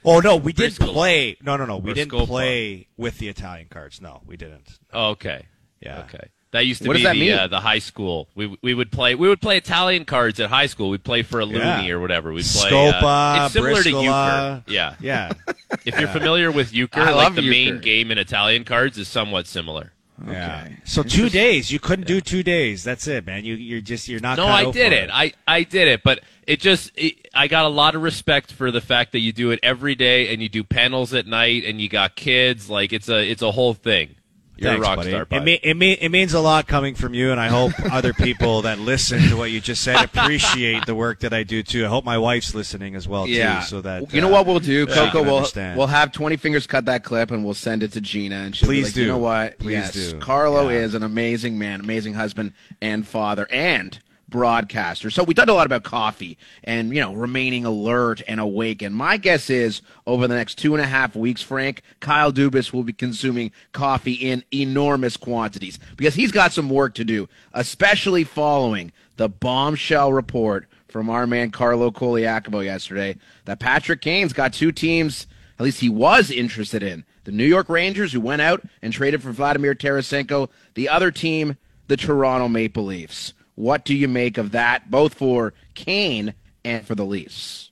Oh 0.04 0.20
no, 0.20 0.36
we 0.36 0.52
didn't 0.52 0.76
Briscoe. 0.78 0.92
play. 0.92 1.36
No, 1.42 1.56
no, 1.56 1.64
no, 1.64 1.78
we 1.78 1.90
Or 1.92 1.94
didn't 1.94 2.12
Scopa. 2.12 2.26
play 2.26 2.88
with 2.96 3.18
the 3.18 3.28
Italian 3.28 3.68
cards. 3.70 4.00
No, 4.00 4.20
we 4.26 4.36
didn't. 4.36 4.78
Oh, 4.92 5.10
okay. 5.10 5.46
Yeah. 5.80 6.00
Okay. 6.00 6.28
That 6.52 6.66
used 6.66 6.82
to 6.82 6.88
What 6.88 6.96
be 6.98 7.02
that 7.02 7.14
the 7.14 7.20
mean? 7.20 7.32
uh, 7.32 7.46
the 7.48 7.58
high 7.58 7.80
school. 7.80 8.28
We 8.36 8.56
we 8.62 8.74
would 8.74 8.92
play 8.92 9.16
we 9.16 9.28
would 9.28 9.40
play 9.40 9.56
Italian 9.56 10.04
cards 10.04 10.38
at 10.38 10.50
high 10.50 10.66
school. 10.66 10.90
We'd 10.90 11.02
play 11.02 11.22
for 11.22 11.40
a 11.40 11.46
Yeah. 11.46 11.78
loony 11.78 11.90
or 11.90 11.98
whatever. 11.98 12.32
We'd 12.32 12.44
play 12.44 12.70
Scopa, 12.70 13.02
uh, 13.42 13.44
it's 13.46 13.54
similar 13.54 13.82
to 13.82 13.88
Briscola. 13.90 14.02
euchre. 14.04 14.64
Yeah. 14.72 14.94
Yeah. 15.00 15.32
If 15.84 15.98
you're 15.98 16.08
familiar 16.08 16.52
with 16.52 16.72
euchre, 16.72 17.00
I 17.00 17.06
like 17.10 17.16
love 17.16 17.34
the 17.34 17.42
main 17.42 17.66
euchre. 17.66 17.80
game 17.80 18.12
in 18.12 18.18
Italian 18.18 18.62
cards 18.64 18.96
is 18.96 19.08
somewhat 19.08 19.48
similar. 19.48 19.92
Yeah. 20.26 20.62
Okay. 20.64 20.76
So 20.84 21.02
two 21.02 21.28
days. 21.28 21.70
You 21.70 21.80
couldn't 21.80 22.06
do 22.06 22.20
two 22.20 22.42
days. 22.42 22.84
That's 22.84 23.06
it, 23.06 23.26
man. 23.26 23.44
You 23.44 23.54
you're 23.54 23.80
just 23.80 24.08
you're 24.08 24.20
not. 24.20 24.36
No, 24.36 24.46
I 24.46 24.70
did 24.70 24.92
for 24.92 24.98
it. 24.98 25.10
I, 25.12 25.32
I 25.46 25.64
did 25.64 25.88
it, 25.88 26.02
but 26.02 26.20
it 26.46 26.60
just 26.60 26.92
it, 26.94 27.28
I 27.34 27.48
got 27.48 27.64
a 27.64 27.68
lot 27.68 27.94
of 27.94 28.02
respect 28.02 28.52
for 28.52 28.70
the 28.70 28.80
fact 28.80 29.12
that 29.12 29.20
you 29.20 29.32
do 29.32 29.50
it 29.50 29.60
every 29.62 29.94
day 29.94 30.32
and 30.32 30.42
you 30.42 30.48
do 30.48 30.62
panels 30.62 31.12
at 31.14 31.26
night 31.26 31.64
and 31.64 31.80
you 31.80 31.88
got 31.88 32.14
kids. 32.14 32.70
Like 32.70 32.92
it's 32.92 33.08
a 33.08 33.28
it's 33.28 33.42
a 33.42 33.50
whole 33.50 33.74
thing. 33.74 34.14
You're 34.56 34.70
Thanks, 34.70 34.86
a 34.86 34.88
rock 34.88 34.96
buddy. 34.98 35.10
star. 35.10 35.22
It, 35.22 35.28
bud. 35.30 35.44
me- 35.44 35.60
it, 35.62 35.76
me- 35.76 35.92
it 35.94 36.08
means 36.10 36.32
a 36.32 36.40
lot 36.40 36.68
coming 36.68 36.94
from 36.94 37.12
you, 37.12 37.32
and 37.32 37.40
I 37.40 37.48
hope 37.48 37.72
other 37.92 38.12
people 38.12 38.62
that 38.62 38.78
listen 38.78 39.20
to 39.28 39.36
what 39.36 39.50
you 39.50 39.60
just 39.60 39.82
said 39.82 40.04
appreciate 40.04 40.86
the 40.86 40.94
work 40.94 41.20
that 41.20 41.32
I 41.32 41.42
do 41.42 41.62
too. 41.62 41.84
I 41.84 41.88
hope 41.88 42.04
my 42.04 42.18
wife's 42.18 42.54
listening 42.54 42.94
as 42.94 43.08
well 43.08 43.26
yeah. 43.26 43.60
too, 43.60 43.66
so 43.66 43.80
that 43.80 44.14
you 44.14 44.20
know 44.20 44.28
uh, 44.28 44.32
what 44.32 44.46
we'll 44.46 44.60
do, 44.60 44.86
Coco. 44.86 45.22
We'll 45.24 45.36
understand. 45.38 45.76
we'll 45.76 45.88
have 45.88 46.12
Twenty 46.12 46.36
Fingers 46.36 46.66
cut 46.68 46.84
that 46.86 47.02
clip 47.02 47.30
and 47.32 47.44
we'll 47.44 47.54
send 47.54 47.82
it 47.82 47.92
to 47.92 48.00
Gina 48.00 48.36
and 48.36 48.54
she'll 48.54 48.68
Please 48.68 48.84
be 48.84 48.86
like, 48.90 48.96
You 48.96 49.02
do. 49.04 49.08
know 49.08 49.18
what? 49.18 49.58
Please 49.58 49.72
yes, 49.72 49.92
do. 50.12 50.18
Carlo 50.20 50.68
Yeah. 50.68 50.78
is 50.80 50.94
an 50.94 51.02
amazing 51.02 51.58
man, 51.58 51.80
amazing 51.80 52.14
husband 52.14 52.52
and 52.80 53.06
father, 53.06 53.48
and 53.50 53.98
broadcaster. 54.28 55.10
So 55.10 55.22
we 55.22 55.34
talked 55.34 55.48
a 55.48 55.54
lot 55.54 55.66
about 55.66 55.82
coffee 55.82 56.38
and 56.62 56.94
you 56.94 57.00
know 57.00 57.14
remaining 57.14 57.64
alert 57.64 58.22
and 58.26 58.40
awake. 58.40 58.82
And 58.82 58.94
my 58.94 59.16
guess 59.16 59.50
is 59.50 59.82
over 60.06 60.26
the 60.26 60.34
next 60.34 60.56
two 60.56 60.74
and 60.74 60.82
a 60.82 60.86
half 60.86 61.14
weeks, 61.14 61.42
Frank 61.42 61.82
Kyle 62.00 62.32
Dubas 62.32 62.72
will 62.72 62.84
be 62.84 62.92
consuming 62.92 63.52
coffee 63.72 64.14
in 64.14 64.44
enormous 64.52 65.16
quantities 65.16 65.78
because 65.96 66.14
he's 66.14 66.32
got 66.32 66.52
some 66.52 66.70
work 66.70 66.94
to 66.94 67.04
do, 67.04 67.28
especially 67.52 68.24
following 68.24 68.92
the 69.16 69.28
bombshell 69.28 70.12
report 70.12 70.66
from 70.88 71.10
our 71.10 71.26
man 71.26 71.50
Carlo 71.50 71.90
Colaiacovo 71.90 72.64
yesterday 72.64 73.16
that 73.46 73.58
Patrick 73.60 74.00
Kane's 74.00 74.32
got 74.32 74.52
two 74.52 74.72
teams, 74.72 75.26
at 75.58 75.64
least 75.64 75.80
he 75.80 75.88
was 75.88 76.30
interested 76.30 76.82
in. 76.82 77.04
The 77.24 77.32
New 77.32 77.46
York 77.46 77.68
Rangers, 77.68 78.12
who 78.12 78.20
went 78.20 78.42
out 78.42 78.62
and 78.82 78.92
traded 78.92 79.22
for 79.22 79.32
Vladimir 79.32 79.74
Tarasenko. 79.74 80.50
The 80.74 80.88
other 80.88 81.10
team, 81.10 81.56
the 81.88 81.96
Toronto 81.96 82.48
Maple 82.48 82.84
Leafs. 82.84 83.32
What 83.54 83.84
do 83.84 83.94
you 83.94 84.08
make 84.08 84.38
of 84.38 84.52
that, 84.52 84.90
both 84.90 85.14
for 85.14 85.54
Kane 85.74 86.34
and 86.64 86.86
for 86.86 86.94
the 86.94 87.04
Leafs? 87.04 87.70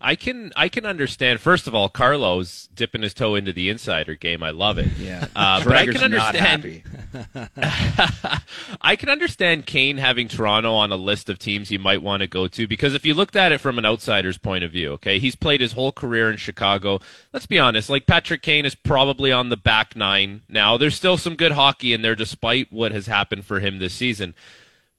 I 0.00 0.14
can 0.14 0.52
I 0.54 0.68
can 0.68 0.86
understand. 0.86 1.40
First 1.40 1.66
of 1.66 1.74
all, 1.74 1.88
Carlos 1.88 2.68
dipping 2.72 3.02
his 3.02 3.12
toe 3.14 3.34
into 3.34 3.52
the 3.52 3.68
insider 3.68 4.14
game. 4.14 4.44
I 4.44 4.50
love 4.50 4.78
it. 4.78 4.86
Yeah, 4.96 5.26
uh, 5.34 5.64
but 5.64 5.74
I 5.74 5.86
can 5.86 6.12
not 6.12 6.36
understand. 6.36 6.84
happy. 7.16 8.42
I 8.80 8.94
can 8.94 9.08
understand 9.08 9.66
Kane 9.66 9.96
having 9.96 10.28
Toronto 10.28 10.72
on 10.72 10.92
a 10.92 10.96
list 10.96 11.28
of 11.28 11.40
teams 11.40 11.68
he 11.68 11.78
might 11.78 12.00
want 12.00 12.20
to 12.20 12.28
go 12.28 12.46
to 12.46 12.68
because 12.68 12.94
if 12.94 13.04
you 13.04 13.12
looked 13.12 13.34
at 13.34 13.50
it 13.50 13.58
from 13.58 13.76
an 13.76 13.84
outsider's 13.84 14.38
point 14.38 14.62
of 14.62 14.70
view, 14.70 14.92
okay, 14.92 15.18
he's 15.18 15.34
played 15.34 15.60
his 15.60 15.72
whole 15.72 15.90
career 15.90 16.30
in 16.30 16.36
Chicago. 16.36 17.00
Let's 17.32 17.46
be 17.46 17.58
honest, 17.58 17.90
like 17.90 18.06
Patrick 18.06 18.42
Kane 18.42 18.66
is 18.66 18.76
probably 18.76 19.32
on 19.32 19.48
the 19.48 19.56
back 19.56 19.96
nine 19.96 20.42
now. 20.48 20.76
There's 20.76 20.94
still 20.94 21.16
some 21.16 21.34
good 21.34 21.52
hockey 21.52 21.92
in 21.92 22.02
there 22.02 22.14
despite 22.14 22.72
what 22.72 22.92
has 22.92 23.08
happened 23.08 23.44
for 23.44 23.58
him 23.58 23.80
this 23.80 23.94
season. 23.94 24.34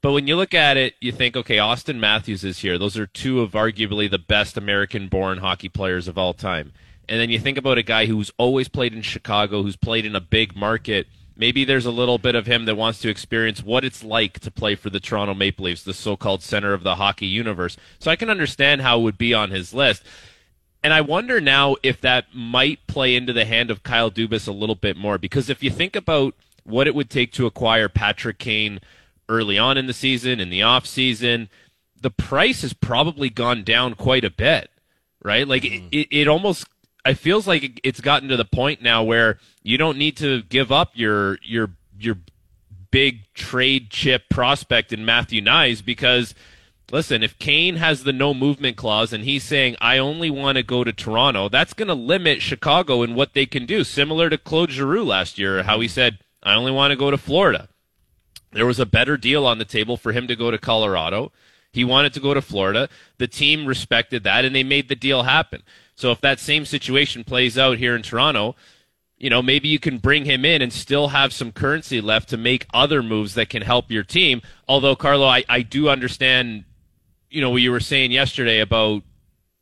But 0.01 0.13
when 0.13 0.27
you 0.27 0.37
look 0.37 0.53
at 0.53 0.77
it, 0.77 0.95
you 1.01 1.11
think, 1.11 1.35
okay, 1.35 1.57
Auston 1.57 1.99
Matthews 1.99 2.43
is 2.45 2.59
here. 2.59 2.77
Those 2.77 2.97
are 2.97 3.05
two 3.05 3.41
of 3.41 3.51
arguably 3.51 4.09
the 4.09 4.17
best 4.17 4.55
American 4.55 5.09
born 5.09 5.39
hockey 5.39 5.67
players 5.67 6.07
of 6.07 6.17
all 6.17 6.33
time. 6.33 6.71
And 7.09 7.19
then 7.19 7.29
you 7.29 7.39
think 7.39 7.57
about 7.57 7.77
a 7.77 7.83
guy 7.83 8.05
who's 8.05 8.31
always 8.37 8.69
played 8.69 8.93
in 8.93 9.01
Chicago, 9.01 9.61
who's 9.61 9.75
played 9.75 10.05
in 10.05 10.15
a 10.15 10.21
big 10.21 10.55
market. 10.55 11.07
Maybe 11.35 11.65
there's 11.65 11.85
a 11.85 11.91
little 11.91 12.17
bit 12.17 12.35
of 12.35 12.45
him 12.45 12.65
that 12.65 12.77
wants 12.77 12.99
to 12.99 13.09
experience 13.09 13.61
what 13.61 13.83
it's 13.83 14.03
like 14.03 14.39
to 14.41 14.51
play 14.51 14.75
for 14.75 14.89
the 14.89 14.99
Toronto 15.01 15.33
Maple 15.33 15.65
Leafs, 15.65 15.83
the 15.83 15.93
so 15.93 16.15
called 16.15 16.43
center 16.43 16.73
of 16.73 16.83
the 16.83 16.95
hockey 16.95 17.25
universe. 17.25 17.75
So 17.97 18.09
I 18.09 18.15
can 18.15 18.29
understand 18.29 18.81
how 18.81 18.99
it 18.99 19.03
would 19.03 19.17
be 19.17 19.33
on 19.33 19.51
his 19.51 19.73
list. 19.73 20.03
And 20.81 20.93
I 20.93 21.01
wonder 21.01 21.41
now 21.41 21.75
if 21.83 21.99
that 22.01 22.27
might 22.33 22.85
play 22.87 23.15
into 23.15 23.33
the 23.33 23.45
hand 23.45 23.69
of 23.69 23.83
Kyle 23.83 24.11
Dubas 24.11 24.47
a 24.47 24.53
little 24.53 24.75
bit 24.75 24.95
more. 24.95 25.17
Because 25.17 25.49
if 25.49 25.61
you 25.61 25.69
think 25.69 25.95
about 25.95 26.35
what 26.63 26.87
it 26.87 26.95
would 26.95 27.09
take 27.09 27.33
to 27.33 27.47
acquire 27.47 27.89
Patrick 27.89 28.37
Kane 28.37 28.79
early 29.29 29.57
on 29.57 29.77
in 29.77 29.87
the 29.87 29.93
season, 29.93 30.39
in 30.39 30.49
the 30.49 30.63
off 30.63 30.85
season, 30.85 31.49
the 32.01 32.09
price 32.09 32.61
has 32.63 32.73
probably 32.73 33.29
gone 33.29 33.63
down 33.63 33.93
quite 33.93 34.25
a 34.25 34.29
bit, 34.29 34.69
right? 35.23 35.47
Like 35.47 35.63
it, 35.63 35.71
mm. 35.71 35.87
it, 35.91 36.07
it 36.11 36.27
almost 36.27 36.67
it 37.05 37.15
feels 37.15 37.47
like 37.47 37.79
it's 37.83 38.01
gotten 38.01 38.29
to 38.29 38.37
the 38.37 38.45
point 38.45 38.81
now 38.81 39.03
where 39.03 39.39
you 39.63 39.77
don't 39.77 39.97
need 39.97 40.17
to 40.17 40.41
give 40.43 40.71
up 40.71 40.91
your 40.95 41.37
your 41.41 41.71
your 41.97 42.17
big 42.91 43.31
trade 43.33 43.89
chip 43.89 44.23
prospect 44.29 44.91
in 44.91 45.05
Matthew 45.05 45.41
Knies 45.41 45.83
because 45.83 46.33
listen, 46.91 47.21
if 47.23 47.37
Kane 47.37 47.75
has 47.75 48.03
the 48.03 48.13
no 48.13 48.33
movement 48.33 48.77
clause 48.77 49.13
and 49.13 49.23
he's 49.23 49.43
saying 49.43 49.75
I 49.79 49.97
only 49.97 50.29
want 50.29 50.57
to 50.57 50.63
go 50.63 50.83
to 50.83 50.91
Toronto, 50.91 51.49
that's 51.49 51.73
going 51.73 51.87
to 51.87 51.93
limit 51.93 52.41
Chicago 52.41 53.03
in 53.03 53.15
what 53.15 53.33
they 53.33 53.45
can 53.45 53.65
do. 53.65 53.83
Similar 53.83 54.29
to 54.29 54.37
Claude 54.37 54.71
Giroux 54.71 55.03
last 55.03 55.37
year, 55.37 55.63
how 55.63 55.79
he 55.79 55.87
said 55.87 56.19
I 56.41 56.55
only 56.55 56.71
want 56.71 56.91
to 56.91 56.97
go 56.97 57.11
to 57.11 57.17
Florida. 57.17 57.69
There 58.51 58.65
was 58.65 58.79
a 58.79 58.85
better 58.85 59.17
deal 59.17 59.45
on 59.45 59.57
the 59.57 59.65
table 59.65 59.97
for 59.97 60.11
him 60.11 60.27
to 60.27 60.35
go 60.35 60.51
to 60.51 60.57
Colorado. 60.57 61.31
He 61.71 61.83
wanted 61.83 62.13
to 62.13 62.19
go 62.19 62.33
to 62.33 62.41
Florida. 62.41 62.89
The 63.17 63.27
team 63.27 63.65
respected 63.65 64.23
that 64.23 64.45
and 64.45 64.55
they 64.55 64.63
made 64.63 64.89
the 64.89 64.95
deal 64.95 65.23
happen. 65.23 65.61
So 65.95 66.11
if 66.11 66.21
that 66.21 66.39
same 66.39 66.65
situation 66.65 67.23
plays 67.23 67.57
out 67.57 67.77
here 67.77 67.95
in 67.95 68.01
Toronto, 68.01 68.55
you 69.17 69.29
know, 69.29 69.41
maybe 69.41 69.67
you 69.67 69.79
can 69.79 69.97
bring 69.97 70.25
him 70.25 70.45
in 70.45 70.61
and 70.61 70.71
still 70.71 71.09
have 71.09 71.33
some 71.33 71.51
currency 71.51 71.99
left 71.99 72.29
to 72.29 72.37
make 72.37 72.65
other 72.73 73.03
moves 73.03 73.35
that 73.35 73.49
can 73.49 73.61
help 73.61 73.91
your 73.91 74.03
team. 74.03 74.41
Although, 74.67 74.95
Carlo, 74.95 75.27
I, 75.27 75.43
I 75.49 75.61
do 75.61 75.89
understand, 75.89 76.63
you 77.29 77.41
know, 77.41 77.49
what 77.49 77.61
you 77.61 77.71
were 77.71 77.81
saying 77.81 78.11
yesterday 78.11 78.61
about 78.61 79.03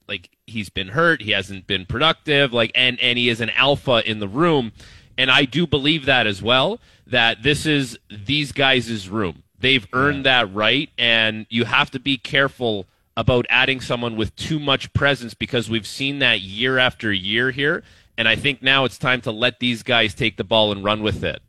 like 0.08 0.30
he's 0.46 0.70
been 0.70 0.90
hurt, 0.90 1.22
he 1.22 1.32
hasn't 1.32 1.68
been 1.68 1.86
productive, 1.86 2.54
like 2.54 2.72
and 2.76 3.00
and 3.00 3.18
he 3.18 3.30
is 3.30 3.42
an 3.42 3.50
alpha 3.52 4.08
in 4.10 4.20
the 4.20 4.28
room. 4.28 4.72
And 5.18 5.32
I 5.32 5.46
do 5.46 5.66
believe 5.66 6.06
that 6.06 6.28
as 6.28 6.42
well, 6.42 6.80
that 7.10 7.44
this 7.44 7.66
is 7.66 7.98
these 8.10 8.52
guys' 8.52 9.10
room. 9.10 9.44
They've 9.60 9.88
earned 9.94 10.26
yeah. 10.26 10.44
that 10.44 10.54
right, 10.54 10.90
and 10.98 11.46
you 11.50 11.66
have 11.66 11.92
to 11.92 12.00
be 12.00 12.18
careful 12.18 12.86
about 13.16 13.48
adding 13.50 13.82
someone 13.82 14.16
with 14.16 14.36
too 14.36 14.60
much 14.60 14.94
presence 14.94 15.34
because 15.34 15.70
we've 15.70 15.88
seen 15.88 16.20
that 16.20 16.42
year 16.42 16.78
after 16.78 17.12
year 17.12 17.50
here. 17.50 17.84
And 18.16 18.28
I 18.28 18.36
think 18.36 18.62
now 18.62 18.86
it's 18.86 18.98
time 18.98 19.22
to 19.22 19.32
let 19.32 19.60
these 19.60 19.84
guys 19.84 20.14
take 20.14 20.38
the 20.38 20.44
ball 20.44 20.72
and 20.72 20.84
run 20.84 21.02
with 21.02 21.24
it. 21.24 21.42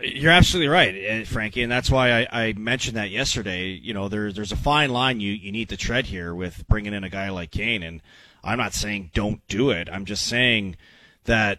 You're 0.00 0.30
absolutely 0.30 0.68
right, 0.68 0.94
eh, 0.94 1.24
Frankie, 1.24 1.62
and 1.62 1.70
that's 1.70 1.90
why 1.90 2.22
I, 2.22 2.28
I 2.30 2.52
mentioned 2.52 2.96
that 2.96 3.10
yesterday. 3.10 3.70
You 3.70 3.92
know, 3.92 4.08
there's 4.08 4.34
there's 4.34 4.52
a 4.52 4.56
fine 4.56 4.90
line 4.90 5.18
you, 5.18 5.32
you 5.32 5.50
need 5.50 5.70
to 5.70 5.76
tread 5.76 6.06
here 6.06 6.32
with 6.34 6.66
bringing 6.68 6.94
in 6.94 7.02
a 7.02 7.08
guy 7.08 7.30
like 7.30 7.50
Kane, 7.50 7.82
and 7.82 8.00
I'm 8.44 8.58
not 8.58 8.74
saying 8.74 9.10
don't 9.12 9.44
do 9.48 9.70
it. 9.70 9.88
I'm 9.90 10.04
just 10.04 10.26
saying 10.26 10.76
that 11.24 11.58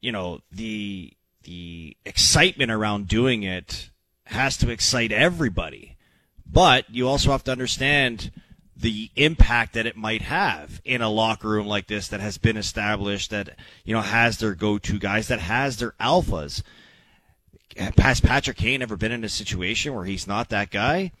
you 0.00 0.10
know 0.10 0.40
the 0.50 1.12
the 1.44 1.96
excitement 2.04 2.70
around 2.70 3.08
doing 3.08 3.42
it 3.42 3.90
has 4.24 4.56
to 4.58 4.70
excite 4.70 5.12
everybody, 5.12 5.96
but 6.46 6.88
you 6.90 7.08
also 7.08 7.30
have 7.30 7.44
to 7.44 7.52
understand 7.52 8.30
the 8.80 9.10
impact 9.16 9.74
that 9.74 9.86
it 9.86 9.96
might 9.96 10.22
have 10.22 10.80
in 10.84 11.02
a 11.02 11.08
locker 11.08 11.48
room 11.48 11.66
like 11.66 11.86
this 11.86 12.08
that 12.08 12.20
has 12.20 12.38
been 12.38 12.56
established 12.56 13.30
that 13.30 13.58
you 13.84 13.94
know 13.94 14.00
has 14.00 14.38
their 14.38 14.54
go-to 14.54 14.98
guys 14.98 15.28
that 15.28 15.40
has 15.40 15.76
their 15.76 15.92
alphas. 16.00 16.62
Has 17.76 18.20
patrick 18.20 18.56
kane 18.56 18.82
ever 18.82 18.96
been 18.96 19.12
in 19.12 19.22
a 19.22 19.28
situation 19.28 19.94
where 19.94 20.04
he's 20.04 20.26
not 20.26 20.48
that 20.48 20.70
guy? 20.70 21.12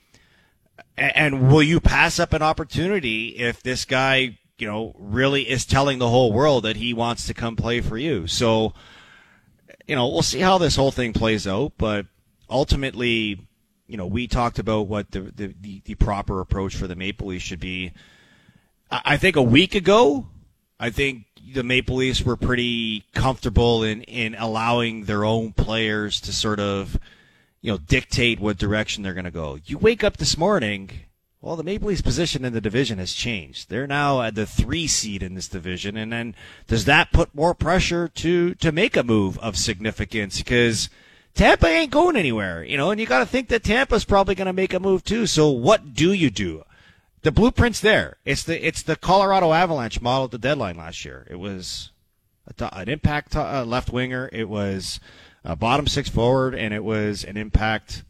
And 0.96 1.52
will 1.52 1.62
you 1.62 1.80
pass 1.80 2.18
up 2.18 2.32
an 2.32 2.42
opportunity 2.42 3.28
if 3.36 3.62
this 3.62 3.84
guy 3.84 4.38
you 4.58 4.66
know 4.66 4.94
really 4.98 5.48
is 5.48 5.66
telling 5.66 5.98
the 5.98 6.08
whole 6.08 6.32
world 6.32 6.64
that 6.64 6.76
he 6.76 6.94
wants 6.94 7.26
to 7.26 7.34
come 7.34 7.56
play 7.56 7.80
for 7.80 7.98
you? 7.98 8.26
So 8.26 8.72
you 9.90 9.96
know 9.96 10.08
we'll 10.08 10.22
see 10.22 10.40
how 10.40 10.56
this 10.56 10.76
whole 10.76 10.90
thing 10.90 11.12
plays 11.12 11.46
out 11.46 11.72
but 11.76 12.06
ultimately 12.48 13.38
you 13.90 13.96
know, 13.96 14.06
we 14.06 14.28
talked 14.28 14.60
about 14.60 14.82
what 14.82 15.10
the, 15.10 15.20
the, 15.20 15.82
the, 15.84 15.94
proper 15.96 16.40
approach 16.40 16.76
for 16.76 16.86
the 16.86 16.94
Maple 16.94 17.26
Leafs 17.26 17.44
should 17.44 17.58
be. 17.58 17.90
I, 18.88 19.00
I 19.04 19.16
think 19.16 19.34
a 19.34 19.42
week 19.42 19.74
ago, 19.74 20.28
I 20.78 20.90
think 20.90 21.24
the 21.52 21.64
Maple 21.64 21.96
Leafs 21.96 22.22
were 22.22 22.36
pretty 22.36 23.04
comfortable 23.14 23.82
in, 23.82 24.02
in 24.02 24.36
allowing 24.36 25.06
their 25.06 25.24
own 25.24 25.52
players 25.52 26.20
to 26.20 26.32
sort 26.32 26.60
of, 26.60 27.00
you 27.62 27.72
know, 27.72 27.78
dictate 27.78 28.38
what 28.38 28.58
direction 28.58 29.02
they're 29.02 29.12
going 29.12 29.24
to 29.24 29.32
go. 29.32 29.58
You 29.64 29.76
wake 29.76 30.04
up 30.04 30.18
this 30.18 30.38
morning, 30.38 30.90
well, 31.42 31.56
the 31.56 31.64
Maple 31.64 31.88
Leafs' 31.88 32.02
position 32.02 32.44
in 32.44 32.52
the 32.52 32.60
division 32.60 32.98
has 32.98 33.14
changed. 33.14 33.70
They're 33.70 33.86
now 33.86 34.20
at 34.20 34.34
the 34.34 34.44
three 34.44 34.86
seed 34.86 35.22
in 35.22 35.34
this 35.34 35.48
division, 35.48 35.96
and 35.96 36.12
then 36.12 36.34
does 36.66 36.84
that 36.84 37.12
put 37.12 37.34
more 37.34 37.54
pressure 37.54 38.08
to 38.08 38.54
to 38.56 38.72
make 38.72 38.96
a 38.96 39.02
move 39.02 39.38
of 39.38 39.56
significance? 39.56 40.38
Because 40.38 40.90
Tampa 41.34 41.66
ain't 41.66 41.90
going 41.92 42.16
anywhere, 42.16 42.62
you 42.62 42.76
know, 42.76 42.90
and 42.90 43.00
you 43.00 43.06
got 43.06 43.20
to 43.20 43.26
think 43.26 43.48
that 43.48 43.64
Tampa's 43.64 44.04
probably 44.04 44.34
going 44.34 44.46
to 44.46 44.52
make 44.52 44.74
a 44.74 44.80
move 44.80 45.02
too. 45.02 45.26
So 45.26 45.48
what 45.48 45.94
do 45.94 46.12
you 46.12 46.28
do? 46.28 46.64
The 47.22 47.32
blueprint's 47.32 47.80
there. 47.80 48.18
It's 48.26 48.42
the 48.42 48.66
it's 48.66 48.82
the 48.82 48.96
Colorado 48.96 49.52
Avalanche 49.52 50.02
model 50.02 50.26
at 50.26 50.30
the 50.32 50.38
deadline 50.38 50.76
last 50.76 51.06
year. 51.06 51.26
It 51.30 51.36
was 51.36 51.90
a, 52.58 52.68
an 52.76 52.90
impact 52.90 53.34
uh, 53.34 53.64
left 53.64 53.90
winger. 53.90 54.28
It 54.30 54.48
was 54.48 55.00
a 55.42 55.56
bottom 55.56 55.86
six 55.86 56.10
forward, 56.10 56.54
and 56.54 56.74
it 56.74 56.84
was 56.84 57.24
an 57.24 57.38
impact 57.38 58.04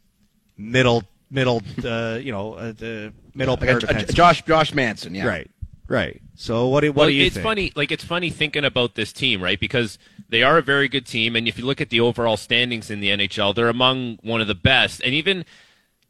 middle 0.57 1.03
middle 1.31 1.61
uh, 1.83 2.19
you 2.21 2.31
know 2.31 2.53
uh, 2.53 2.73
the 2.73 3.13
middle 3.33 3.57
pair 3.57 3.79
Josh 3.79 4.43
Josh 4.43 4.73
Manson, 4.73 5.15
yeah, 5.15 5.25
right, 5.25 5.49
right. 5.87 6.21
So 6.35 6.67
what 6.67 6.81
do 6.81 6.91
what 6.91 6.97
well, 6.97 7.07
do 7.07 7.13
you 7.13 7.25
it's 7.25 7.35
think? 7.35 7.43
funny, 7.43 7.71
like 7.75 7.91
it's 7.91 8.03
funny 8.03 8.29
thinking 8.29 8.65
about 8.65 8.95
this 8.95 9.13
team, 9.13 9.41
right? 9.41 9.59
Because 9.59 9.97
they 10.29 10.43
are 10.43 10.57
a 10.57 10.61
very 10.61 10.87
good 10.87 11.05
team, 11.05 11.35
and 11.35 11.47
if 11.47 11.57
you 11.57 11.65
look 11.65 11.81
at 11.81 11.89
the 11.89 11.99
overall 11.99 12.37
standings 12.37 12.91
in 12.91 12.99
the 12.99 13.09
NHL, 13.09 13.55
they're 13.55 13.69
among 13.69 14.19
one 14.21 14.41
of 14.41 14.47
the 14.47 14.55
best. 14.55 15.01
And 15.03 15.13
even 15.13 15.45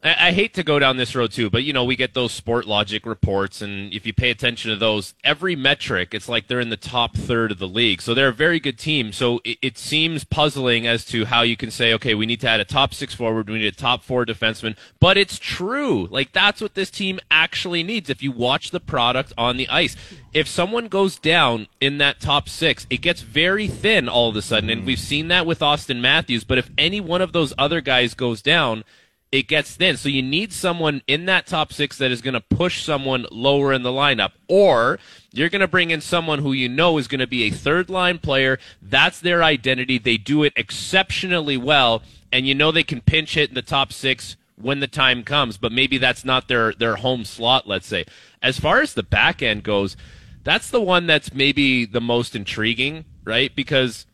I, 0.02 0.28
I 0.28 0.32
hate 0.32 0.54
to 0.54 0.62
go 0.62 0.78
down 0.78 0.96
this 0.96 1.14
road 1.14 1.32
too, 1.32 1.50
but 1.50 1.64
you 1.64 1.72
know 1.72 1.84
we 1.84 1.96
get 1.96 2.14
those 2.14 2.32
sport 2.32 2.66
logic 2.66 3.06
reports, 3.06 3.62
and 3.62 3.92
if 3.92 4.06
you 4.06 4.12
pay 4.12 4.30
attention 4.30 4.70
to 4.70 4.76
those, 4.76 5.14
every 5.24 5.56
metric, 5.56 6.14
it's 6.14 6.28
like 6.28 6.48
they're 6.48 6.60
in 6.60 6.70
the 6.70 6.76
top 6.76 7.16
third 7.16 7.52
of 7.52 7.58
the 7.58 7.68
league. 7.68 8.02
So 8.02 8.14
they're 8.14 8.28
a 8.28 8.32
very 8.32 8.60
good 8.60 8.78
team. 8.78 9.12
So 9.12 9.40
it, 9.44 9.58
it 9.62 9.78
seems 9.78 10.24
puzzling 10.24 10.86
as 10.86 11.04
to 11.06 11.26
how 11.26 11.42
you 11.42 11.56
can 11.56 11.70
say, 11.70 11.92
okay, 11.94 12.14
we 12.14 12.26
need 12.26 12.40
to 12.40 12.48
add 12.48 12.60
a 12.60 12.64
top 12.64 12.94
six 12.94 13.14
forward, 13.14 13.48
we 13.48 13.58
need 13.58 13.66
a 13.66 13.72
top 13.72 14.02
four 14.02 14.24
defenseman, 14.24 14.76
but 15.00 15.16
it's 15.16 15.38
true. 15.38 16.06
Like 16.10 16.32
that's 16.32 16.60
what 16.60 16.74
this 16.74 16.90
team 16.90 17.20
actually 17.30 17.82
needs. 17.82 18.10
If 18.10 18.22
you 18.22 18.32
watch 18.32 18.70
the 18.70 18.80
product 18.80 19.32
on 19.38 19.56
the 19.56 19.68
ice, 19.68 19.96
if 20.32 20.48
someone 20.48 20.88
goes 20.88 21.18
down 21.18 21.68
in 21.80 21.98
that 21.98 22.20
top 22.20 22.48
six, 22.48 22.86
it 22.90 23.00
gets 23.00 23.20
very 23.20 23.68
thin 23.68 24.08
all 24.08 24.30
of 24.30 24.36
a 24.36 24.42
sudden, 24.42 24.70
and 24.70 24.82
mm. 24.82 24.86
we've 24.86 24.98
seen 24.98 25.28
that 25.28 25.46
with 25.46 25.60
Auston 25.60 26.00
Matthews. 26.00 26.44
But 26.44 26.58
if 26.58 26.70
any 26.76 27.00
one 27.00 27.22
of 27.22 27.32
those 27.32 27.52
other 27.58 27.80
guys 27.80 28.14
goes 28.14 28.42
down 28.42 28.84
it 29.32 29.48
gets 29.48 29.74
thin. 29.74 29.96
So 29.96 30.10
you 30.10 30.22
need 30.22 30.52
someone 30.52 31.00
in 31.06 31.24
that 31.24 31.46
top 31.46 31.72
six 31.72 31.96
that 31.98 32.10
is 32.10 32.20
going 32.20 32.34
to 32.34 32.40
push 32.40 32.84
someone 32.84 33.26
lower 33.30 33.72
in 33.72 33.82
the 33.82 33.90
lineup, 33.90 34.32
or 34.46 34.98
you're 35.32 35.48
going 35.48 35.60
to 35.60 35.68
bring 35.68 35.90
in 35.90 36.02
someone 36.02 36.40
who 36.40 36.52
you 36.52 36.68
know 36.68 36.98
is 36.98 37.08
going 37.08 37.20
to 37.20 37.26
be 37.26 37.44
a 37.44 37.50
third 37.50 37.88
line 37.88 38.18
player. 38.18 38.58
That's 38.82 39.18
their 39.18 39.42
identity. 39.42 39.96
They 39.96 40.18
do 40.18 40.42
it 40.42 40.52
exceptionally 40.54 41.56
well, 41.56 42.02
and 42.30 42.46
you 42.46 42.54
know 42.54 42.70
they 42.70 42.84
can 42.84 43.00
pinch 43.00 43.34
hit 43.34 43.48
in 43.48 43.54
the 43.54 43.62
top 43.62 43.92
six 43.92 44.36
when 44.56 44.80
the 44.80 44.86
time 44.86 45.24
comes, 45.24 45.56
but 45.56 45.72
maybe 45.72 45.96
that's 45.96 46.24
not 46.24 46.46
their 46.48 46.74
their 46.74 46.96
home 46.96 47.24
slot, 47.24 47.66
let's 47.66 47.86
say. 47.86 48.04
As 48.42 48.60
far 48.60 48.82
as 48.82 48.92
the 48.92 49.02
back 49.02 49.42
end 49.42 49.62
goes, 49.62 49.96
that's 50.44 50.70
the 50.70 50.80
one 50.80 51.06
that's 51.06 51.32
maybe 51.32 51.86
the 51.86 52.00
most 52.02 52.36
intriguing, 52.36 53.06
right? 53.24 53.54
Because 53.56 54.06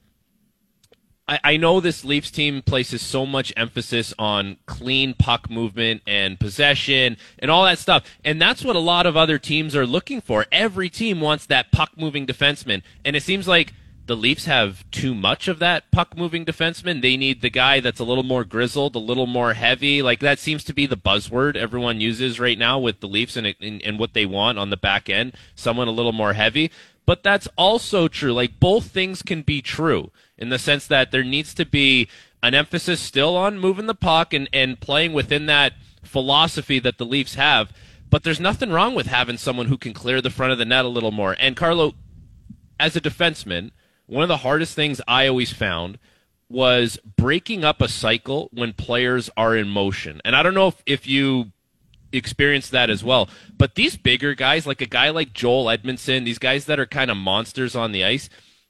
I, 1.29 1.41
I 1.45 1.57
know 1.57 1.81
this 1.81 2.05
Leafs 2.05 2.31
team 2.31 2.63
places 2.63 3.03
so 3.03 3.27
much 3.27 3.53
emphasis 3.57 4.15
on 4.19 4.57
clean 4.67 5.15
puck 5.15 5.51
movement 5.51 6.03
and 6.07 6.41
possession 6.41 7.17
and 7.39 7.51
all 7.51 7.65
that 7.65 7.79
stuff. 7.79 8.05
And 8.25 8.41
that's 8.41 8.65
what 8.65 8.77
a 8.77 8.81
lot 8.81 9.07
of 9.07 9.17
other 9.17 9.39
teams 9.39 9.77
are 9.77 9.87
looking 9.87 10.21
for. 10.21 10.47
Every 10.51 10.89
team 10.89 11.21
wants 11.21 11.47
that 11.47 11.71
puck 11.71 11.93
moving 11.97 12.27
defenseman. 12.27 12.83
And 13.05 13.15
it 13.15 13.23
seems 13.23 13.47
like 13.47 13.75
the 14.07 14.17
Leafs 14.17 14.47
have 14.47 14.91
too 14.91 15.15
much 15.15 15.49
of 15.49 15.59
that 15.59 15.91
puck 15.91 16.17
moving 16.17 16.47
defenseman. 16.47 17.03
They 17.03 17.19
need 17.19 17.43
the 17.43 17.51
guy 17.51 17.81
that's 17.81 18.01
a 18.01 18.05
little 18.05 18.25
more 18.25 18.43
grizzled, 18.43 18.97
a 18.97 18.99
little 18.99 19.27
more 19.27 19.53
heavy. 19.53 20.01
Like 20.01 20.21
that 20.21 20.39
seems 20.39 20.65
to 20.65 20.73
be 20.73 20.87
the 20.87 20.97
buzzword 20.97 21.57
everyone 21.57 22.01
uses 22.01 22.41
right 22.41 22.59
now 22.59 22.79
with 22.79 23.01
the 23.01 23.07
Leafs 23.07 23.37
and, 23.37 23.55
and, 23.61 23.83
and 23.83 23.99
what 23.99 24.15
they 24.15 24.25
want 24.25 24.59
on 24.59 24.71
the 24.71 24.79
back 24.79 25.11
end. 25.11 25.35
Someone 25.55 25.89
a 25.89 25.93
little 25.93 26.13
more 26.13 26.33
heavy. 26.33 26.71
But 27.09 27.23
that's 27.23 27.49
also 27.57 28.07
true. 28.07 28.35
Like 28.35 28.61
both 28.61 28.91
things 28.91 29.23
can 29.23 29.41
be 29.41 29.63
true 29.63 30.11
in 30.37 30.51
the 30.51 30.59
sense 30.59 30.87
that 30.89 31.11
there 31.11 31.25
needs 31.25 31.55
to 31.55 31.65
be 31.65 32.07
an 32.43 32.53
emphasis 32.53 33.01
still 33.01 33.35
on 33.35 33.59
moving 33.59 33.87
the 33.87 33.95
puck 33.95 34.35
and, 34.35 34.47
and 34.53 34.79
playing 34.79 35.15
within 35.15 35.47
that 35.47 35.73
philosophy 36.03 36.79
that 36.81 36.99
the 36.99 37.07
Leafs 37.07 37.37
have. 37.37 37.73
But 38.11 38.25
there's 38.25 38.39
nothing 38.39 38.73
wrong 38.73 38.95
with 38.95 39.07
having 39.07 39.39
someone 39.39 39.69
who 39.69 39.79
can 39.79 39.95
clear 39.95 40.21
the 40.21 40.29
front 40.29 40.53
of 40.53 40.59
the 40.59 40.67
net 40.67 40.85
a 40.85 40.89
little 40.89 41.11
more. 41.11 41.35
And 41.41 41.57
Carlo, 41.57 41.95
as 42.79 42.95
a 42.95 43.01
defenseman, 43.01 43.71
one 44.05 44.23
of 44.23 44.29
the 44.29 44.37
hardest 44.37 44.75
things 44.75 45.01
I 45.09 45.29
always 45.29 45.51
found 45.51 45.99
was 46.51 46.99
breaking 47.17 47.65
up 47.65 47.81
a 47.81 47.89
cycle 47.89 48.51
when 48.53 48.75
players 48.75 49.31
are 49.35 49.57
in 49.57 49.71
motion. 49.71 50.21
And 50.27 50.37
I 50.37 50.43
don't 50.43 50.53
know 50.53 50.69
if, 50.69 50.83
if 50.85 51.07
you 51.07 51.53
experienced 52.13 52.71
that 52.73 52.91
as 52.91 53.05
well, 53.05 53.29
but 53.57 53.75
these 53.75 53.97
bigger 53.97 54.35
guys, 54.35 54.67
like 54.67 54.81
a 54.81 54.87
guy 54.87 55.11
like 55.11 55.33
Joel 55.33 55.71
Edmondson, 55.71 56.25
these 56.25 56.39
guys 56.39 56.67
that 56.67 56.81
are 56.81 56.87
kind 56.87 57.11
of 57.11 57.17
monsters 57.17 57.75
on 57.77 57.93
the 57.93 58.05
ice, 58.05 58.29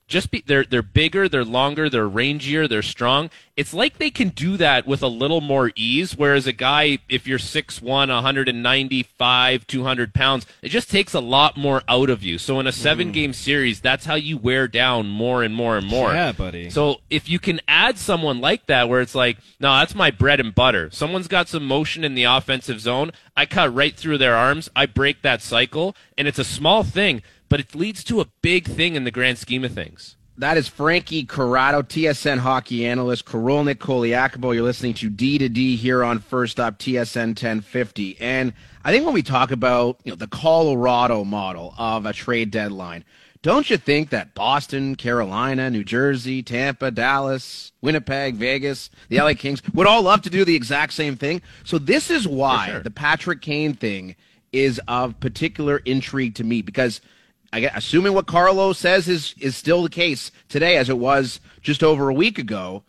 just 0.08 0.30
be 0.30 0.42
they're 0.46 0.64
they're 0.64 0.82
bigger, 0.82 1.28
they're 1.28 1.44
longer, 1.44 1.88
they're 1.88 2.08
rangier, 2.08 2.68
they're 2.68 2.82
strong. 2.82 3.30
It's 3.56 3.74
like 3.74 3.98
they 3.98 4.10
can 4.10 4.30
do 4.30 4.56
that 4.56 4.86
with 4.86 5.02
a 5.02 5.08
little 5.08 5.40
more 5.40 5.72
ease. 5.74 6.16
Whereas 6.16 6.46
a 6.46 6.52
guy, 6.52 6.98
if 7.08 7.26
you're 7.26 7.40
6'1", 7.40 7.82
195, 7.82 9.66
200 9.66 10.14
pounds, 10.14 10.46
it 10.62 10.68
just 10.68 10.90
takes 10.90 11.12
a 11.12 11.20
lot 11.20 11.56
more 11.56 11.82
out 11.88 12.08
of 12.08 12.22
you. 12.22 12.38
So 12.38 12.60
in 12.60 12.68
a 12.68 12.72
seven 12.72 13.10
mm. 13.10 13.14
game 13.14 13.32
series, 13.32 13.80
that's 13.80 14.06
how 14.06 14.14
you 14.14 14.38
wear 14.38 14.68
down 14.68 15.08
more 15.08 15.42
and 15.42 15.54
more 15.54 15.76
and 15.76 15.86
more. 15.86 16.12
Yeah, 16.12 16.32
buddy. 16.32 16.70
So 16.70 17.00
if 17.10 17.28
you 17.28 17.40
can 17.40 17.60
add 17.66 17.98
someone 17.98 18.40
like 18.40 18.66
that, 18.66 18.88
where 18.88 19.00
it's 19.00 19.16
like, 19.16 19.38
no, 19.58 19.72
that's 19.74 19.94
my 19.94 20.12
bread 20.12 20.40
and 20.40 20.54
butter. 20.54 20.88
Someone's 20.92 21.28
got 21.28 21.48
some 21.48 21.66
motion 21.66 22.04
in 22.04 22.14
the 22.14 22.24
offensive 22.24 22.80
zone. 22.80 23.10
I 23.36 23.44
cut 23.44 23.74
right 23.74 23.94
through 23.94 24.18
their 24.18 24.36
arms. 24.36 24.70
I 24.74 24.86
break 24.86 25.22
that 25.22 25.42
cycle, 25.42 25.96
and 26.16 26.28
it's 26.28 26.38
a 26.38 26.44
small 26.44 26.84
thing 26.84 27.22
but 27.48 27.60
it 27.60 27.74
leads 27.74 28.04
to 28.04 28.20
a 28.20 28.26
big 28.42 28.66
thing 28.66 28.94
in 28.94 29.04
the 29.04 29.10
grand 29.10 29.38
scheme 29.38 29.64
of 29.64 29.72
things. 29.72 30.16
That 30.38 30.56
is 30.56 30.68
Frankie 30.68 31.24
Corrado, 31.24 31.82
TSN 31.82 32.38
hockey 32.38 32.86
analyst, 32.86 33.24
Korolnik 33.24 33.78
Colaiacovo. 33.78 34.54
You're 34.54 34.62
listening 34.62 34.94
to 34.94 35.10
D 35.10 35.36
to 35.38 35.48
D 35.48 35.74
here 35.74 36.04
on 36.04 36.20
First 36.20 36.60
Up 36.60 36.78
TSN 36.78 37.30
1050. 37.30 38.20
And 38.20 38.52
I 38.84 38.92
think 38.92 39.04
when 39.04 39.14
we 39.14 39.24
talk 39.24 39.50
about 39.50 39.98
you 40.04 40.12
know 40.12 40.16
the 40.16 40.28
Colorado 40.28 41.24
model 41.24 41.74
of 41.76 42.06
a 42.06 42.12
trade 42.12 42.52
deadline, 42.52 43.02
don't 43.42 43.68
you 43.68 43.76
think 43.78 44.10
that 44.10 44.36
Boston, 44.36 44.94
Carolina, 44.94 45.70
New 45.70 45.82
Jersey, 45.82 46.44
Tampa, 46.44 46.92
Dallas, 46.92 47.72
Winnipeg, 47.80 48.36
Vegas, 48.36 48.90
the 49.08 49.18
LA 49.18 49.34
Kings 49.34 49.60
would 49.74 49.88
all 49.88 50.02
love 50.02 50.22
to 50.22 50.30
do 50.30 50.44
the 50.44 50.54
exact 50.54 50.92
same 50.92 51.16
thing? 51.16 51.42
So 51.64 51.78
this 51.78 52.12
is 52.12 52.28
why 52.28 52.68
sure. 52.68 52.80
the 52.80 52.92
Patrick 52.92 53.40
Kane 53.40 53.74
thing 53.74 54.14
is 54.52 54.80
of 54.86 55.18
particular 55.18 55.78
intrigue 55.78 56.36
to 56.36 56.44
me 56.44 56.62
because– 56.62 57.00
I 57.52 57.60
assuming 57.74 58.12
what 58.12 58.26
Carlo 58.26 58.72
says 58.72 59.08
is 59.08 59.34
is 59.40 59.56
still 59.56 59.82
the 59.82 59.88
case 59.88 60.30
today, 60.48 60.76
as 60.76 60.88
it 60.88 60.98
was 60.98 61.40
just 61.62 61.82
over 61.82 62.08
a 62.08 62.14
week 62.14 62.38
ago, 62.38 62.84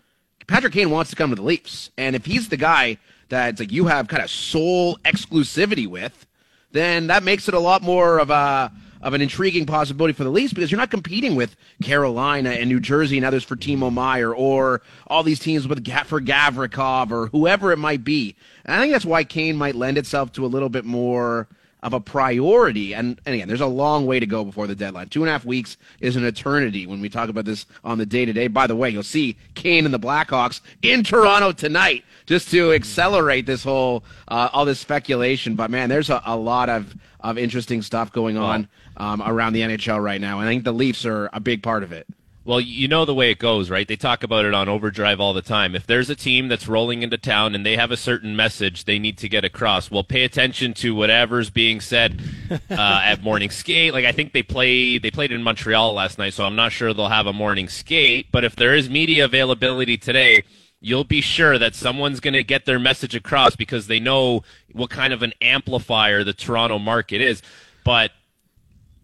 Patrick 0.48 0.74
Kane 0.74 0.90
wants 0.90 1.10
to 1.12 1.16
come 1.16 1.30
to 1.30 1.36
the 1.36 1.42
Leafs, 1.42 1.92
and 1.98 2.16
if 2.16 2.26
he's 2.26 2.50
the 2.50 2.58
guy 2.58 2.98
that 3.30 3.60
like 3.60 3.72
you 3.72 3.88
have 3.88 4.08
kind 4.08 4.24
of 4.24 4.30
sole 4.30 4.98
exclusivity 5.06 5.88
with, 5.88 6.26
then 6.72 7.08
that 7.08 7.24
makes 7.24 7.48
it 7.48 7.54
a 7.54 7.60
lot 7.60 7.82
more 7.82 8.20
of 8.20 8.30
a 8.30 8.72
of 9.02 9.14
an 9.14 9.22
intriguing 9.22 9.66
possibility 9.66 10.14
for 10.14 10.24
the 10.26 10.30
Leafs 10.30 10.52
because 10.52 10.72
you're 10.72 10.80
not 10.80 10.92
competing 10.92 11.36
with 11.36 11.56
Carolina 11.82 12.50
and 12.50 12.68
New 12.68 12.82
Jersey 12.82 13.18
and 13.18 13.26
others 13.26 13.46
for 13.46 13.56
Timo 13.56 13.94
Meier 13.94 14.34
or 14.34 14.82
all 15.08 15.24
these 15.24 15.40
teams 15.40 15.68
with 15.68 15.86
for 16.06 16.20
Gavrikov 16.20 17.12
or 17.12 17.28
whoever 17.28 17.72
it 17.72 17.78
might 17.78 18.04
be. 18.04 18.36
And 18.66 18.76
I 18.76 18.82
think 18.82 18.92
that's 18.92 19.06
why 19.06 19.24
Kane 19.24 19.56
might 19.56 19.76
lend 19.76 19.98
itself 19.98 20.34
to 20.34 20.46
a 20.46 20.48
little 20.48 20.68
bit 20.68 20.84
more 20.84 21.48
of 21.82 21.94
a 21.94 22.00
priority. 22.00 22.94
And, 22.94 23.20
and 23.26 23.36
again, 23.36 23.48
there's 23.48 23.62
a 23.62 23.68
long 23.68 24.06
way 24.06 24.20
to 24.20 24.26
go 24.26 24.44
before 24.44 24.68
the 24.68 24.76
deadline. 24.76 25.10
Two 25.10 25.22
and 25.22 25.30
a 25.30 25.32
half 25.32 25.46
weeks 25.46 25.78
is 26.00 26.16
an 26.16 26.26
eternity 26.26 26.86
when 26.86 27.02
we 27.02 27.10
talk 27.10 27.30
about 27.30 27.46
this 27.46 27.66
on 27.84 27.98
the 27.98 28.06
day 28.06 28.26
to 28.26 28.34
day. 28.34 28.48
By 28.48 28.68
the 28.68 28.76
way, 28.76 28.90
you'll 28.90 29.04
see 29.04 29.38
Kane 29.56 29.86
and 29.86 29.94
the 29.94 30.00
Blackhawks 30.00 30.62
in 30.82 31.04
Toronto 31.04 31.52
tonight 31.52 32.04
just 32.26 32.50
to 32.52 32.74
accelerate 32.74 33.46
this 33.46 33.64
whole, 33.64 34.04
uh, 34.28 34.50
all 34.52 34.66
this 34.66 34.80
speculation. 34.80 35.56
But 35.56 35.72
man, 35.72 35.90
there's 35.90 36.10
a, 36.10 36.22
a 36.26 36.36
lot 36.36 36.70
of, 36.70 36.94
of 37.22 37.38
interesting 37.38 37.82
stuff 37.82 38.12
going 38.12 38.38
on 38.38 38.68
um, 38.98 39.22
around 39.26 39.54
the 39.54 39.62
NHL 39.62 40.04
right 40.04 40.20
now. 40.22 40.40
And 40.40 40.48
I 40.48 40.52
think 40.52 40.64
the 40.64 40.74
Leafs 40.74 41.06
are 41.06 41.30
a 41.34 41.40
big 41.40 41.64
part 41.64 41.84
of 41.84 41.92
it. 41.92 42.08
Well, 42.46 42.62
you 42.62 42.88
know 42.88 43.04
the 43.06 43.14
way 43.14 43.32
it 43.32 43.38
goes, 43.38 43.70
right? 43.70 43.88
They 43.88 43.98
talk 43.98 44.24
about 44.24 44.46
it 44.46 44.54
on 44.54 44.70
Overdrive 44.70 45.20
all 45.20 45.34
the 45.34 45.42
time. 45.42 45.76
If 45.76 45.86
there's 45.86 46.10
a 46.10 46.16
team 46.16 46.48
that's 46.48 46.68
rolling 46.68 47.04
into 47.04 47.18
town 47.18 47.54
and 47.54 47.66
they 47.66 47.76
have 47.76 47.92
a 47.92 47.98
certain 47.98 48.36
message 48.36 48.86
they 48.86 48.98
need 48.98 49.18
to 49.20 49.30
get 49.30 49.44
across, 49.44 49.92
well, 49.92 50.06
pay 50.06 50.24
attention 50.24 50.74
to 50.76 50.96
whatever's 50.96 51.50
being 51.50 51.82
said 51.82 52.22
uh, 52.52 53.02
at 53.04 53.22
morning 53.22 53.50
skate. 53.50 53.94
Like 53.94 54.06
I 54.06 54.14
think 54.14 54.32
they 54.32 54.42
play 54.42 54.98
they 54.98 55.12
played 55.12 55.32
in 55.32 55.44
Montreal 55.44 55.94
last 55.94 56.18
night, 56.18 56.34
so 56.34 56.46
I'm 56.46 56.56
not 56.56 56.72
sure 56.72 56.94
they'll 56.94 57.10
have 57.10 57.28
a 57.28 57.34
morning 57.34 57.68
skate. 57.68 58.28
But 58.32 58.46
if 58.46 58.56
there 58.56 58.74
is 58.74 58.90
media 58.90 59.26
availability 59.26 59.98
today, 59.98 60.44
you'll 60.80 61.04
be 61.04 61.22
sure 61.22 61.58
that 61.58 61.76
someone's 61.76 62.22
going 62.22 62.34
to 62.34 62.44
get 62.44 62.66
their 62.66 62.80
message 62.80 63.16
across 63.16 63.56
because 63.58 63.88
they 63.88 64.00
know 64.00 64.44
what 64.72 64.90
kind 64.90 65.12
of 65.12 65.22
an 65.22 65.34
amplifier 65.42 66.24
the 66.24 66.34
Toronto 66.34 66.80
market 66.80 67.20
is. 67.22 67.42
But 67.84 68.12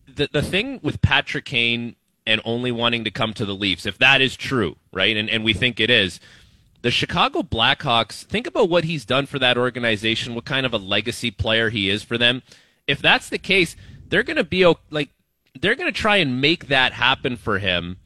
the 0.08 0.30
the 0.32 0.42
thing 0.42 0.80
with 0.82 1.02
Patrick 1.02 1.46
Kane 1.46 1.98
and 2.26 2.42
only 2.44 2.72
wanting 2.72 3.04
to 3.04 3.12
come 3.12 3.34
to 3.34 3.46
the 3.46 3.56
Leafs, 3.56 3.86
if 3.86 3.98
that 4.00 4.22
is 4.22 4.36
true, 4.36 4.78
right? 4.92 5.16
And, 5.16 5.30
and 5.30 5.44
we 5.44 5.54
think 5.54 5.80
it 5.80 5.90
is. 5.90 6.20
The 6.82 6.92
Chicago 6.92 7.42
Blackhawks, 7.42 8.24
think 8.24 8.48
about 8.48 8.70
what 8.70 8.84
he's 8.84 9.06
done 9.06 9.26
for 9.26 9.40
that 9.40 9.58
organization, 9.58 10.36
what 10.36 10.46
kind 10.46 10.66
of 10.66 10.74
a 10.74 10.78
legacy 10.78 11.32
player 11.32 11.70
he 11.70 11.90
is 11.90 12.04
for 12.04 12.18
them. 12.18 12.44
If 12.88 13.02
that's 13.02 13.30
the 13.30 13.38
case, 13.38 13.76
they're 14.08 14.24
going 14.24 14.38
to 14.38 14.44
be 14.44 14.66
like, 14.90 15.10
they're 15.60 15.76
going 15.76 15.92
to 15.92 16.00
try 16.00 16.18
and 16.18 16.42
make 16.42 16.68
that 16.68 16.94
happen 16.94 17.38
for 17.38 17.60
him 17.60 17.98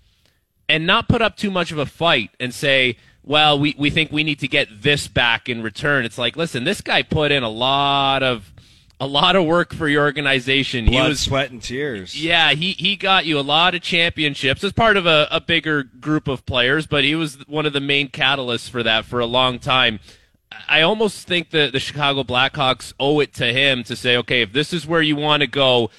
and 0.68 0.86
not 0.86 1.10
put 1.10 1.22
up 1.22 1.36
too 1.36 1.52
much 1.52 1.72
of 1.72 1.78
a 1.78 1.86
fight 1.86 2.32
and 2.40 2.54
say, 2.54 2.96
well, 3.24 3.60
we, 3.60 3.76
we 3.78 3.90
think 3.90 4.12
we 4.12 4.24
need 4.24 4.40
to 4.40 4.48
get 4.48 4.82
this 4.82 5.08
back 5.08 5.50
in 5.50 5.62
return. 5.62 6.06
It's 6.06 6.18
like, 6.18 6.38
listen, 6.38 6.64
this 6.64 6.82
guy 6.82 7.02
put 7.02 7.32
in 7.32 7.44
a 7.44 7.50
lot 7.50 8.24
of 8.24 8.54
a 9.00 9.08
lot 9.08 9.36
of 9.36 9.46
work 9.46 9.74
for 9.74 9.88
your 9.88 10.04
organization. 10.04 10.86
Blood, 10.86 11.04
he 11.04 11.10
was, 11.10 11.20
sweat, 11.22 11.52
and 11.52 11.62
tears. 11.62 12.22
Yeah, 12.22 12.52
he, 12.52 12.74
he 12.74 12.96
got 12.96 13.26
you 13.26 13.40
a 13.40 13.42
lot 13.42 13.76
of 13.76 13.82
championships 13.82 14.64
as 14.64 14.74
part 14.74 14.98
of 14.98 15.06
a, 15.06 15.28
a 15.32 15.40
bigger 15.40 15.84
group 15.84 16.28
of 16.28 16.46
players, 16.46 16.86
but 16.86 17.04
he 17.04 17.16
was 17.16 17.38
one 17.48 17.66
of 17.66 17.74
the 17.74 17.80
main 17.80 18.10
catalysts 18.10 18.70
for 18.70 18.84
that 18.84 19.06
for 19.06 19.20
a 19.20 19.26
long 19.26 19.60
time. 19.60 20.00
I 20.68 20.82
almost 20.82 21.28
think 21.28 21.52
that 21.52 21.72
the 21.72 21.80
Chicago 21.80 22.24
Blackhawks 22.24 22.94
owe 23.00 23.20
it 23.20 23.34
to 23.36 23.54
him 23.54 23.84
to 23.86 23.96
say, 23.96 24.18
okay, 24.18 24.42
if 24.42 24.52
this 24.52 24.74
is 24.74 24.86
where 24.86 25.02
you 25.02 25.16
want 25.16 25.42
to 25.42 25.48
go, 25.48 25.92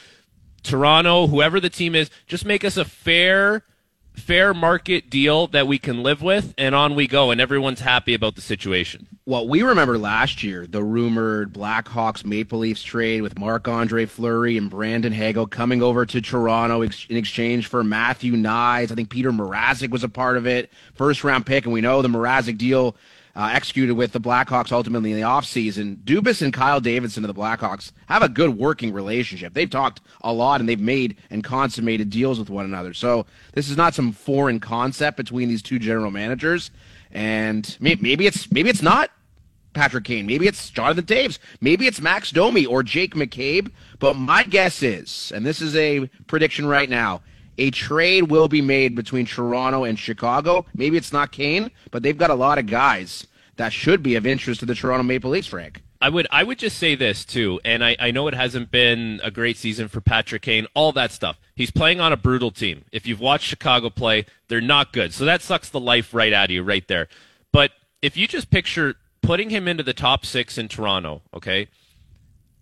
Toronto, 0.63 1.27
whoever 1.27 1.61
the 1.61 1.71
team 1.71 1.95
is, 1.95 2.11
just 2.27 2.45
make 2.45 2.65
us 2.65 2.77
a 2.77 2.85
fair 2.85 3.63
fair 4.21 4.55
market 4.55 5.11
deal 5.11 5.47
that 5.49 5.67
we 5.67 5.79
can 5.79 6.03
live 6.03 6.23
with, 6.23 6.55
and 6.57 6.75
on 6.75 6.95
we 6.95 7.07
go, 7.07 7.31
and 7.31 7.41
everyone's 7.41 7.81
happy 7.81 8.15
about 8.15 8.37
the 8.37 8.41
situation. 8.41 9.07
Well, 9.27 9.49
we 9.49 9.63
remember 9.63 9.99
last 9.99 10.43
year 10.43 10.67
the 10.67 10.83
rumored 10.83 11.53
Blackhawks 11.53 12.25
Maple 12.25 12.61
Leafs 12.61 12.83
trade 12.83 13.23
with 13.23 13.39
Marc 13.39 13.69
Andre 13.69 14.07
Fleury 14.07 14.57
and 14.57 14.71
Brandon 14.71 15.13
Hagel 15.13 15.47
coming 15.47 15.83
over 15.83 16.07
to 16.07 16.21
Toronto 16.21 16.83
in 16.83 17.17
exchange 17.17 17.67
for 17.67 17.83
Matthew 17.83 18.35
Knies. 18.35 18.91
I 18.91 18.95
think 18.95 19.11
Peter 19.11 19.33
Mrazek 19.33 19.91
was 19.91 20.05
a 20.05 20.09
part 20.09 20.37
of 20.37 20.47
it, 20.47 20.71
first 20.95 21.25
round 21.25 21.47
pick, 21.47 21.65
and 21.65 21.73
we 21.73 21.81
know 21.81 22.03
the 22.03 22.09
Mrazek 22.09 22.59
deal 22.59 22.97
uh, 23.37 23.51
executed 23.53 23.95
with 23.95 24.13
the 24.13 24.21
Blackhawks 24.21 24.73
ultimately 24.73 25.13
in 25.13 25.17
the 25.17 25.27
offseason. 25.27 25.97
Dubas 26.05 26.43
and 26.43 26.53
Kyle 26.53 26.81
Davidson 26.81 27.25
of 27.25 27.35
the 27.35 27.41
Blackhawks 27.41 27.93
have 28.07 28.23
a 28.23 28.29
good 28.29 28.59
working 28.59 28.93
relationship. 28.93 29.55
They've 29.55 29.71
talked 29.71 30.01
a 30.23 30.33
lot 30.33 30.61
and 30.61 30.69
they've 30.69 30.81
made 30.81 31.17
and 31.31 31.45
consummated 31.45 32.11
deals 32.11 32.39
with 32.39 32.51
one 32.51 32.65
another. 32.65 32.95
So 32.95 33.27
this 33.53 33.69
is 33.69 33.77
not 33.77 33.95
some 33.95 34.13
foreign 34.13 34.61
concept 34.61 35.17
between 35.17 35.49
these 35.49 35.63
two 35.63 35.79
general 35.79 36.11
managers. 36.11 36.71
And 37.13 37.77
maybe 37.81 38.27
it's 38.27 38.51
maybe 38.53 38.71
it's 38.71 38.83
not 38.83 39.11
Patrick 39.73 40.05
Kane. 40.05 40.27
Maybe 40.27 40.47
it's 40.47 40.71
Jonathan 40.71 41.05
Toews. 41.05 41.39
Maybe 41.61 41.87
it's 41.87 42.01
Max 42.01 42.31
Domi 42.31 42.67
or 42.67 42.83
Jake 42.83 43.15
McCabe. 43.15 43.71
But 43.99 44.17
my 44.17 44.43
guess 44.43 44.83
is, 44.83 45.33
and 45.35 45.45
this 45.45 45.61
is 45.61 45.77
a 45.77 46.09
prediction 46.27 46.67
right 46.67 46.89
now, 46.89 47.23
a 47.61 47.71
trade 47.71 48.31
will 48.31 48.49
be 48.49 48.63
made 48.63 48.97
between 48.97 49.27
Toronto 49.27 49.85
and 49.85 49.99
Chicago. 49.99 50.65
Maybe 50.75 50.97
it's 50.97 51.13
not 51.13 51.31
Kane, 51.31 51.71
but 51.91 52.03
they've 52.03 52.17
got 52.17 52.31
a 52.31 52.35
lot 52.35 52.59
of 52.59 52.67
guys 52.67 53.27
that 53.57 53.73
should 53.73 54.03
be 54.03 54.17
of 54.17 54.27
interest 54.27 54.61
to 54.61 54.67
the 54.67 54.75
Toronto 54.75 55.03
Maple 55.03 55.31
Leafs, 55.31 55.47
Frank. 55.47 55.83
I 56.01 56.09
would 56.09 56.27
I 56.31 56.43
would 56.43 56.59
just 56.59 56.79
say 56.79 56.95
this 56.95 57.27
too, 57.27 57.61
and 57.63 57.85
I, 57.85 57.95
I 58.01 58.11
know 58.11 58.27
it 58.27 58.35
hasn't 58.35 58.71
been 58.71 59.21
a 59.23 59.31
great 59.31 59.59
season 59.59 59.89
for 59.89 60.01
Patrick 60.01 60.41
Kane, 60.41 60.67
all 60.73 60.93
that 60.93 61.13
stuff. 61.13 61.39
He's 61.55 61.71
playing 61.71 62.01
on 62.01 62.11
a 62.11 62.17
brutal 62.17 62.51
team. 62.51 62.87
If 62.91 63.07
you've 63.07 63.21
watched 63.21 63.45
Chicago 63.45 63.91
play, 63.91 64.25
they're 64.49 64.63
not 64.63 64.95
good. 64.95 65.13
So 65.13 65.27
that 65.27 65.43
sucks 65.43 65.69
the 65.69 65.79
life 65.79 66.15
right 66.15 66.33
out 66.33 66.47
of 66.47 66.51
you 66.53 66.63
right 66.63 66.89
there. 66.89 67.09
But 67.53 67.73
if 68.01 68.17
you 68.17 68.27
just 68.27 68.51
picture 68.51 68.95
putting 69.21 69.51
him 69.51 69.69
into 69.69 69.83
the 69.83 69.93
top 69.93 70.25
six 70.25 70.57
in 70.57 70.69
Toronto, 70.69 71.21
okay? 71.35 71.69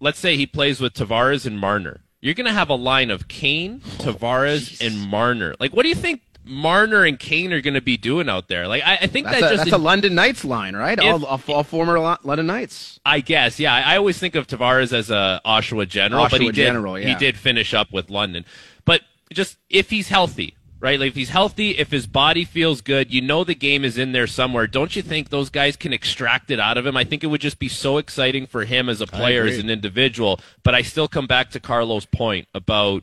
Let's 0.00 0.18
say 0.18 0.36
he 0.36 0.46
plays 0.46 0.80
with 0.80 0.94
Tavares 0.94 1.46
and 1.46 1.60
Marner. 1.60 2.00
You're 2.20 2.34
gonna 2.34 2.52
have 2.52 2.70
a 2.70 2.74
line 2.74 3.10
of 3.10 3.28
Kane, 3.28 3.80
oh, 3.84 3.88
Tavares, 4.04 4.84
and 4.84 4.98
Marner. 5.08 5.54
Like 5.60 5.72
what 5.72 5.82
do 5.84 5.88
you 5.88 5.94
think 5.94 6.22
Marner 6.48 7.04
and 7.04 7.18
Kane 7.18 7.52
are 7.52 7.60
going 7.60 7.74
to 7.74 7.82
be 7.82 7.96
doing 7.96 8.28
out 8.28 8.48
there. 8.48 8.66
Like 8.66 8.82
I, 8.84 8.96
I 9.02 9.06
think 9.06 9.26
That's, 9.26 9.40
that 9.40 9.52
a, 9.52 9.56
just 9.56 9.64
that's 9.66 9.74
a 9.74 9.78
London 9.78 10.14
Knights 10.14 10.44
line, 10.44 10.74
right? 10.74 10.98
If- 10.98 11.04
all, 11.04 11.24
all, 11.24 11.40
all 11.48 11.62
former 11.62 11.98
Lo- 11.98 12.16
London 12.24 12.46
Knights. 12.46 12.98
I 13.04 13.20
guess, 13.20 13.60
yeah. 13.60 13.74
I 13.74 13.94
I 13.94 13.96
always 13.98 14.18
think 14.18 14.34
of 14.34 14.46
Tavares 14.46 14.92
as 14.92 15.10
a 15.10 15.40
Oshawa 15.44 15.88
general, 15.88 16.26
but 16.30 16.40
he 16.40 16.48
Oshawa 16.48 16.54
did 16.54 16.66
general, 16.66 16.94
he 16.94 17.14
did 17.14 17.36
finish 17.36 17.74
up 17.74 17.92
with 17.92 18.10
London. 18.10 18.44
But 18.84 19.02
just 19.32 19.58
if 19.68 19.90
he's 19.90 20.08
healthy, 20.08 20.56
right? 20.80 20.98
Like 20.98 21.08
if 21.08 21.14
he's 21.14 21.30
healthy, 21.30 21.70
if 21.70 21.90
his 21.90 22.06
body 22.06 22.44
feels 22.44 22.80
good, 22.80 23.12
you 23.12 23.20
know 23.20 23.44
the 23.44 23.54
game 23.54 23.84
is 23.84 23.98
in 23.98 24.12
there 24.12 24.26
somewhere. 24.26 24.66
Don't 24.66 24.94
you 24.94 25.02
think 25.02 25.28
those 25.28 25.50
guys 25.50 25.76
can 25.76 25.92
extract 25.92 26.50
it 26.50 26.60
out 26.60 26.78
of 26.78 26.86
him? 26.86 26.96
I 26.96 27.04
think 27.04 27.24
it 27.24 27.28
would 27.28 27.40
just 27.40 27.58
be 27.58 27.68
so 27.68 27.98
exciting 27.98 28.46
for 28.46 28.64
him 28.64 28.88
as 28.88 29.00
a 29.00 29.06
player, 29.06 29.44
as 29.44 29.58
an 29.58 29.70
individual. 29.70 30.40
But 30.62 30.74
I 30.74 30.82
still 30.82 31.08
come 31.08 31.26
back 31.26 31.50
to 31.50 31.60
Carlos' 31.60 32.06
point 32.06 32.48
about 32.54 33.02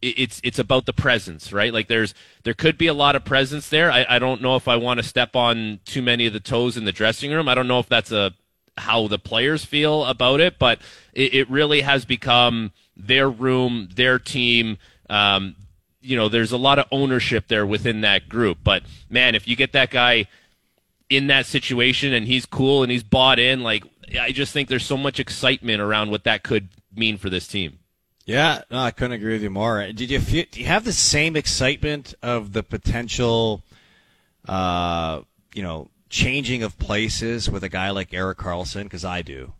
it's 0.00 0.40
it's 0.44 0.58
about 0.58 0.86
the 0.86 0.92
presence, 0.92 1.52
right? 1.52 1.72
Like 1.72 1.88
there's 1.88 2.14
there 2.44 2.54
could 2.54 2.78
be 2.78 2.86
a 2.86 2.94
lot 2.94 3.16
of 3.16 3.24
presence 3.24 3.68
there. 3.68 3.90
I, 3.90 4.06
I 4.08 4.18
don't 4.18 4.40
know 4.40 4.56
if 4.56 4.68
I 4.68 4.76
want 4.76 4.98
to 4.98 5.04
step 5.04 5.34
on 5.34 5.80
too 5.84 6.02
many 6.02 6.26
of 6.26 6.32
the 6.32 6.40
toes 6.40 6.76
in 6.76 6.84
the 6.84 6.92
dressing 6.92 7.32
room. 7.32 7.48
I 7.48 7.54
don't 7.54 7.68
know 7.68 7.80
if 7.80 7.88
that's 7.88 8.12
a 8.12 8.32
how 8.76 9.08
the 9.08 9.18
players 9.18 9.64
feel 9.64 10.04
about 10.04 10.40
it, 10.40 10.58
but 10.58 10.78
it, 11.12 11.34
it 11.34 11.50
really 11.50 11.80
has 11.80 12.04
become 12.04 12.72
their 12.96 13.28
room, 13.28 13.88
their 13.94 14.18
team. 14.18 14.78
Um, 15.10 15.56
you 16.00 16.16
know, 16.16 16.28
there's 16.28 16.52
a 16.52 16.56
lot 16.56 16.78
of 16.78 16.86
ownership 16.92 17.48
there 17.48 17.66
within 17.66 18.00
that 18.02 18.28
group. 18.28 18.58
But 18.62 18.82
man, 19.10 19.34
if 19.34 19.48
you 19.48 19.56
get 19.56 19.72
that 19.72 19.90
guy 19.90 20.26
in 21.10 21.26
that 21.28 21.46
situation 21.46 22.12
and 22.12 22.26
he's 22.26 22.46
cool 22.46 22.82
and 22.82 22.92
he's 22.92 23.02
bought 23.02 23.38
in, 23.38 23.62
like 23.62 23.84
I 24.20 24.32
just 24.32 24.52
think 24.52 24.68
there's 24.68 24.84
so 24.86 24.96
much 24.96 25.18
excitement 25.20 25.80
around 25.80 26.10
what 26.10 26.24
that 26.24 26.42
could 26.42 26.68
mean 26.94 27.18
for 27.18 27.30
this 27.30 27.46
team. 27.48 27.78
Yeah, 28.26 28.62
no, 28.70 28.78
I 28.78 28.90
couldn't 28.90 29.12
agree 29.12 29.32
with 29.32 29.42
you 29.42 29.48
more. 29.50 29.80
Did 29.92 30.10
you 30.10 30.20
feel, 30.20 30.44
do 30.50 30.60
you 30.60 30.66
have 30.66 30.84
the 30.84 30.92
same 30.92 31.34
excitement 31.34 32.14
of 32.22 32.52
the 32.52 32.62
potential, 32.62 33.62
uh, 34.46 35.22
you 35.54 35.62
know, 35.62 35.88
changing 36.10 36.62
of 36.62 36.78
places 36.78 37.48
with 37.50 37.64
a 37.64 37.70
guy 37.70 37.90
like 37.90 38.12
Erik 38.12 38.36
Karlsson? 38.38 38.84
Because 38.84 39.04
I 39.04 39.22
do. 39.22 39.54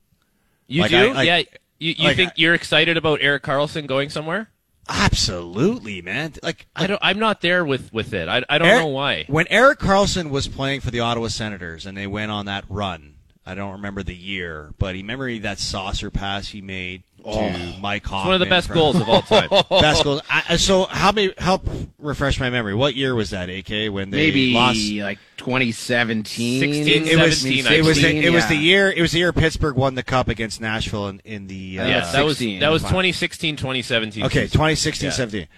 You 0.67 0.83
Like, 0.83 0.91
do? 0.91 1.13
I- 1.15 1.23
yeah. 1.23 1.43
You, 1.81 1.95
you 1.97 2.05
like, 2.09 2.17
think 2.17 2.33
you're 2.37 2.55
excited 2.55 2.97
about 2.97 3.21
Erik 3.23 3.45
Karlsson 3.45 3.87
going 3.87 4.11
somewhere? 4.11 4.51
Absolutely, 4.89 6.03
man. 6.03 6.33
Like 6.43 6.67
I 6.75 6.87
don't. 6.87 7.01
I'm 7.03 7.19
not 7.19 7.41
there 7.41 7.65
with 7.65 7.93
with 7.93 8.13
it. 8.15 8.29
I, 8.29 8.43
I 8.49 8.59
don't 8.59 8.69
Eric- 8.69 8.81
know 8.81 8.89
why. 8.89 9.25
When 9.29 9.47
Erik 9.49 9.79
Karlsson 9.79 10.31
was 10.31 10.49
playing 10.49 10.81
for 10.81 10.91
the 10.91 11.01
Ottawa 11.01 11.29
Senators 11.29 11.87
and 11.87 11.97
they 11.97 12.07
went 12.07 12.31
on 12.31 12.47
that 12.47 12.65
run, 12.69 13.15
I 13.45 13.55
don't 13.55 13.73
remember 13.73 14.03
the 14.03 14.15
year, 14.15 14.73
but 14.79 14.95
he 14.95 15.03
remember 15.03 15.43
that 15.43 15.59
saucer 15.59 16.11
pass 16.11 16.49
he 16.49 16.61
made 16.61 17.03
to 17.25 17.75
Mike 17.81 18.05
Hoffman. 18.07 18.29
One 18.29 18.35
of 18.35 18.41
the 18.41 18.47
best 18.47 18.69
from- 18.69 18.77
goals 18.77 18.97
of 18.97 19.09
all 19.09 19.23
time. 19.23 19.49
best 19.71 20.05
goals. 20.05 20.23
I, 20.31 20.57
so 20.57 20.85
how 20.85 21.13
me 21.13 21.33
help 21.39 21.69
refresh 21.99 22.39
my 22.41 22.51
memory? 22.51 22.75
What 22.75 22.95
year 22.95 23.15
was 23.15 23.31
that? 23.31 23.49
AK 23.49 23.93
when 23.93 24.11
they 24.11 24.17
Maybe 24.17 24.53
lost. 24.55 24.91
like 24.93 25.19
2017. 25.39 26.61
16, 26.61 27.07
It 27.07 27.17
was 27.17 27.41
17, 27.41 27.67
it 27.73 27.85
was 27.85 27.97
the, 27.97 28.03
16, 28.03 28.23
it 28.23 28.31
was 28.31 28.43
yeah. 28.45 28.49
the 28.49 28.55
year 28.57 28.91
it 28.91 29.01
was 29.01 29.13
the 29.13 29.19
year 29.19 29.33
Pittsburgh 29.33 29.77
won 29.77 29.95
the 29.95 30.03
cup 30.03 30.29
against 30.29 30.61
Nashville 30.61 31.09
in, 31.09 31.21
in 31.25 31.47
the 31.47 31.81
uh, 31.81 31.87
yes, 31.87 32.13
that 32.13 32.25
was 32.25 32.39
that 32.39 32.71
was 32.71 32.83
2016, 32.83 33.57
2017. 33.57 34.25
Okay, 34.25 34.41
season. 34.43 34.49
2016, 34.53 35.07
Yeah. 35.07 35.13
17. 35.13 35.49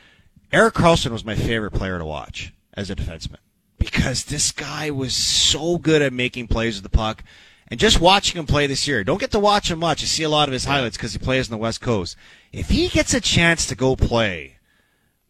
Erik 0.53 0.75
Karlsson 0.75 1.11
was 1.13 1.25
my 1.25 1.35
favorite 1.37 1.71
player 1.73 1.99
to 1.99 2.05
watch 2.05 2.53
as 2.75 2.91
a 2.91 2.97
defenseman 2.97 3.37
because 3.79 4.25
this 4.25 4.53
guy 4.53 4.91
was 4.91 5.15
so 5.15 5.79
good 5.79 6.03
at 6.03 6.13
making 6.13 6.49
plays 6.49 6.77
with 6.77 6.83
the 6.91 6.97
puck. 6.97 7.23
And 7.71 7.79
just 7.79 8.01
watching 8.01 8.39
him 8.39 8.47
play 8.47 8.67
this 8.67 8.89
year, 8.89 9.05
don't 9.05 9.21
get 9.21 9.31
to 9.31 9.39
watch 9.39 9.71
him 9.71 9.79
much. 9.79 10.01
You 10.01 10.09
see 10.09 10.25
a 10.25 10.29
lot 10.29 10.49
of 10.49 10.53
his 10.53 10.65
highlights 10.65 10.97
because 10.97 11.13
he 11.13 11.19
plays 11.21 11.49
on 11.49 11.57
the 11.57 11.63
West 11.63 11.81
Coast. 11.81 12.17
If 12.53 12.69
he 12.71 12.89
gets 12.89 13.15
a 13.15 13.21
chance 13.21 13.65
to 13.67 13.77
go 13.77 13.95
play 13.95 14.57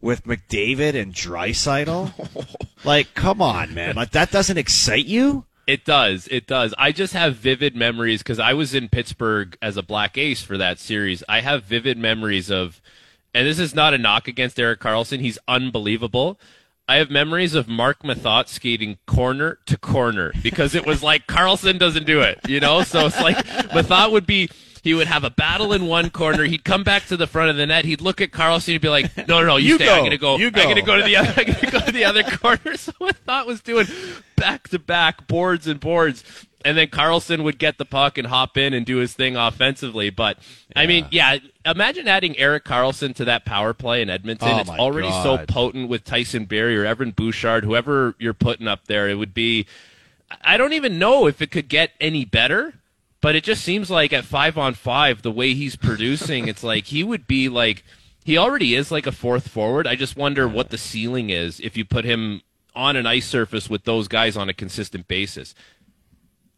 with 0.01 0.23
McDavid 0.23 0.99
and 0.99 1.13
Draisaitl, 1.13 2.55
like, 2.83 3.13
come 3.13 3.43
on, 3.43 3.75
man, 3.75 3.95
like 3.95 4.11
that 4.11 4.31
doesn't 4.31 4.57
excite 4.57 5.05
you? 5.05 5.45
It 5.67 5.85
does. 5.85 6.27
It 6.31 6.47
does. 6.47 6.73
I 6.79 6.91
just 6.91 7.13
have 7.13 7.35
vivid 7.35 7.75
memories 7.75 8.23
because 8.23 8.39
I 8.39 8.53
was 8.53 8.73
in 8.73 8.89
Pittsburgh 8.89 9.55
as 9.61 9.77
a 9.77 9.83
Black 9.83 10.17
Ace 10.17 10.41
for 10.41 10.57
that 10.57 10.79
series. 10.79 11.23
I 11.29 11.41
have 11.41 11.63
vivid 11.63 11.97
memories 11.97 12.49
of, 12.49 12.81
and 13.35 13.47
this 13.47 13.59
is 13.59 13.75
not 13.75 13.93
a 13.93 13.99
knock 13.99 14.27
against 14.27 14.59
Erik 14.59 14.79
Karlsson. 14.79 15.19
He's 15.19 15.37
unbelievable. 15.47 16.39
I 16.91 16.97
have 16.97 17.09
memories 17.09 17.55
of 17.55 17.69
Marc 17.69 18.03
Methot 18.03 18.49
skating 18.49 18.97
corner 19.07 19.59
to 19.67 19.77
corner 19.77 20.33
because 20.43 20.75
it 20.75 20.85
was 20.85 21.01
like 21.01 21.25
Karlsson 21.25 21.79
doesn't 21.79 22.05
do 22.05 22.19
it, 22.19 22.37
you 22.49 22.59
know? 22.59 22.83
So 22.83 23.05
it's 23.05 23.21
like 23.21 23.37
Methot 23.37 24.11
would 24.11 24.25
be, 24.25 24.49
he 24.83 24.93
would 24.93 25.07
have 25.07 25.23
a 25.23 25.29
battle 25.29 25.71
in 25.71 25.85
one 25.85 26.09
corner. 26.09 26.43
He'd 26.43 26.65
come 26.65 26.83
back 26.83 27.05
to 27.05 27.15
the 27.15 27.27
front 27.27 27.49
of 27.49 27.55
the 27.55 27.65
net. 27.65 27.85
He'd 27.85 28.01
look 28.01 28.19
at 28.19 28.31
Karlsson. 28.31 28.73
He'd 28.73 28.81
be 28.81 28.89
like, 28.89 29.15
no, 29.15 29.39
no, 29.39 29.45
no, 29.45 29.55
you, 29.55 29.69
You 29.69 29.75
stay. 29.75 29.85
go. 29.85 30.03
I'm 30.03 30.09
to 30.09 30.17
go. 30.17 30.35
You 30.35 30.51
go. 30.51 30.61
I'm 30.63 30.75
to 30.75 30.81
go." 30.81 30.97
to 30.97 31.03
the 31.03 31.15
other, 31.15 31.29
I'm 31.37 31.45
to 31.45 31.71
go 31.71 31.79
to 31.79 31.91
the 31.93 32.03
other 32.03 32.23
corner. 32.23 32.75
So 32.75 32.91
Methot 32.99 33.45
was 33.45 33.61
doing 33.61 33.87
back 34.35 34.67
to 34.69 34.79
back 34.79 35.27
boards 35.27 35.67
and 35.67 35.79
boards. 35.79 36.25
And 36.63 36.77
then 36.77 36.87
Karlsson 36.87 37.43
would 37.43 37.57
get 37.57 37.77
the 37.77 37.85
puck 37.85 38.17
and 38.17 38.27
hop 38.27 38.57
in 38.57 38.73
and 38.73 38.85
do 38.85 38.97
his 38.97 39.13
thing 39.13 39.35
offensively. 39.35 40.09
But 40.09 40.37
I 40.75 40.85
mean, 40.85 41.07
yeah, 41.11 41.37
imagine 41.65 42.07
adding 42.07 42.37
Erik 42.37 42.65
Karlsson 42.65 43.15
to 43.15 43.25
that 43.25 43.45
power 43.45 43.73
play 43.73 44.01
in 44.01 44.09
Edmonton. 44.09 44.49
Oh, 44.49 44.59
it's 44.59 44.69
already 44.69 45.11
so 45.23 45.43
potent 45.47 45.89
with 45.89 46.03
Tyson 46.03 46.45
Barrie 46.45 46.77
or 46.77 46.85
Evan 46.85 47.11
Bouchard, 47.11 47.63
whoever 47.63 48.15
you're 48.19 48.33
putting 48.33 48.67
up 48.67 48.85
there. 48.87 49.09
It 49.09 49.15
would 49.15 49.33
be. 49.33 49.65
I 50.43 50.57
don't 50.57 50.73
even 50.73 50.97
know 50.97 51.27
if 51.27 51.41
it 51.41 51.51
could 51.51 51.67
get 51.67 51.91
any 51.99 52.23
better, 52.23 52.75
but 53.21 53.35
it 53.35 53.43
just 53.43 53.63
seems 53.63 53.91
like 53.91 54.13
at 54.13 54.23
five 54.23 54.57
on 54.57 54.73
five, 54.73 55.21
the 55.21 55.31
way 55.31 55.53
he's 55.53 55.75
producing, 55.75 56.47
it's 56.47 56.63
like 56.63 56.85
he 56.85 57.03
would 57.03 57.27
be 57.27 57.49
like 57.49 57.83
he 58.23 58.37
already 58.37 58.75
is 58.75 58.91
like 58.91 59.07
a 59.07 59.11
fourth 59.11 59.47
forward. 59.47 59.87
I 59.87 59.95
just 59.95 60.15
wonder 60.15 60.47
what 60.47 60.69
the 60.69 60.77
ceiling 60.77 61.29
is 61.29 61.59
if 61.59 61.75
you 61.75 61.85
put 61.85 62.05
him 62.05 62.41
on 62.75 62.95
an 62.95 63.05
ice 63.05 63.25
surface 63.25 63.69
with 63.69 63.83
those 63.83 64.07
guys 64.07 64.37
on 64.37 64.49
a 64.49 64.53
consistent 64.53 65.07
basis. 65.07 65.53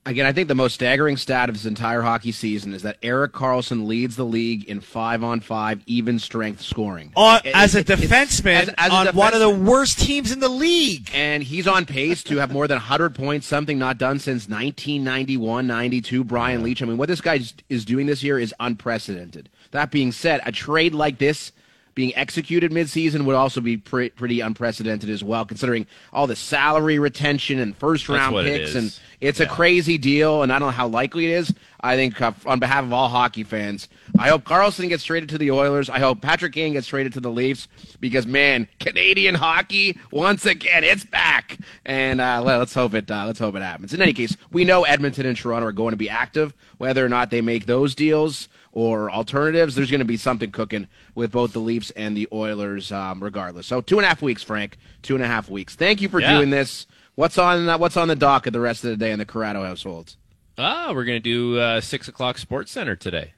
Again, 0.05 0.25
I 0.25 0.33
think 0.33 0.49
the 0.49 0.55
most 0.55 0.73
staggering 0.73 1.15
stat 1.15 1.47
of 1.47 1.55
his 1.55 1.65
entire 1.65 2.01
hockey 2.01 2.33
season 2.33 2.73
is 2.73 2.81
that 2.81 2.97
Erik 3.01 3.31
Karlsson 3.31 3.87
leads 3.87 4.17
the 4.17 4.25
league 4.25 4.65
in 4.65 4.81
five 4.81 5.23
on 5.23 5.39
five 5.39 5.81
even 5.85 6.19
strength 6.19 6.61
scoring. 6.61 7.13
On, 7.15 7.39
It- 7.45 7.55
as 7.55 7.73
a 7.73 7.79
it- 7.79 7.87
defenseman 7.87 8.63
as- 8.63 8.69
as 8.77 8.91
a 8.91 8.95
on 8.95 9.15
one 9.15 9.33
of 9.33 9.39
the 9.39 9.49
worst 9.49 9.99
teams 9.99 10.33
in 10.33 10.41
the 10.41 10.49
league. 10.49 11.09
And 11.13 11.41
he's 11.41 11.67
on 11.69 11.85
pace 11.85 12.21
to 12.23 12.35
have 12.37 12.51
more 12.51 12.67
than 12.67 12.75
100 12.79 13.15
points, 13.15 13.47
something 13.47 13.79
not 13.79 13.97
done 13.97 14.19
since 14.19 14.49
1991 14.49 15.67
92. 15.67 16.25
Brian 16.25 16.63
Leetch. 16.63 16.81
I 16.81 16.85
mean, 16.85 16.97
what 16.97 17.07
this 17.07 17.21
guy 17.21 17.39
is 17.69 17.85
doing 17.85 18.05
this 18.05 18.21
year 18.23 18.37
is 18.37 18.53
unprecedented. 18.59 19.47
That 19.71 19.89
being 19.89 20.11
said, 20.11 20.41
a 20.45 20.51
trade 20.51 20.93
like 20.93 21.17
this 21.17 21.53
being 21.95 22.15
executed 22.15 22.71
midseason 22.71 23.25
would 23.25 23.35
also 23.35 23.61
be 23.61 23.77
pre- 23.77 24.09
pretty 24.09 24.39
unprecedented 24.39 25.09
as 25.09 25.23
well, 25.23 25.45
considering 25.45 25.85
all 26.11 26.27
the 26.27 26.35
salary 26.35 26.99
retention 26.99 27.59
and 27.59 27.75
first 27.77 28.09
round 28.09 28.33
what 28.33 28.45
it 28.45 28.61
picks. 28.61 28.75
And 28.75 28.97
it's 29.21 29.39
a 29.39 29.45
crazy 29.45 29.97
deal, 29.97 30.43
and 30.43 30.51
I 30.51 30.59
don't 30.59 30.69
know 30.69 30.71
how 30.71 30.87
likely 30.87 31.25
it 31.25 31.31
is. 31.31 31.53
I 31.79 31.95
think, 31.95 32.21
uh, 32.21 32.31
on 32.45 32.59
behalf 32.59 32.83
of 32.83 32.93
all 32.93 33.09
hockey 33.09 33.43
fans, 33.43 33.89
I 34.17 34.29
hope 34.29 34.43
Karlsson 34.43 34.89
gets 34.89 35.03
traded 35.03 35.29
to 35.29 35.37
the 35.37 35.51
Oilers. 35.51 35.89
I 35.89 35.99
hope 35.99 36.21
Patrick 36.21 36.53
Kane 36.53 36.73
gets 36.73 36.87
traded 36.87 37.13
to 37.13 37.19
the 37.19 37.29
Leafs 37.29 37.67
because, 37.99 38.25
man, 38.25 38.67
Canadian 38.79 39.35
hockey 39.35 39.97
once 40.11 40.45
again, 40.45 40.83
it's 40.83 41.05
back. 41.05 41.57
And 41.85 42.21
uh, 42.21 42.41
let, 42.41 42.59
us 42.61 42.73
hope 42.73 42.93
it. 42.93 43.11
Uh, 43.11 43.25
let's 43.25 43.39
hope 43.39 43.55
it 43.55 43.61
happens. 43.61 43.93
In 43.93 44.01
any 44.01 44.13
case, 44.13 44.35
we 44.51 44.63
know 44.63 44.83
Edmonton 44.83 45.25
and 45.25 45.37
Toronto 45.37 45.67
are 45.67 45.73
going 45.73 45.91
to 45.91 45.97
be 45.97 46.09
active. 46.09 46.53
Whether 46.77 47.05
or 47.05 47.09
not 47.09 47.29
they 47.29 47.41
make 47.41 47.65
those 47.65 47.95
deals 47.95 48.49
or 48.73 49.09
alternatives, 49.09 49.75
there's 49.75 49.89
going 49.91 49.99
to 49.99 50.05
be 50.05 50.17
something 50.17 50.51
cooking 50.51 50.87
with 51.15 51.31
both 51.31 51.53
the 51.53 51.59
Leafs 51.59 51.91
and 51.91 52.17
the 52.17 52.27
Oilers, 52.33 52.91
um, 52.91 53.23
regardless. 53.23 53.67
So 53.67 53.79
two 53.81 53.97
and 53.99 54.05
a 54.05 54.09
half 54.09 54.21
weeks, 54.21 54.43
Frank. 54.43 54.77
Two 55.01 55.15
and 55.15 55.23
a 55.23 55.27
half 55.27 55.49
weeks. 55.49 55.75
Thank 55.75 56.01
you 56.01 56.09
for 56.09 56.19
Yeah. 56.19 56.35
doing 56.37 56.49
this. 56.49 56.85
What's 57.15 57.37
on 57.37 57.69
uh, 57.69 57.77
What's 57.77 57.95
on 57.97 58.07
the 58.09 58.15
docket 58.15 58.51
the 58.51 58.59
rest 58.59 58.83
of 58.83 58.89
the 58.89 58.97
day 58.97 59.11
in 59.11 59.19
the 59.19 59.25
Corrado 59.25 59.63
household? 59.63 60.15
Ah, 60.57 60.91
we're 60.93 61.05
gonna 61.05 61.19
do 61.19 61.57
uh, 61.59 61.79
six 61.81 62.07
o'clock 62.07 62.37
Sports 62.39 62.71
Center 62.71 62.95
today. 62.95 63.33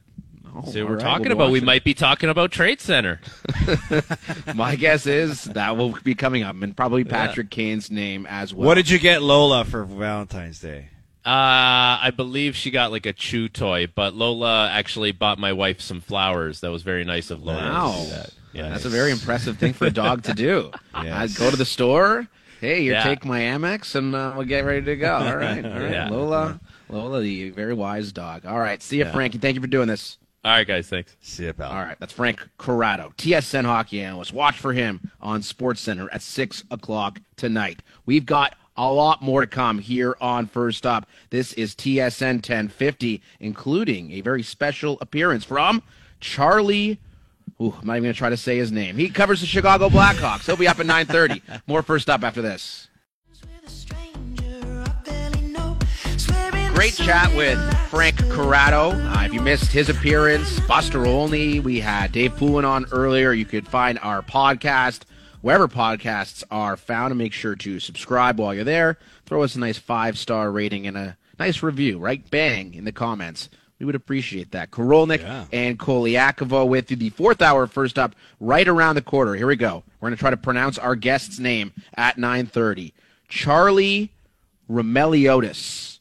so 0.71 0.81
all 0.83 0.88
we're 0.88 0.95
right, 0.95 1.01
talking 1.03 1.23
we'll 1.27 1.33
about. 1.33 1.45
We 1.51 1.59
watching. 1.59 1.65
might 1.65 1.83
be 1.83 1.93
talking 1.93 2.29
about 2.29 2.51
Trade 2.51 2.79
Center. 2.79 3.19
My 4.55 4.75
guess 4.75 5.05
is 5.05 5.43
that 5.45 5.75
will 5.77 5.97
be 6.03 6.15
coming 6.15 6.43
up, 6.43 6.55
and 6.61 6.75
probably 6.75 7.03
Patrick 7.03 7.49
Kane's 7.49 7.91
name 7.91 8.25
as 8.29 8.53
well. 8.53 8.67
What 8.67 8.75
did 8.75 8.89
you 8.89 8.99
get 8.99 9.21
Lola 9.21 9.65
for 9.65 9.83
Valentine's 9.83 10.59
Day? 10.59 10.89
Uh, 11.26 11.97
I 12.03 12.11
believe 12.15 12.55
she 12.55 12.69
got 12.69 12.91
like 12.91 13.05
a 13.07 13.13
chew 13.13 13.49
toy, 13.49 13.88
but 13.88 14.13
Lola 14.13 14.69
actually 14.71 15.11
bought 15.11 15.39
my 15.39 15.53
wife 15.53 15.82
some 15.82 15.99
flowers. 16.01 16.59
That 16.61 16.69
was 16.71 16.84
very 16.84 17.03
nice 17.03 17.32
of 17.32 17.43
Lola. 17.43 17.59
Wow. 17.71 17.91
to 17.93 18.03
do 18.03 18.09
that. 18.11 18.30
Yeah, 18.53 18.69
That's 18.69 18.86
a 18.86 18.89
very 18.89 19.11
impressive 19.11 19.57
thing 19.57 19.73
for 19.73 19.86
a 19.86 19.91
dog 19.91 20.23
to 20.23 20.34
do. 20.34 20.71
Yes. 21.03 21.36
Uh, 21.36 21.43
go 21.43 21.51
to 21.51 21.57
the 21.57 21.65
store 21.65 22.28
Hey, 22.61 22.82
you 22.82 22.93
Yeah. 22.93 23.03
take 23.03 23.26
my 23.26 23.41
Amex 23.41 23.95
and 23.95 24.15
uh, 24.15 24.34
we'll 24.36 24.45
get 24.45 24.63
ready 24.65 24.86
to 24.86 24.95
go. 24.95 25.13
All 25.17 25.36
right, 25.36 25.63
all 25.65 25.71
right. 25.71 25.91
Yeah. 25.91 26.09
Lola, 26.09 26.59
Lola, 26.89 27.21
the 27.21 27.49
very 27.49 27.73
wise 27.73 28.11
dog. 28.11 28.45
All 28.45 28.59
right, 28.59 28.82
see 28.82 28.97
you, 28.99 29.05
Frankie. 29.05 29.38
Thank 29.39 29.55
you 29.55 29.61
for 29.61 29.67
doing 29.67 29.88
this. 29.88 30.17
All 30.45 30.51
right, 30.51 30.65
guys. 30.65 30.88
Thanks. 30.88 31.15
See 31.21 31.45
ya, 31.45 31.51
pal. 31.51 31.71
All 31.71 31.84
right, 31.84 31.97
that's 31.99 32.13
Frank 32.13 32.47
Corrado, 32.57 33.11
TSN 33.17 33.65
hockey 33.65 34.01
analyst. 34.01 34.32
Watch 34.32 34.57
for 34.57 34.73
him 34.73 35.11
on 35.19 35.41
Sports 35.41 35.82
Center 35.82 36.07
at 36.11 36.21
six 36.21 36.63
o'clock 36.71 37.19
tonight. 37.36 37.82
We've 38.05 38.26
got 38.26 38.55
a 38.78 38.91
lot 38.91 39.21
more 39.21 39.41
to 39.41 39.47
come 39.47 39.80
here 39.80 40.15
on 40.19 40.47
First 40.47 40.86
Up. 40.86 41.07
This 41.30 41.53
is 41.53 41.76
TSN 41.76 42.36
1050, 42.36 43.21
including 43.39 44.11
a 44.11 44.21
very 44.21 44.43
special 44.43 44.97
appearance 45.01 45.43
from 45.43 45.82
Charlie. 46.19 46.99
Ooh, 47.61 47.73
I'm 47.80 47.88
not 47.88 47.93
even 47.93 48.03
going 48.03 48.13
to 48.13 48.17
try 48.17 48.30
to 48.30 48.38
say 48.38 48.57
his 48.57 48.71
name. 48.71 48.97
He 48.97 49.09
covers 49.09 49.39
the 49.41 49.47
Chicago 49.47 49.89
Blackhawks. 49.89 50.45
He'll 50.45 50.57
be 50.57 50.67
up 50.67 50.80
at 50.80 50.86
9:30. 50.86 51.41
More 51.67 51.82
First 51.82 52.09
Up 52.09 52.23
after 52.23 52.41
this. 52.41 52.89
Great 56.73 56.95
chat 56.95 57.34
with 57.38 57.57
Frank 57.88 58.17
Corrado. 58.30 58.91
Uh, 58.91 59.23
if 59.26 59.34
you 59.34 59.41
missed 59.41 59.71
his 59.71 59.88
appearance, 59.88 60.59
Buster 60.67 61.05
Olney, 61.05 61.61
we 61.61 61.80
had 61.80 62.11
Dave 62.11 62.36
Poulin 62.36 62.65
on 62.65 62.86
earlier. 62.91 63.32
You 63.32 63.45
could 63.45 63.65
find 63.65 63.97
our 63.99 64.21
podcast 64.21 65.03
wherever 65.45 65.67
podcasts 65.67 66.43
are 66.49 66.75
found 66.75 67.11
and 67.11 67.19
make 67.19 67.31
sure 67.31 67.55
to 67.55 67.79
subscribe 67.79 68.39
while 68.39 68.51
you're 68.51 68.63
there. 68.63 68.97
Throw 69.27 69.43
us 69.43 69.53
a 69.53 69.59
nice 69.59 69.77
five 69.77 70.17
star 70.17 70.49
rating 70.51 70.87
and 70.87 70.97
a 70.97 71.15
nice 71.37 71.61
review, 71.61 71.99
right? 71.99 72.27
Bang 72.31 72.73
in 72.73 72.83
the 72.83 72.91
comments. 72.91 73.47
We 73.77 73.85
would 73.85 73.93
appreciate 73.93 74.53
that. 74.53 74.71
Korolnik 74.71 75.19
Yeah. 75.21 75.45
and 75.53 75.77
Colaiacovo 75.77 76.67
with 76.67 76.89
you. 76.89 76.97
The 76.97 77.11
fourth 77.11 77.43
hour 77.43 77.67
first 77.67 77.99
up, 77.99 78.15
right 78.39 78.67
around 78.67 78.95
the 78.95 79.03
quarter. 79.03 79.35
Here 79.35 79.45
we 79.45 79.55
go. 79.55 79.83
We're 79.99 80.07
going 80.09 80.17
to 80.17 80.19
try 80.19 80.31
to 80.31 80.37
pronounce 80.37 80.79
our 80.79 80.95
guest's 80.95 81.37
name 81.37 81.73
at 81.95 82.17
9.30. 82.17 82.93
Charlie 83.29 84.13
Roumeliotis. 84.67 85.99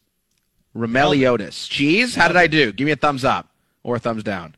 Roumeliotis. 0.74 1.68
Cheese? 1.68 2.14
How 2.14 2.28
did 2.28 2.38
I 2.38 2.46
do? 2.46 2.72
Give 2.72 2.86
me 2.86 2.92
a 2.92 2.96
thumbs 2.96 3.26
up 3.26 3.50
or 3.82 3.96
a 3.96 3.98
thumbs 3.98 4.22
down. 4.22 4.54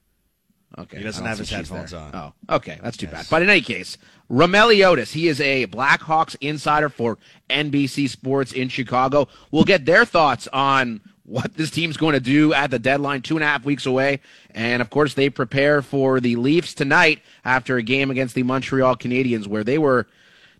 Okay. 0.79 0.99
He 0.99 1.03
doesn't 1.05 1.25
have 1.25 1.39
his 1.39 1.49
headphones 1.49 1.93
there. 1.93 2.01
on. 2.01 2.35
Oh, 2.51 2.57
okay. 2.57 2.79
That's 2.83 2.97
too 2.99 3.07
bad. 3.07 3.27
But 3.31 3.43
in 3.43 3.49
any 3.49 3.63
case, 3.63 3.97
Roumeliotis, 4.31 5.13
he 5.13 5.29
is 5.29 5.41
a 5.41 5.67
Blackhawks 5.67 6.37
insider 6.41 6.89
for 6.89 7.19
NBC 7.49 8.09
Sports 8.09 8.53
in 8.53 8.69
Chicago. 8.69 9.29
We'll 9.51 9.65
get 9.65 9.85
their 9.85 10.05
thoughts 10.05 10.49
on 10.53 11.01
what 11.25 11.55
this 11.55 11.71
team's 11.71 11.97
going 11.97 12.15
to 12.15 12.21
do 12.21 12.53
at 12.53 12.71
the 12.71 12.79
deadline, 12.79 13.23
two 13.23 13.37
and 13.37 13.45
a 13.45 13.47
half 13.47 13.65
weeks 13.65 13.87
away. 13.87 14.21
And 14.53 14.81
of 14.81 14.91
course, 14.91 15.15
they 15.15 15.29
prepare 15.29 15.83
for 15.83 16.21
the 16.21 16.37
Leafs 16.37 16.75
tonight 16.75 17.21
after 17.45 17.77
a 17.77 17.83
game 17.83 18.11
against 18.11 18.35
the 18.35 18.43
Montreal 18.43 18.97
Canadiens 18.97 19.47
where 19.47 19.65
they 19.65 19.79
were 19.79 20.07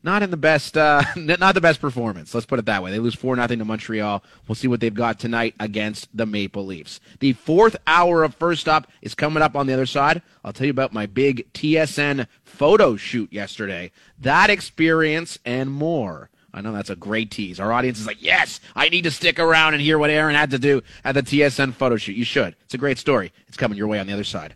not 0.03 0.23
in 0.23 0.31
the 0.31 0.37
best, 0.37 0.77
uh, 0.77 1.03
not 1.17 1.55
the 1.55 1.61
best 1.61 1.81
performance. 1.81 2.35
Let's 2.35 2.47
put 2.47 2.59
it 2.59 2.67
that 2.67 2.83
way. 2.83 2.91
They 2.91 2.99
lose 2.99 3.15
four 3.15 3.35
nothing 3.37 3.59
to 3.59 3.65
Montreal. 3.65 4.23
We'll 4.47 4.55
see 4.55 4.69
what 4.69 4.81
they've 4.81 4.95
got 4.95 5.19
tonight 5.19 5.55
against 5.59 6.09
the 6.17 6.27
Maple 6.27 6.65
Leafs. 6.65 7.01
The 7.21 7.33
fourth 7.33 7.77
hour 7.87 8.23
of 8.23 8.35
First 8.35 8.69
Up 8.69 8.91
is 9.03 9.15
coming 9.15 9.43
up 9.43 9.57
on 9.57 9.67
the 9.67 9.75
other 9.75 9.87
side. 9.87 10.23
I'll 10.45 10.53
tell 10.53 10.67
you 10.67 10.71
about 10.71 10.93
my 10.93 11.07
big 11.07 11.53
TSN 11.53 12.27
photo 12.57 12.97
shoot 12.97 13.33
yesterday. 13.33 13.91
That 14.19 14.51
experience 14.51 15.39
and 15.45 15.71
more. 15.71 16.31
I 16.55 16.63
know 16.63 16.73
that's 16.73 16.91
a 16.91 16.97
great 16.97 17.31
tease. 17.31 17.61
Our 17.61 17.71
audience 17.71 18.01
is 18.01 18.07
like, 18.07 18.23
yes, 18.23 18.61
I 18.75 18.89
need 18.89 19.03
to 19.03 19.11
stick 19.11 19.39
around 19.39 19.75
and 19.75 19.83
hear 19.83 19.99
what 19.99 20.09
Aaron 20.09 20.35
had 20.35 20.51
to 20.53 20.59
do 20.59 20.83
at 21.05 21.13
the 21.13 21.23
TSN 21.23 21.75
photo 21.75 21.97
shoot. 21.97 22.17
You 22.17 22.25
should. 22.25 22.57
It's 22.65 22.73
a 22.73 22.79
great 22.79 22.99
story. 22.99 23.33
It's 23.47 23.59
coming 23.59 23.77
your 23.77 23.89
way 23.89 23.99
on 23.99 24.07
the 24.07 24.15
other 24.15 24.25
side. 24.25 24.55